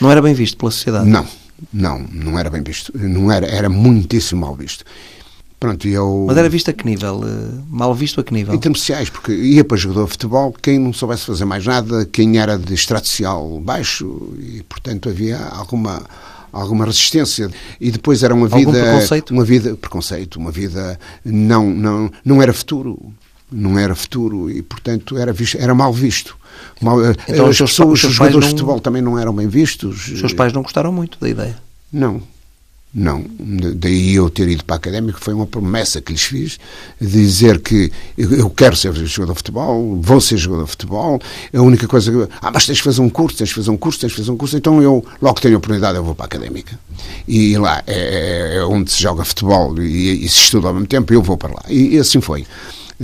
não 0.00 0.10
era 0.10 0.22
bem 0.22 0.34
visto 0.34 0.56
pela 0.56 0.70
sociedade? 0.70 1.08
Não, 1.08 1.26
não, 1.72 1.98
não 2.12 2.38
era 2.38 2.50
bem 2.50 2.62
visto. 2.62 2.92
Não 2.96 3.30
era, 3.30 3.46
era 3.46 3.68
muitíssimo 3.68 4.42
mal 4.42 4.54
visto. 4.54 4.84
Pronto, 5.60 5.86
eu... 5.86 6.24
Mas 6.26 6.38
era 6.38 6.48
visto 6.48 6.70
a 6.70 6.72
que 6.72 6.86
nível? 6.86 7.20
Eh, 7.22 7.60
mal 7.68 7.94
visto 7.94 8.18
a 8.18 8.24
que 8.24 8.32
nível? 8.32 8.54
Em 8.54 8.58
termos 8.58 8.80
sociais, 8.80 9.10
porque 9.10 9.30
ia 9.30 9.62
para 9.62 9.76
jogador 9.76 10.06
de 10.06 10.12
futebol 10.12 10.54
quem 10.62 10.78
não 10.78 10.90
soubesse 10.90 11.26
fazer 11.26 11.44
mais 11.44 11.66
nada, 11.66 12.06
quem 12.06 12.38
era 12.38 12.58
de 12.58 12.72
extrato 12.72 13.06
social 13.06 13.60
baixo 13.60 14.32
e, 14.38 14.62
portanto, 14.62 15.10
havia 15.10 15.38
alguma 15.38 16.02
alguma 16.52 16.84
resistência. 16.84 17.50
E 17.80 17.90
depois 17.90 18.22
era 18.22 18.34
uma 18.34 18.48
vida 18.48 18.70
Algum 18.70 18.72
preconceito? 18.72 19.30
uma 19.30 19.44
vida 19.44 19.76
preconceito 19.76 20.36
uma 20.36 20.50
vida 20.50 20.98
não 21.24 21.70
não 21.70 22.10
não 22.24 22.42
era 22.42 22.52
futuro 22.52 23.12
não 23.50 23.78
era 23.78 23.94
futuro 23.94 24.50
e 24.50 24.62
portanto 24.62 25.16
era 25.16 25.32
visto, 25.32 25.58
era 25.58 25.74
mal 25.74 25.92
visto. 25.92 26.36
Mal, 26.80 27.04
eh, 27.04 27.14
então, 27.28 27.46
as 27.46 27.58
pessoas 27.58 28.02
os, 28.02 28.10
os 28.10 28.14
jogadores 28.14 28.46
não, 28.46 28.54
de 28.54 28.60
futebol 28.60 28.80
também 28.80 29.02
não 29.02 29.18
eram 29.18 29.34
bem 29.34 29.48
vistos. 29.48 30.08
Os 30.08 30.20
seus 30.20 30.32
pais 30.32 30.52
não 30.52 30.62
gostaram 30.62 30.92
muito 30.92 31.18
da 31.20 31.28
ideia? 31.28 31.56
Não 31.92 32.22
não, 32.92 33.24
daí 33.76 34.16
eu 34.16 34.28
ter 34.28 34.48
ido 34.48 34.64
para 34.64 34.74
a 34.74 34.78
académica 34.78 35.16
foi 35.20 35.32
uma 35.32 35.46
promessa 35.46 36.00
que 36.00 36.10
lhes 36.10 36.22
fiz 36.22 36.58
dizer 37.00 37.60
que 37.60 37.92
eu 38.18 38.50
quero 38.50 38.74
ser 38.74 38.92
jogador 39.06 39.34
de 39.34 39.38
futebol, 39.38 40.00
vou 40.02 40.20
ser 40.20 40.36
jogador 40.36 40.64
de 40.64 40.70
futebol. 40.70 41.20
A 41.54 41.62
única 41.62 41.86
coisa 41.86 42.10
que. 42.10 42.32
Ah, 42.42 42.50
mas 42.52 42.66
tens 42.66 42.78
de 42.78 42.82
fazer 42.82 43.00
um 43.00 43.08
curso, 43.08 43.38
tens 43.38 43.50
de 43.50 43.54
fazer 43.54 43.70
um 43.70 43.76
curso, 43.76 44.00
tens 44.00 44.10
de 44.10 44.16
fazer 44.16 44.32
um 44.32 44.36
curso. 44.36 44.56
Então 44.56 44.82
eu, 44.82 45.04
logo 45.22 45.36
que 45.36 45.42
tenho 45.42 45.54
a 45.54 45.58
oportunidade, 45.58 45.98
eu 45.98 46.04
vou 46.04 46.16
para 46.16 46.24
a 46.24 46.26
académica. 46.26 46.76
E 47.28 47.56
lá 47.56 47.80
é, 47.86 47.94
é, 47.94 48.56
é 48.56 48.64
onde 48.64 48.90
se 48.90 49.00
joga 49.00 49.24
futebol 49.24 49.80
e, 49.80 50.24
e, 50.24 50.28
se 50.28 50.40
estuda 50.40 50.66
ao 50.66 50.74
mesmo 50.74 50.88
tempo, 50.88 51.12
eu 51.14 51.22
vou 51.22 51.36
para 51.36 51.50
lá. 51.52 51.62
E, 51.68 51.94
e 51.94 51.98
assim 51.98 52.20
foi. 52.20 52.44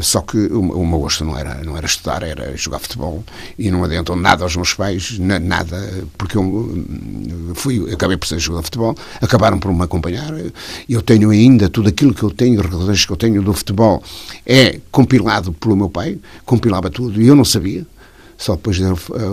Só 0.00 0.20
que 0.20 0.36
o, 0.36 0.86
meu 0.86 0.98
gosto 0.98 1.24
não 1.24 1.38
era, 1.38 1.62
não 1.64 1.76
era 1.76 1.86
estudar, 1.86 2.22
era 2.22 2.56
jogar 2.56 2.78
futebol 2.78 3.24
e 3.58 3.70
não 3.70 3.82
adiantou 3.82 4.14
nada 4.14 4.44
aos 4.44 4.54
meus 4.54 4.74
pais, 4.74 5.18
nada, 5.18 6.04
porque 6.18 6.36
eu 6.36 6.42
hum, 6.42 7.52
fui, 7.54 7.92
acabei 7.92 8.16
por 8.16 8.26
ser 8.26 8.38
jogador 8.38 8.62
de 8.62 8.66
futebol, 8.66 8.96
acabaram 9.22 9.58
por 9.58 9.72
me 9.72 9.82
acompanhar. 9.82 10.32
Eu 10.88 11.00
tenho 11.00 11.30
ainda 11.30 11.68
tudo 11.68 11.88
aquilo 11.88 12.12
que 12.12 12.22
eu 12.22 12.30
tenho, 12.30 12.60
recordações 12.60 13.04
que 13.06 13.12
eu 13.12 13.16
tenho 13.16 13.42
do 13.42 13.54
futebol, 13.54 14.02
é 14.44 14.80
compilado 14.90 15.52
pelo 15.52 15.76
meu 15.76 15.88
pai, 15.88 16.18
compilava 16.44 16.90
tudo 16.90 17.20
e 17.20 17.26
eu 17.26 17.34
não 17.34 17.44
sabia 17.44 17.86
só 18.38 18.54
depois 18.54 18.76
de 18.76 18.84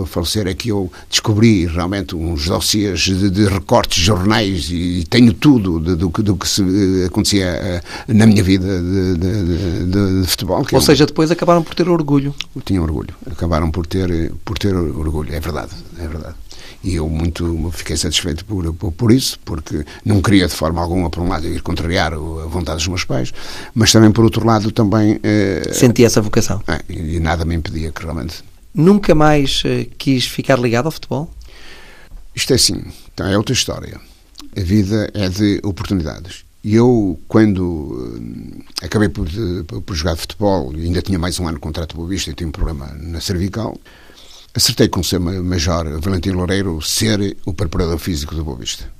falecer 0.06 0.46
é 0.46 0.54
que 0.54 0.68
eu 0.68 0.90
descobri 1.10 1.66
realmente 1.66 2.16
uns 2.16 2.46
dossiês 2.46 3.00
de, 3.00 3.30
de 3.30 3.46
recortes 3.46 4.02
jornais 4.02 4.68
e 4.70 5.04
tenho 5.08 5.32
tudo 5.32 5.78
de, 5.78 5.94
do, 5.94 6.08
do, 6.08 6.36
que 6.36 6.48
se 6.48 6.62
eh, 6.62 7.06
acontecia 7.06 7.46
eh, 7.46 7.82
na 8.08 8.26
minha 8.26 8.42
vida 8.42 8.66
de, 8.80 10.20
de, 10.22 10.26
futebol. 10.26 10.64
Ou 10.70 10.78
é 10.78 10.80
seja, 10.80 11.06
depois 11.06 11.30
acabaram 11.30 11.62
por 11.62 11.74
ter 11.74 11.88
orgulho. 11.88 12.34
Tinham 12.64 12.82
orgulho. 12.82 13.14
Acabaram 13.30 13.70
por 13.70 13.86
ter, 13.86 14.32
por 14.44 14.58
ter 14.58 14.74
orgulho. 14.74 15.34
É 15.34 15.40
verdade, 15.40 15.72
é 15.98 16.06
verdade. 16.06 16.34
E 16.82 16.96
eu 16.96 17.08
muito 17.08 17.70
fiquei 17.72 17.96
satisfeito 17.96 18.44
por, 18.44 18.72
por, 18.74 18.92
por, 18.92 19.10
isso, 19.10 19.38
porque 19.44 19.84
não 20.04 20.20
queria 20.20 20.46
de 20.46 20.54
forma 20.54 20.82
alguma, 20.82 21.08
por 21.08 21.22
um 21.22 21.28
lado, 21.28 21.46
ir 21.46 21.62
contrariar 21.62 22.12
a 22.12 22.16
vontade 22.18 22.76
dos 22.78 22.88
meus 22.88 23.04
pais, 23.04 23.32
mas 23.74 23.90
também, 23.90 24.12
por 24.12 24.22
outro 24.22 24.46
lado, 24.46 24.70
também... 24.70 25.18
Eh, 25.22 25.62
Senti 25.72 26.04
essa 26.04 26.20
vocação. 26.20 26.62
É, 26.66 26.80
e 26.90 27.18
nada 27.20 27.46
me 27.46 27.54
impedia 27.54 27.90
que 27.90 28.02
realmente 28.02 28.44
Nunca 28.74 29.14
mais 29.14 29.62
uh, 29.64 29.88
quis 29.96 30.26
ficar 30.26 30.58
ligado 30.58 30.86
ao 30.86 30.92
futebol? 30.92 31.30
Isto 32.34 32.52
é 32.52 32.56
assim, 32.56 32.82
então 33.12 33.24
é 33.26 33.38
outra 33.38 33.52
história. 33.52 34.00
A 34.56 34.60
vida 34.60 35.08
é 35.14 35.28
de 35.28 35.60
oportunidades. 35.62 36.44
E 36.64 36.74
eu, 36.74 37.20
quando 37.28 37.60
uh, 37.62 38.64
acabei 38.82 39.08
por, 39.08 39.28
por, 39.86 39.94
jogar 39.94 40.16
futebol, 40.16 40.72
ainda 40.74 41.00
tinha 41.02 41.18
mais 41.18 41.38
um 41.38 41.46
ano 41.46 41.58
de 41.58 41.60
contrato 41.60 41.94
Boa 41.94 42.08
Vista 42.08 42.30
e 42.30 42.34
tinha 42.34 42.48
um 42.48 42.52
problema 42.52 42.86
na 43.00 43.20
cervical, 43.20 43.78
acertei 44.52 44.88
com 44.88 45.00
o 45.00 45.04
seu 45.04 45.20
major 45.20 46.00
Valentim 46.00 46.30
Loureiro 46.30 46.82
ser 46.82 47.36
o 47.46 47.52
preparador 47.52 47.98
físico 47.98 48.34
do 48.34 48.42
Boa 48.42 48.58
Vista. 48.58 48.90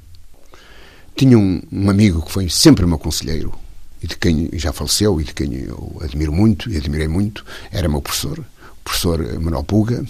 Tinha 1.16 1.36
um, 1.36 1.60
um 1.72 1.90
amigo 1.90 2.22
que 2.22 2.30
foi 2.30 2.48
sempre 2.48 2.86
meu 2.86 2.98
conselheiro, 2.98 3.52
e 4.00 4.06
de 4.06 4.16
quem 4.16 4.50
já 4.52 4.72
faleceu 4.72 5.20
e 5.20 5.24
de 5.24 5.32
quem 5.32 5.52
eu 5.54 5.96
admiro 6.00 6.32
muito 6.32 6.70
e 6.70 6.76
admirei 6.76 7.08
muito, 7.08 7.44
era 7.72 7.88
meu 7.88 8.02
professor, 8.02 8.44
professor 8.84 9.18
Manuel 9.40 9.64
Puga, 9.64 10.04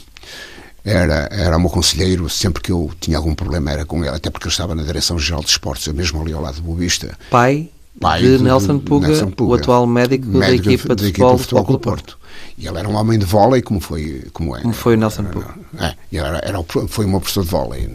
era, 0.84 1.28
era 1.30 1.56
o 1.56 1.60
meu 1.60 1.70
conselheiro, 1.70 2.28
sempre 2.28 2.62
que 2.62 2.70
eu 2.70 2.90
tinha 3.00 3.16
algum 3.16 3.34
problema 3.34 3.70
era 3.70 3.86
com 3.86 4.04
ele, 4.04 4.14
até 4.14 4.28
porque 4.28 4.46
eu 4.46 4.50
estava 4.50 4.74
na 4.74 4.82
Direção-Geral 4.82 5.40
de 5.40 5.48
Esportes, 5.48 5.86
eu 5.86 5.94
mesmo 5.94 6.20
ali 6.20 6.32
ao 6.32 6.42
lado 6.42 6.56
do 6.56 6.62
Bobista. 6.62 7.16
Pai 7.30 7.70
pai 8.00 8.22
de 8.22 8.38
Nelson 8.42 8.78
Puga, 8.78 9.08
Nelson 9.08 9.30
Puga, 9.30 9.52
o 9.52 9.54
atual 9.54 9.86
médico, 9.86 10.26
médico 10.26 10.64
da 10.64 10.72
equipa 10.72 10.96
de, 10.96 11.02
de 11.02 11.08
futebol, 11.08 11.38
futebol, 11.38 11.64
do 11.64 11.78
Porto. 11.78 12.18
E 12.58 12.66
ele 12.66 12.78
era 12.78 12.88
um 12.88 12.96
homem 12.96 13.18
de 13.18 13.24
vôlei, 13.24 13.62
como 13.62 13.80
foi, 13.80 14.26
como 14.32 14.56
é. 14.56 14.62
Como 14.62 14.74
foi 14.74 14.94
o 14.94 14.96
Nelson 14.96 15.24
Puga. 15.24 15.54
É, 15.78 15.94
era, 16.16 16.38
era, 16.44 16.62
foi 16.88 17.06
um 17.06 17.12
professor 17.12 17.44
de 17.44 17.50
vôlei 17.50 17.90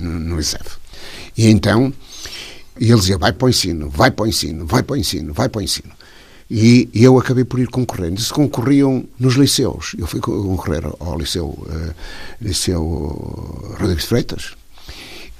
no, 0.00 0.40
ICEF. 0.40 0.76
E 1.36 1.48
então, 1.48 1.92
ele 2.78 2.94
dizia, 2.94 3.18
vai 3.18 3.32
para 3.32 3.46
o 3.46 3.48
ensino, 3.48 3.88
vai 3.88 4.10
para 4.10 4.24
o 4.24 4.26
ensino, 4.26 4.66
vai 4.66 4.82
para 4.82 4.94
o 4.94 4.96
ensino, 4.96 5.32
vai 5.32 5.48
para 5.48 5.60
o 5.60 5.62
ensino. 5.62 5.92
E, 6.54 6.90
e 6.92 7.02
eu 7.02 7.18
acabei 7.18 7.44
por 7.44 7.58
ir 7.58 7.68
concorrendo. 7.68 8.16
Eles 8.16 8.30
concorriam 8.30 9.06
nos 9.18 9.36
liceus. 9.36 9.94
Eu 9.96 10.06
fui 10.06 10.20
concorrer 10.20 10.84
ao 11.00 11.18
liceu, 11.18 11.46
uh, 11.46 11.94
liceu 12.42 13.74
Rodrigues 13.80 14.04
Freitas, 14.04 14.52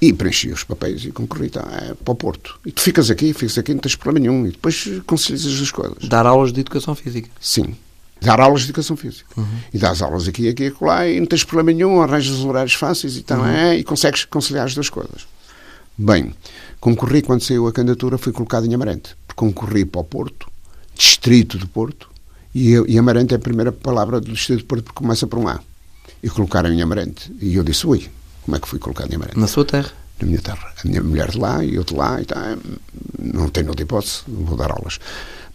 e 0.01 0.11
preenchi 0.11 0.49
os 0.49 0.63
papéis 0.63 1.05
e 1.05 1.11
concorri 1.11 1.51
tá, 1.51 1.61
é, 1.71 1.93
para 1.93 2.11
o 2.11 2.15
Porto. 2.15 2.59
E 2.65 2.71
tu 2.71 2.81
ficas 2.81 3.11
aqui, 3.11 3.31
ficas 3.31 3.59
aqui, 3.59 3.75
não 3.75 3.79
tens 3.79 3.95
problema 3.95 4.25
nenhum. 4.25 4.47
E 4.47 4.51
depois 4.53 4.89
concilias 5.05 5.45
as 5.45 5.69
coisas. 5.69 6.09
Dar 6.09 6.25
aulas 6.25 6.51
de 6.51 6.61
educação 6.61 6.95
física. 6.95 7.29
Sim. 7.39 7.75
Dar 8.19 8.39
aulas 8.39 8.61
de 8.61 8.69
educação 8.69 8.97
física. 8.97 9.29
Uhum. 9.37 9.45
E 9.71 9.77
dás 9.77 10.01
aulas 10.01 10.27
aqui, 10.27 10.49
aqui, 10.49 10.65
acolá, 10.65 11.07
e 11.07 11.19
não 11.19 11.27
tens 11.27 11.43
problema 11.43 11.77
nenhum, 11.77 12.01
arranjas 12.01 12.39
os 12.39 12.43
horários 12.43 12.73
fáceis 12.73 13.17
e, 13.17 13.21
tal, 13.21 13.39
uhum. 13.39 13.45
é, 13.45 13.77
e 13.77 13.83
consegues 13.83 14.25
conciliar 14.25 14.65
as 14.65 14.73
duas 14.73 14.89
coisas. 14.89 15.27
Bem, 15.95 16.33
concorri 16.79 17.21
quando 17.21 17.43
saiu 17.43 17.67
a 17.67 17.71
candidatura, 17.71 18.17
fui 18.17 18.33
colocado 18.33 18.65
em 18.65 18.73
Amarante. 18.73 19.15
Concorri 19.35 19.85
para 19.85 20.01
o 20.01 20.03
Porto, 20.03 20.47
distrito 20.95 21.57
do 21.57 21.67
Porto, 21.67 22.09
e, 22.53 22.73
e 22.87 22.97
Amarante 22.97 23.33
é 23.33 23.37
a 23.37 23.39
primeira 23.39 23.71
palavra 23.71 24.21
do 24.21 24.31
distrito 24.31 24.59
do 24.59 24.65
Porto 24.65 24.83
porque 24.83 24.97
começa 24.97 25.25
por 25.25 25.39
um 25.39 25.47
A. 25.47 25.59
E 26.21 26.29
colocaram 26.29 26.71
em 26.71 26.81
Amarante. 26.81 27.31
E 27.41 27.55
eu 27.55 27.63
disse, 27.63 27.85
ui, 27.87 28.09
como 28.43 28.55
é 28.55 28.59
que 28.59 28.67
fui 28.67 28.79
colocado 28.79 29.11
em 29.11 29.15
Amarante? 29.15 29.39
Na 29.39 29.47
sua 29.47 29.65
terra? 29.65 29.91
Na 30.21 30.27
minha 30.27 30.39
terra. 30.39 30.73
A 30.83 30.87
minha 30.87 31.01
mulher 31.01 31.31
de 31.31 31.37
lá 31.37 31.63
e 31.63 31.75
eu 31.75 31.83
de 31.83 31.93
lá, 31.93 32.21
e 32.21 32.25
tá, 32.25 32.57
não 33.19 33.49
tenho 33.49 33.69
outra 33.69 33.83
hipótese, 33.83 34.21
vou 34.27 34.55
dar 34.55 34.71
aulas. 34.71 34.99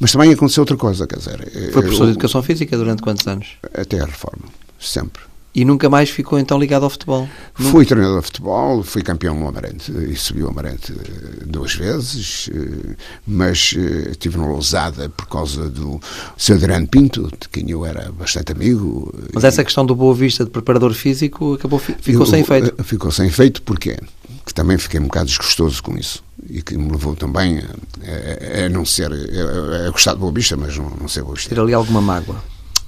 Mas 0.00 0.12
também 0.12 0.32
aconteceu 0.32 0.62
outra 0.62 0.76
coisa, 0.76 1.06
quer 1.06 1.18
dizer... 1.18 1.38
Foi 1.72 1.82
professor 1.82 2.02
eu, 2.02 2.06
de 2.06 2.12
Educação 2.12 2.42
Física 2.42 2.76
durante 2.76 3.02
quantos 3.02 3.26
anos? 3.26 3.48
Até 3.74 4.00
a 4.00 4.06
reforma, 4.06 4.44
sempre. 4.78 5.22
E 5.54 5.64
nunca 5.64 5.88
mais 5.88 6.10
ficou 6.10 6.38
então 6.38 6.58
ligado 6.58 6.84
ao 6.84 6.90
futebol? 6.90 7.28
Fui 7.54 7.84
treinador 7.84 8.20
de 8.20 8.26
futebol, 8.26 8.82
fui 8.82 9.02
campeão 9.02 9.34
no 9.34 9.48
Amarante 9.48 9.90
e 9.90 10.14
subi 10.14 10.42
o 10.42 10.48
Amarante 10.48 10.92
eh, 10.92 11.44
duas 11.44 11.74
vezes, 11.74 12.50
eh, 12.52 12.94
mas 13.26 13.74
eh, 13.76 14.10
estive 14.10 14.36
na 14.36 14.46
Lousada 14.46 15.08
por 15.08 15.26
causa 15.26 15.68
do 15.68 16.00
Sr. 16.36 16.54
Adriano 16.54 16.86
Pinto, 16.86 17.28
de 17.40 17.48
quem 17.48 17.68
eu 17.70 17.84
era 17.84 18.12
bastante 18.12 18.52
amigo. 18.52 19.12
Mas 19.32 19.42
essa 19.42 19.64
questão 19.64 19.84
do 19.84 19.96
Boa 19.96 20.14
Vista 20.14 20.44
de 20.44 20.50
preparador 20.50 20.92
físico 20.92 21.54
acabou, 21.54 21.78
ficou 21.78 22.20
eu, 22.22 22.26
sem 22.26 22.40
efeito? 22.40 22.84
Ficou 22.84 23.10
sem 23.10 23.26
efeito 23.26 23.62
porque 23.62 23.96
que 24.44 24.54
também 24.54 24.78
fiquei 24.78 24.98
um 25.00 25.04
bocado 25.04 25.26
desgostoso 25.26 25.82
com 25.82 25.96
isso 25.96 26.22
e 26.48 26.62
que 26.62 26.76
me 26.76 26.90
levou 26.90 27.14
também 27.14 27.58
a, 27.58 28.62
a, 28.62 28.66
a 28.66 28.68
não 28.68 28.84
ser, 28.84 29.10
a, 29.12 29.86
a, 29.86 29.90
gostar 29.90 30.14
de 30.14 30.20
Boa 30.20 30.32
Vista, 30.32 30.56
mas 30.56 30.76
não, 30.76 30.90
não 30.90 31.08
ser 31.08 31.22
Boa 31.22 31.34
Vista. 31.34 31.54
Ter 31.54 31.60
ali 31.60 31.74
alguma 31.74 32.00
mágoa? 32.00 32.36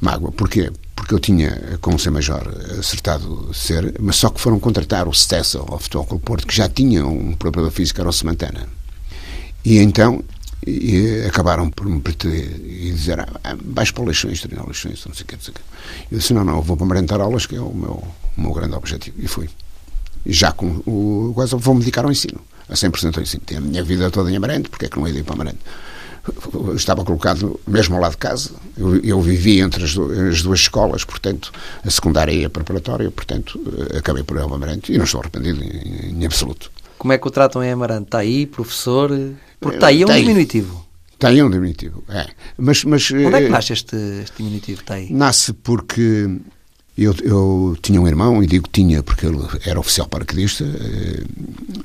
Mágoa, 0.00 0.32
porquê? 0.32 0.70
Porque 1.00 1.14
eu 1.14 1.18
tinha, 1.18 1.78
como 1.80 1.98
ser 1.98 2.10
major, 2.10 2.46
acertado 2.78 3.48
ser, 3.54 3.94
mas 3.98 4.16
só 4.16 4.28
que 4.28 4.38
foram 4.38 4.60
contratar 4.60 5.08
o 5.08 5.14
Stessel 5.14 5.64
ao 5.66 5.78
Futebol 5.78 6.04
Clube 6.04 6.24
Porto, 6.24 6.46
que 6.46 6.54
já 6.54 6.68
tinha 6.68 7.06
um 7.06 7.32
preparador 7.32 7.72
físico, 7.72 7.98
era 8.02 8.10
o 8.10 8.12
Semantana. 8.12 8.68
E 9.64 9.78
então 9.78 10.22
e 10.66 11.24
acabaram 11.26 11.70
por 11.70 11.86
me 11.86 12.02
pretender 12.02 12.54
e 12.66 12.92
dizer 12.92 13.18
ah, 13.18 13.56
vais 13.64 13.90
para 13.90 14.02
o 14.02 14.06
Leixões, 14.06 14.42
treinar 14.42 14.66
Leixões, 14.66 15.02
não 15.06 15.14
sei 15.14 15.24
o 15.24 15.26
que, 15.26 15.36
não 15.36 15.42
sei 15.42 15.52
o 15.52 15.54
que. 15.54 15.60
Eu 16.12 16.18
disse, 16.18 16.34
não, 16.34 16.44
não, 16.44 16.60
vou 16.60 16.76
para 16.76 16.84
Marentar 16.84 17.18
aulas, 17.18 17.46
que 17.46 17.56
é 17.56 17.60
o 17.62 17.72
meu, 17.72 18.04
o 18.36 18.40
meu 18.40 18.52
grande 18.52 18.74
objetivo. 18.74 19.16
E 19.18 19.26
fui. 19.26 19.48
E 20.26 20.34
já 20.34 20.52
com 20.52 20.82
o 20.84 21.34
vou-me 21.34 21.80
dedicar 21.80 22.04
ao 22.04 22.12
ensino, 22.12 22.42
a 22.68 22.74
100% 22.74 23.16
ao 23.16 23.22
ensino. 23.22 23.42
Tenho 23.46 23.60
a 23.60 23.64
minha 23.64 23.82
vida 23.82 24.10
toda 24.10 24.30
em 24.30 24.36
Amarante, 24.36 24.68
porque 24.68 24.84
é 24.84 24.88
que 24.90 24.98
não 24.98 25.08
ia 25.08 25.18
ir 25.18 25.24
para 25.24 25.34
Amarante? 25.34 25.60
Estava 26.74 27.04
colocado 27.04 27.58
mesmo 27.66 27.94
ao 27.94 28.00
lado 28.00 28.12
de 28.12 28.18
casa. 28.18 28.50
Eu, 28.76 28.96
eu 29.02 29.20
vivi 29.20 29.60
entre 29.60 29.84
as, 29.84 29.96
as, 30.30 30.42
duas 30.42 30.60
escolas, 30.60 31.04
portanto, 31.04 31.52
a 31.84 31.90
secundária 31.90 32.32
e 32.32 32.44
a 32.44 32.50
preparatória, 32.50 33.10
portanto, 33.10 33.60
eh, 33.92 33.98
acabei 33.98 34.22
por 34.22 34.36
ir 34.36 34.40
ao 34.40 34.54
Amarante 34.54 34.92
e 34.92 34.98
não 34.98 35.04
estou 35.04 35.20
arrependido 35.20 35.62
em, 35.62 36.20
em, 36.20 36.26
absoluto. 36.26 36.70
Como 36.98 37.12
é 37.12 37.18
que 37.18 37.26
o 37.26 37.30
tratam 37.30 37.62
em 37.62 37.70
Amarante? 37.70 38.04
Está 38.04 38.18
aí, 38.18 38.46
professor? 38.46 39.10
Porque 39.58 39.76
está 39.76 39.88
aí 39.88 40.02
é 40.02 40.06
um 40.06 40.14
diminutivo. 40.14 40.86
Está 41.12 41.28
aí 41.28 41.42
um 41.42 41.50
diminutivo, 41.50 42.02
é. 42.08 42.26
Mas, 42.56 42.84
mas, 42.84 43.10
Onde 43.10 43.26
é 43.26 43.40
que 43.40 43.46
eh, 43.46 43.48
nasce 43.48 43.72
este, 43.72 43.96
este 44.22 44.36
diminutivo? 44.38 44.80
Está 44.80 44.94
aí? 44.94 45.12
Nasce 45.12 45.52
porque 45.52 46.28
eu, 46.96 47.14
eu, 47.22 47.76
tinha 47.82 48.00
um 48.00 48.06
irmão, 48.06 48.42
e 48.42 48.46
digo 48.46 48.68
tinha 48.70 49.02
porque 49.02 49.26
ele 49.26 49.38
era 49.64 49.78
oficial 49.78 50.06
paraquedista, 50.08 50.64
eh, 50.64 51.24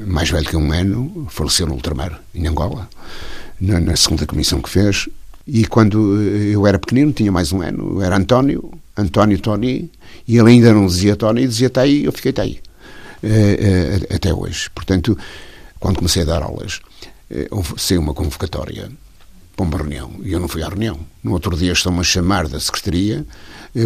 mais 0.06 0.30
velho 0.30 0.46
que 0.46 0.56
um 0.56 0.72
ano, 0.72 1.28
faleceu 1.30 1.68
no 1.68 1.74
ultramar, 1.74 2.22
em 2.34 2.48
Angola 2.48 2.90
na, 3.60 3.80
na, 3.80 3.96
segunda 3.96 4.26
comissão 4.26 4.62
que 4.62 4.70
fez. 4.70 5.08
E 5.48 5.66
quando 5.66 6.22
eu 6.22 6.66
era 6.66 6.80
pequenino, 6.80 7.12
tinha 7.12 7.32
mais 7.32 7.52
um 7.52 7.62
ano, 7.62 8.02
era 8.02 8.18
António, 8.18 8.72
António 8.98 9.40
Tony, 9.40 9.92
e 10.28 10.38
ele 10.38 10.50
ainda 10.50 10.74
não 10.74 10.88
dizia 10.88 11.16
Tony, 11.16 11.48
dizia 11.48 11.68
está 11.68 11.82
aí, 11.82 12.06
eu 12.06 12.12
fiquei 12.12 12.32
está 12.32 12.42
aí. 12.42 12.60
É, 13.22 14.08
é, 14.10 14.16
até 14.16 14.34
hoje. 14.34 14.70
Portanto, 14.72 15.18
quando 15.80 15.98
comecei 15.98 16.24
a 16.24 16.26
dar 16.26 16.44
aulas, 16.44 16.82
é, 17.30 17.48
houve 17.52 17.98
uma 17.98 18.14
convocatória 18.14 18.90
para 19.56 19.66
uma 19.66 19.78
reunião 19.78 20.12
e 20.24 20.32
eu 20.32 20.40
não 20.40 20.48
fui 20.48 20.64
à 20.64 20.68
reunião. 20.68 21.00
No 21.24 21.34
outro 21.34 21.56
dia 21.56 21.72
estão-me 21.72 22.00
a 22.00 22.04
chamar 22.04 22.48
da 22.48 22.60
secretaria 22.60 23.26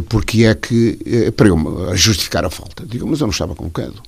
porque 0.08 0.46
é 0.46 0.54
que, 0.54 1.32
para 1.36 1.48
eu 1.48 1.58
justificar 1.96 2.46
a 2.46 2.50
falta. 2.50 2.86
Digo, 2.86 3.08
mas 3.08 3.22
eu 3.22 3.28
não 3.28 3.32
estava 3.32 3.56
convocado. 3.56 4.02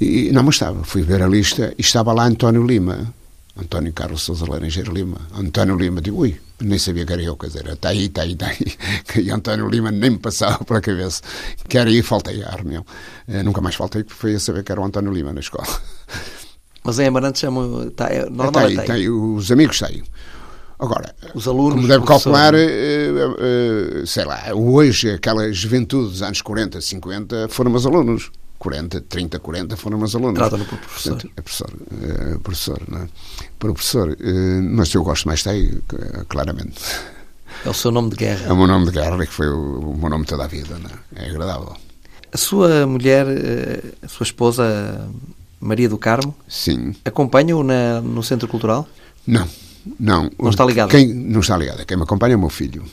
E, 0.00 0.30
não, 0.32 0.42
mas 0.42 0.56
estava. 0.56 0.84
Fui 0.84 1.02
ver 1.02 1.22
a 1.22 1.26
lista 1.26 1.74
e 1.78 1.80
estava 1.80 2.12
lá 2.12 2.24
António 2.26 2.64
Lima, 2.64 3.12
António 3.56 3.92
Carlos 3.92 4.22
Sousa 4.22 4.48
Laranjeiro 4.48 4.92
Lima. 4.92 5.18
António 5.34 5.76
Lima, 5.76 6.00
digo, 6.00 6.20
ui, 6.20 6.38
nem 6.60 6.78
sabia 6.78 7.06
que 7.06 7.12
era 7.12 7.22
eu, 7.22 7.36
quer 7.36 7.46
dizer, 7.46 7.66
está 7.66 7.88
aí, 7.88 8.06
está 8.06 8.22
aí, 8.22 8.32
está 8.32 8.46
aí. 8.46 8.76
E 9.24 9.30
António 9.30 9.68
Lima 9.68 9.90
nem 9.90 10.10
me 10.10 10.18
passava 10.18 10.62
pela 10.64 10.80
cabeça. 10.80 11.22
Que 11.68 11.78
era 11.78 11.88
aí, 11.88 12.02
faltei 12.02 12.42
à 12.42 12.50
reunião. 12.50 12.84
Eh, 13.26 13.42
nunca 13.42 13.60
mais 13.60 13.74
faltei, 13.74 14.04
porque 14.04 14.18
foi 14.18 14.34
a 14.34 14.40
saber 14.40 14.62
que 14.62 14.70
era 14.70 14.80
o 14.80 14.84
António 14.84 15.12
Lima 15.12 15.32
na 15.32 15.40
escola. 15.40 15.66
Mas 16.84 16.98
em 16.98 17.06
Amarante 17.06 17.40
chamam. 17.40 17.90
Tá, 17.90 18.08
é, 18.08 18.28
normal 18.30 18.48
está 18.48 18.62
é 18.62 18.66
aí, 18.66 18.76
está 18.76 18.92
aí, 18.94 19.10
os 19.10 19.50
amigos 19.50 19.78
saem. 19.78 20.04
Agora, 20.78 21.14
os 21.34 21.48
alunos, 21.48 21.76
como 21.76 21.88
deve 21.88 22.04
calcular, 22.04 22.54
uh, 22.54 22.58
uh, 22.58 24.06
sei 24.06 24.24
lá, 24.26 24.52
hoje 24.54 25.10
aquela 25.10 25.50
juventude 25.50 26.10
dos 26.10 26.22
anos 26.22 26.42
40, 26.42 26.80
50 26.80 27.48
foram 27.48 27.70
meus 27.70 27.86
alunos. 27.86 28.30
40, 28.58 29.00
30, 29.02 29.38
40 29.38 29.76
foram 29.76 29.98
meus 29.98 30.14
alunos. 30.14 30.34
Trata-no 30.34 30.64
por 30.64 30.78
professor. 30.78 31.12
Portanto, 31.12 31.32
é 31.36 31.40
professor, 31.40 31.70
é 32.02 32.38
professor, 32.38 32.82
não 32.88 32.98
é? 32.98 33.08
Professor, 33.58 34.16
é, 34.20 34.60
mas 34.60 34.92
eu 34.94 35.02
gosto 35.02 35.26
mais 35.26 35.42
de 35.42 35.48
aí, 35.48 35.78
claramente. 36.28 36.80
É 37.64 37.68
o 37.68 37.74
seu 37.74 37.90
nome 37.90 38.10
de 38.10 38.16
guerra. 38.16 38.46
É 38.46 38.52
o 38.52 38.56
meu 38.56 38.66
nome 38.66 38.86
de 38.86 38.92
guerra, 38.92 39.24
que 39.24 39.32
foi 39.32 39.48
o, 39.48 39.80
o 39.90 39.98
meu 39.98 40.10
nome 40.10 40.24
toda 40.24 40.44
a 40.44 40.46
vida, 40.46 40.78
não 40.78 40.90
é? 40.90 41.26
é 41.26 41.30
agradável. 41.30 41.76
A 42.32 42.36
sua 42.36 42.86
mulher, 42.86 43.26
eh, 43.28 43.82
a 44.02 44.08
sua 44.08 44.24
esposa, 44.24 45.08
Maria 45.60 45.88
do 45.88 45.96
Carmo, 45.96 46.34
Sim. 46.48 46.94
acompanha-o 47.04 47.62
no 47.62 48.22
Centro 48.22 48.48
Cultural? 48.48 48.86
Não, 49.26 49.48
não. 49.98 50.30
Não 50.38 50.50
está 50.50 50.64
ligado? 50.64 50.90
Quem, 50.90 51.12
não 51.12 51.40
está 51.40 51.56
ligado. 51.56 51.84
Quem 51.86 51.96
me 51.96 52.02
acompanha 52.02 52.34
é 52.34 52.36
o 52.36 52.40
meu 52.40 52.50
filho. 52.50 52.84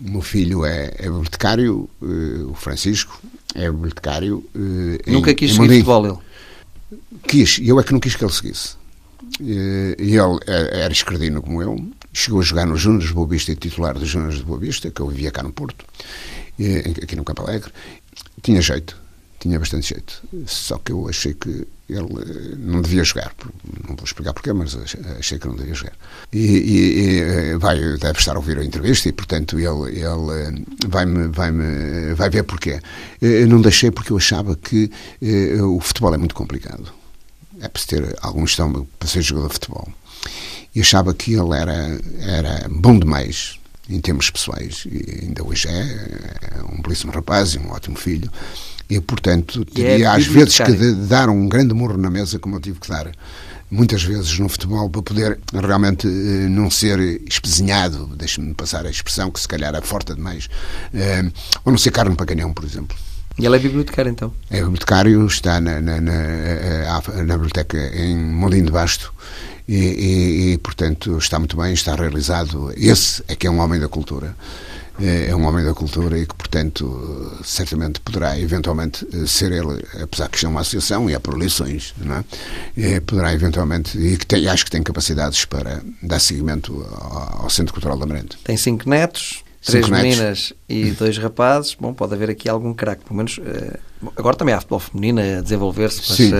O 0.00 0.10
meu 0.10 0.20
filho 0.22 0.64
é, 0.64 0.92
é 0.98 1.02
bibliotecário, 1.04 1.88
o 2.00 2.54
Francisco, 2.54 3.20
é 3.54 3.70
bibliotecário. 3.70 4.44
Uh, 4.54 4.98
Nunca 5.10 5.32
em, 5.32 5.34
quis 5.34 5.52
em 5.52 5.54
seguir 5.54 5.68
futebol 5.68 6.06
ele? 6.06 6.98
Quis, 7.26 7.58
eu 7.62 7.78
é 7.78 7.82
que 7.82 7.92
não 7.92 8.00
quis 8.00 8.14
que 8.14 8.24
ele 8.24 8.32
seguisse. 8.32 8.76
Uh, 9.40 9.94
ele 9.98 10.18
era 10.46 10.92
escredino 10.92 11.42
como 11.42 11.62
eu, 11.62 11.76
chegou 12.12 12.40
a 12.40 12.42
jogar 12.42 12.66
nos 12.66 12.80
Júniors 12.80 13.08
de 13.08 13.14
Boa 13.14 13.26
Vista 13.26 13.52
e 13.52 13.56
titular 13.56 13.98
dos 13.98 14.08
Júniors 14.08 14.36
de 14.36 14.42
Boa 14.42 14.58
Vista, 14.58 14.90
que 14.90 15.00
eu 15.00 15.08
vivia 15.08 15.30
cá 15.30 15.42
no 15.42 15.52
Porto, 15.52 15.84
aqui 17.02 17.14
no 17.14 17.24
Campo 17.24 17.42
Alegre. 17.42 17.70
Tinha 18.42 18.60
jeito, 18.60 18.96
tinha 19.38 19.58
bastante 19.58 19.88
jeito. 19.88 20.22
Só 20.46 20.78
que 20.78 20.92
eu 20.92 21.08
achei 21.08 21.34
que 21.34 21.66
ele 21.88 22.08
eh, 22.20 22.56
não 22.58 22.82
devia 22.82 23.02
jogar. 23.04 23.34
Não 23.88 23.94
vou 23.98 24.04
explicar 24.04 24.32
porquê, 24.32 24.52
mas 24.52 24.76
achei 25.18 25.38
que 25.38 25.46
não 25.46 25.56
devia 25.56 25.74
jogar. 25.74 25.92
E, 26.32 26.38
e, 26.38 27.00
e 27.00 27.20
eh, 27.20 27.58
vai, 27.58 27.78
deve 27.98 28.18
estar 28.18 28.34
a 28.34 28.38
ouvir 28.38 28.58
a 28.58 28.64
entrevista 28.64 29.08
e, 29.08 29.12
portanto, 29.12 29.58
ele, 29.58 29.98
ele 30.00 30.64
vai-me 30.86 31.28
vai 31.28 31.50
-me, 31.50 32.14
vai 32.14 32.30
ver 32.30 32.44
porquê. 32.44 32.80
Eu 33.20 33.46
não 33.46 33.60
deixei 33.60 33.90
porque 33.90 34.12
eu 34.12 34.16
achava 34.16 34.56
que 34.56 34.90
eh, 35.20 35.60
o 35.62 35.80
futebol 35.80 36.14
é 36.14 36.18
muito 36.18 36.34
complicado. 36.34 36.92
É 37.60 37.68
preciso 37.68 38.02
ter 38.02 38.16
algum 38.22 38.44
estômago 38.44 38.88
para 38.98 39.08
ser 39.08 39.22
jogador 39.22 39.48
de 39.48 39.54
futebol. 39.54 39.88
E 40.74 40.80
achava 40.80 41.12
que 41.12 41.34
ele 41.34 41.56
era, 41.56 42.00
era 42.20 42.68
bom 42.70 42.98
demais 42.98 43.58
em 43.88 44.00
termos 44.00 44.30
pessoais. 44.30 44.84
E 44.86 45.24
ainda 45.24 45.44
hoje 45.44 45.66
é, 45.68 46.58
é 46.58 46.62
um 46.62 46.80
belíssimo 46.80 47.12
rapaz 47.12 47.54
e 47.54 47.58
um 47.58 47.70
ótimo 47.70 47.96
filho 47.96 48.30
e, 48.90 49.00
portanto, 49.00 49.64
teria 49.66 50.06
é 50.06 50.06
às 50.06 50.26
vezes 50.26 50.58
que 50.58 50.72
dar 51.06 51.28
um 51.28 51.46
grande 51.46 51.74
morro 51.74 51.98
na 51.98 52.10
mesa, 52.10 52.38
como 52.38 52.56
eu 52.56 52.60
tive 52.60 52.80
que 52.80 52.88
dar 52.88 53.12
muitas 53.70 54.02
vezes 54.02 54.38
no 54.38 54.48
futebol, 54.48 54.88
para 54.88 55.02
poder 55.02 55.38
realmente 55.52 56.06
eh, 56.06 56.48
não 56.48 56.70
ser 56.70 56.98
espezinhado, 57.28 58.06
deixe-me 58.16 58.54
passar 58.54 58.86
a 58.86 58.90
expressão, 58.90 59.30
que 59.30 59.40
se 59.40 59.48
calhar 59.48 59.74
é 59.74 59.80
forte 59.80 60.14
demais, 60.14 60.48
eh, 60.94 61.24
ou 61.64 61.72
não 61.72 61.78
ser 61.78 61.90
carne 61.90 62.16
para 62.16 62.26
canhão, 62.26 62.52
por 62.52 62.64
exemplo. 62.64 62.96
E 63.38 63.46
ele 63.46 63.54
é 63.54 63.58
bibliotecário, 63.58 64.10
então? 64.10 64.32
É 64.50 64.56
bibliotecário, 64.56 65.24
está 65.26 65.60
na, 65.60 65.80
na, 65.80 66.00
na, 66.00 66.14
na 67.24 67.34
biblioteca 67.34 67.78
em 67.94 68.16
Molinho 68.16 68.66
de 68.66 68.72
Basto, 68.72 69.14
e, 69.68 69.74
e, 69.76 70.52
e, 70.52 70.58
portanto, 70.58 71.18
está 71.18 71.38
muito 71.38 71.56
bem, 71.56 71.74
está 71.74 71.94
realizado. 71.94 72.72
Esse 72.74 73.22
é 73.28 73.36
que 73.36 73.46
é 73.46 73.50
um 73.50 73.60
homem 73.60 73.78
da 73.78 73.86
cultura. 73.86 74.34
É, 75.00 75.30
é 75.30 75.36
um 75.36 75.46
homem 75.46 75.64
da 75.64 75.72
cultura 75.72 76.18
e 76.18 76.26
que, 76.26 76.34
portanto, 76.34 77.38
certamente 77.44 78.00
poderá 78.00 78.38
eventualmente 78.38 79.06
ser 79.26 79.52
ele, 79.52 79.84
apesar 80.02 80.28
que 80.28 80.36
isto 80.36 80.46
é 80.46 80.48
uma 80.48 80.60
associação 80.60 81.08
e 81.08 81.14
há 81.14 81.20
por 81.20 81.34
eleições, 81.34 81.94
não 81.98 82.16
é? 82.16 82.24
é 82.76 83.00
poderá 83.00 83.32
eventualmente, 83.32 83.96
e 83.98 84.16
que 84.16 84.26
tem, 84.26 84.46
acho 84.48 84.64
que 84.64 84.70
tem 84.70 84.82
capacidades 84.82 85.44
para 85.44 85.82
dar 86.02 86.18
seguimento 86.18 86.84
ao, 86.92 87.48
Centro 87.48 87.72
Cultural 87.72 87.96
da 87.96 88.06
Merente. 88.06 88.36
Tem 88.44 88.56
cinco 88.56 88.88
netos, 88.88 89.42
três 89.64 89.84
cinco 89.84 89.96
meninas 89.96 90.18
netos. 90.18 90.54
e 90.68 90.90
dois 90.92 91.16
rapazes. 91.16 91.74
Bom, 91.74 91.94
pode 91.94 92.14
haver 92.14 92.30
aqui 92.30 92.48
algum 92.48 92.74
craque, 92.74 93.04
pelo 93.04 93.16
menos. 93.16 93.38
Uh, 93.38 94.12
agora 94.16 94.36
também 94.36 94.54
há 94.54 94.60
futebol 94.60 94.80
feminino 94.80 95.20
a 95.20 95.40
desenvolver-se, 95.40 96.02
mas. 96.08 96.16
Sim. 96.16 96.32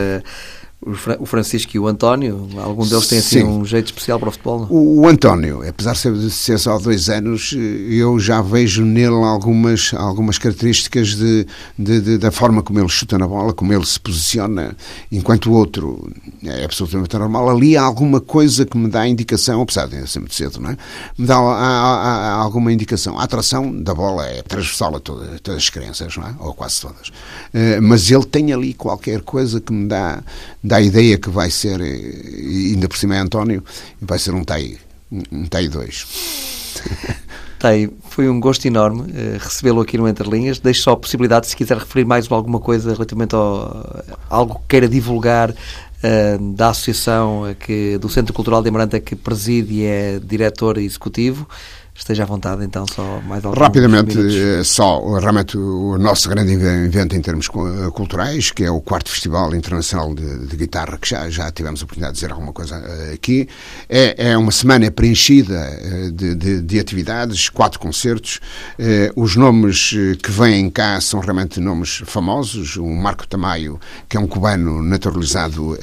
O 0.81 1.27
Francisco 1.27 1.73
e 1.75 1.79
o 1.79 1.89
António, 1.89 2.49
algum 2.57 2.87
deles 2.87 3.09
tem 3.09 3.19
assim 3.19 3.41
Sim. 3.41 3.45
um 3.45 3.65
jeito 3.65 3.87
especial 3.87 4.17
para 4.21 4.29
o 4.29 4.33
futebol? 4.33 4.61
Não? 4.61 4.69
O, 4.71 5.09
António, 5.09 5.69
apesar 5.69 5.93
de 5.95 6.31
ser 6.31 6.57
só 6.57 6.79
dois 6.79 7.09
anos, 7.09 7.53
eu 7.53 8.21
já 8.21 8.41
vejo 8.41 8.85
nele 8.85 9.25
algumas, 9.25 9.93
algumas 9.93 10.39
características 10.39 11.17
de, 11.17 11.49
de, 11.77 12.01
de, 12.01 12.19
da 12.19 12.31
forma 12.31 12.63
como 12.63 12.79
ele 12.79 12.89
chuta 12.89 13.19
na 13.19 13.27
bola, 13.27 13.53
como 13.53 13.73
ele 13.73 13.85
se 13.85 13.99
posiciona, 13.99 14.77
enquanto 15.11 15.51
o 15.51 15.55
outro 15.55 16.13
é 16.45 16.65
absolutamente 16.65 17.19
normal. 17.19 17.51
Ali 17.51 17.77
há 17.77 17.83
alguma 17.83 18.21
coisa 18.21 18.65
que 18.65 18.79
me 18.79 18.89
dá 18.89 19.07
indicação, 19.07 19.61
apesar 19.61 19.89
de 19.89 20.09
ser 20.09 20.21
muito 20.21 20.37
cedo, 20.37 20.61
não 20.61 20.71
é? 20.71 20.77
Me 21.19 21.27
dá 21.27 21.39
há, 21.39 21.41
há, 21.41 22.35
há 22.35 22.35
alguma 22.35 22.73
indicação. 22.73 23.19
A 23.19 23.25
atração 23.25 23.83
da 23.83 23.93
bola 23.93 24.25
é 24.27 24.43
transversal 24.43 24.95
a 24.95 25.01
todas, 25.01 25.41
todas 25.41 25.61
as 25.61 25.71
crianças, 25.71 26.17
não 26.17 26.25
é? 26.25 26.35
Ou 26.39 26.55
quase 26.55 26.81
todas. 26.81 27.09
Uh, 27.09 27.83
mas 27.83 28.09
ele 28.09 28.25
tem 28.25 28.53
ali 28.53 28.73
qualquer 28.75 29.23
coisa 29.23 29.61
que 29.61 29.73
me 29.73 29.89
dá 29.89 30.23
dá 30.69 30.77
a 30.77 30.83
ideia 30.83 31.19
que 31.19 31.31
vai 31.31 31.51
ser, 31.51 31.81
e 31.81 32.73
ainda 32.75 32.89
por 32.89 32.97
cima 32.97 33.17
é 33.17 33.19
António, 33.19 33.65
vai 34.01 34.19
ser 34.19 34.35
um 34.35 34.45
TAI, 34.45 34.77
um 35.11 35.47
TAI 35.47 35.69
2. 35.69 36.07
TAI, 37.59 37.91
foi 38.11 38.29
um 38.29 38.39
gosto 38.39 38.67
enorme 38.67 39.03
uh, 39.03 39.39
recebê-lo 39.41 39.81
aqui 39.81 39.99
no 39.99 40.07
Entre 40.07 40.29
Linhas. 40.29 40.61
Deixo 40.61 40.83
só 40.83 40.93
a 40.93 40.97
possibilidade, 40.97 41.49
se 41.49 41.57
quiser 41.57 41.79
referir 41.79 42.05
mais 42.05 42.31
alguma 42.31 42.61
coisa 42.61 42.93
relativamente 42.93 43.35
a 43.35 44.05
algo 44.29 44.57
que 44.57 44.69
queira 44.69 44.89
divulgar 44.89 45.53
da 46.55 46.69
associação 46.69 47.43
que, 47.59 47.99
do 47.99 48.09
Centro 48.09 48.33
Cultural 48.33 48.63
de 48.63 48.69
Amaranta 48.69 49.01
que 49.01 49.17
preside 49.17 49.75
e 49.75 49.85
é 49.85 50.21
diretor 50.23 50.79
executivo 50.79 51.49
esteja 51.99 52.23
à 52.23 52.27
vontade, 52.27 52.65
então, 52.65 52.87
só 52.87 53.21
mais 53.27 53.45
alguns 53.45 53.61
Rapidamente, 53.61 54.17
minutos. 54.17 54.37
Eh, 54.37 54.65
só 54.65 55.19
realmente 55.19 55.59
o 55.59 55.99
nosso 55.99 56.29
grande 56.29 56.53
evento 56.53 57.17
em 57.17 57.21
termos 57.21 57.49
eh, 57.49 57.91
culturais, 57.91 58.51
que 58.51 58.65
é 58.65 58.71
o 58.71 58.81
quarto 58.81 59.11
Festival 59.11 59.55
Internacional 59.55 60.15
de, 60.15 60.47
de 60.47 60.57
Guitarra, 60.57 60.97
que 60.97 61.09
já, 61.09 61.29
já 61.29 61.51
tivemos 61.51 61.81
a 61.81 61.85
oportunidade 61.85 62.15
de 62.15 62.21
dizer 62.21 62.33
alguma 62.33 62.53
coisa 62.53 62.77
eh, 62.77 63.15
aqui. 63.15 63.49
É, 63.89 64.31
é 64.31 64.39
uma 64.39 64.53
semana 64.53 64.91
preenchida 64.91 66.11
de, 66.13 66.35
de, 66.35 66.63
de 66.63 66.79
atividades, 66.79 67.49
quatro 67.49 67.81
concertos. 67.81 68.41
Os 69.17 69.37
nomes 69.37 69.91
que 70.23 70.31
vêm 70.31 70.71
cá 70.71 71.01
são 71.01 71.21
realmente 71.21 71.61
nomes 71.61 72.03
famosos. 72.05 72.77
O 72.77 72.87
Marco 72.87 73.27
Tamayo, 73.27 73.81
que 74.09 74.17
é 74.17 74.21
um 74.21 74.27
cubano 74.27 74.83
naturalizado 74.83 75.77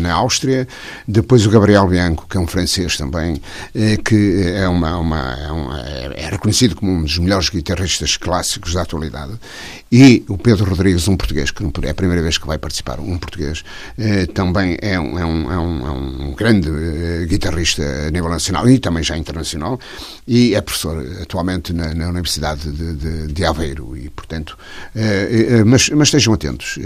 na 0.00 0.14
Áustria. 0.14 0.66
Depois 1.06 1.46
o 1.46 1.50
Gabriel 1.50 1.86
Bianco, 1.86 2.26
que 2.28 2.36
é 2.36 2.40
um 2.40 2.46
francês 2.46 2.96
também, 2.96 3.40
que 4.04 4.42
é 4.54 4.68
uma 4.68 4.98
uma, 5.07 5.07
é, 5.16 5.52
uma, 5.52 5.80
é, 5.80 6.28
reconhecido 6.30 6.74
como 6.76 6.92
um 6.92 7.02
dos 7.02 7.18
melhores 7.18 7.48
guitarristas 7.48 8.16
clássicos 8.16 8.74
da 8.74 8.82
atualidade, 8.82 9.32
e 9.90 10.24
o 10.28 10.36
Pedro 10.36 10.68
Rodrigues, 10.68 11.08
um 11.08 11.16
português, 11.16 11.50
que 11.50 11.64
é 11.82 11.90
a 11.90 11.94
primeira 11.94 12.22
vez 12.22 12.36
que 12.36 12.46
vai 12.46 12.58
participar, 12.58 13.00
um 13.00 13.16
português, 13.16 13.64
eh, 13.96 14.26
também 14.26 14.76
é 14.82 14.98
um, 14.98 15.18
é 15.18 15.24
um, 15.24 15.52
é 15.52 15.58
um, 15.58 15.86
é 15.86 15.90
um 15.90 16.34
grande 16.34 16.68
eh, 16.68 17.26
guitarrista 17.26 17.82
a 18.06 18.10
nível 18.10 18.28
nacional 18.28 18.68
e 18.68 18.78
também 18.78 19.02
já 19.02 19.16
internacional, 19.16 19.78
e 20.26 20.54
é 20.54 20.60
professor 20.60 21.04
atualmente 21.22 21.72
na, 21.72 21.94
na 21.94 22.08
Universidade 22.08 22.70
de, 22.70 22.94
de, 22.94 23.26
de, 23.28 23.44
Aveiro, 23.44 23.96
e 23.96 24.10
portanto, 24.10 24.58
eh, 24.94 25.64
mas, 25.64 25.88
mas 25.90 26.08
estejam 26.08 26.34
atentos, 26.34 26.78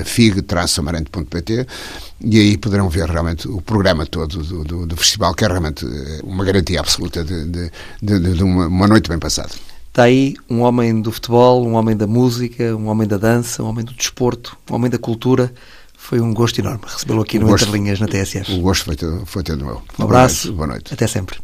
a 0.00 0.04
fig-amarante.pt 0.04 1.66
e 2.20 2.38
aí 2.38 2.56
poderão 2.56 2.88
ver 2.88 3.08
realmente 3.08 3.46
o 3.48 3.60
programa 3.60 4.06
todo 4.06 4.42
do, 4.42 4.64
do, 4.64 4.86
do 4.86 4.96
festival, 4.96 5.34
que 5.34 5.44
é 5.44 5.48
realmente 5.48 5.84
uma 6.24 6.44
garantia 6.44 6.80
absoluta 6.80 7.24
de, 7.24 7.44
de, 7.46 7.70
de, 8.02 8.34
de 8.34 8.42
uma, 8.42 8.66
uma 8.66 8.86
noite 8.86 9.08
bem 9.08 9.18
passada. 9.18 9.50
Está 9.88 10.04
aí 10.04 10.34
um 10.48 10.60
homem 10.60 11.00
do 11.00 11.10
futebol, 11.10 11.66
um 11.66 11.74
homem 11.74 11.96
da 11.96 12.06
música, 12.06 12.76
um 12.76 12.88
homem 12.88 13.08
da 13.08 13.16
dança, 13.16 13.62
um 13.62 13.66
homem 13.66 13.84
do 13.84 13.94
desporto, 13.94 14.56
um 14.70 14.74
homem 14.74 14.90
da 14.90 14.98
cultura. 14.98 15.52
Foi 15.96 16.20
um 16.20 16.34
gosto 16.34 16.58
enorme 16.60 16.82
recebê-lo 16.86 17.22
aqui 17.22 17.38
o 17.38 17.40
no 17.40 17.46
gosto, 17.46 17.64
Interlinhas 17.64 17.98
na 17.98 18.06
TSF. 18.06 18.52
O 18.52 18.60
gosto 18.60 18.84
foi, 18.84 18.96
foi 19.24 19.42
todo 19.42 19.64
meu. 19.64 19.82
Um 19.98 20.04
abraço. 20.04 20.52
Boa 20.52 20.66
noite. 20.66 20.92
Até 20.92 21.06
sempre. 21.06 21.38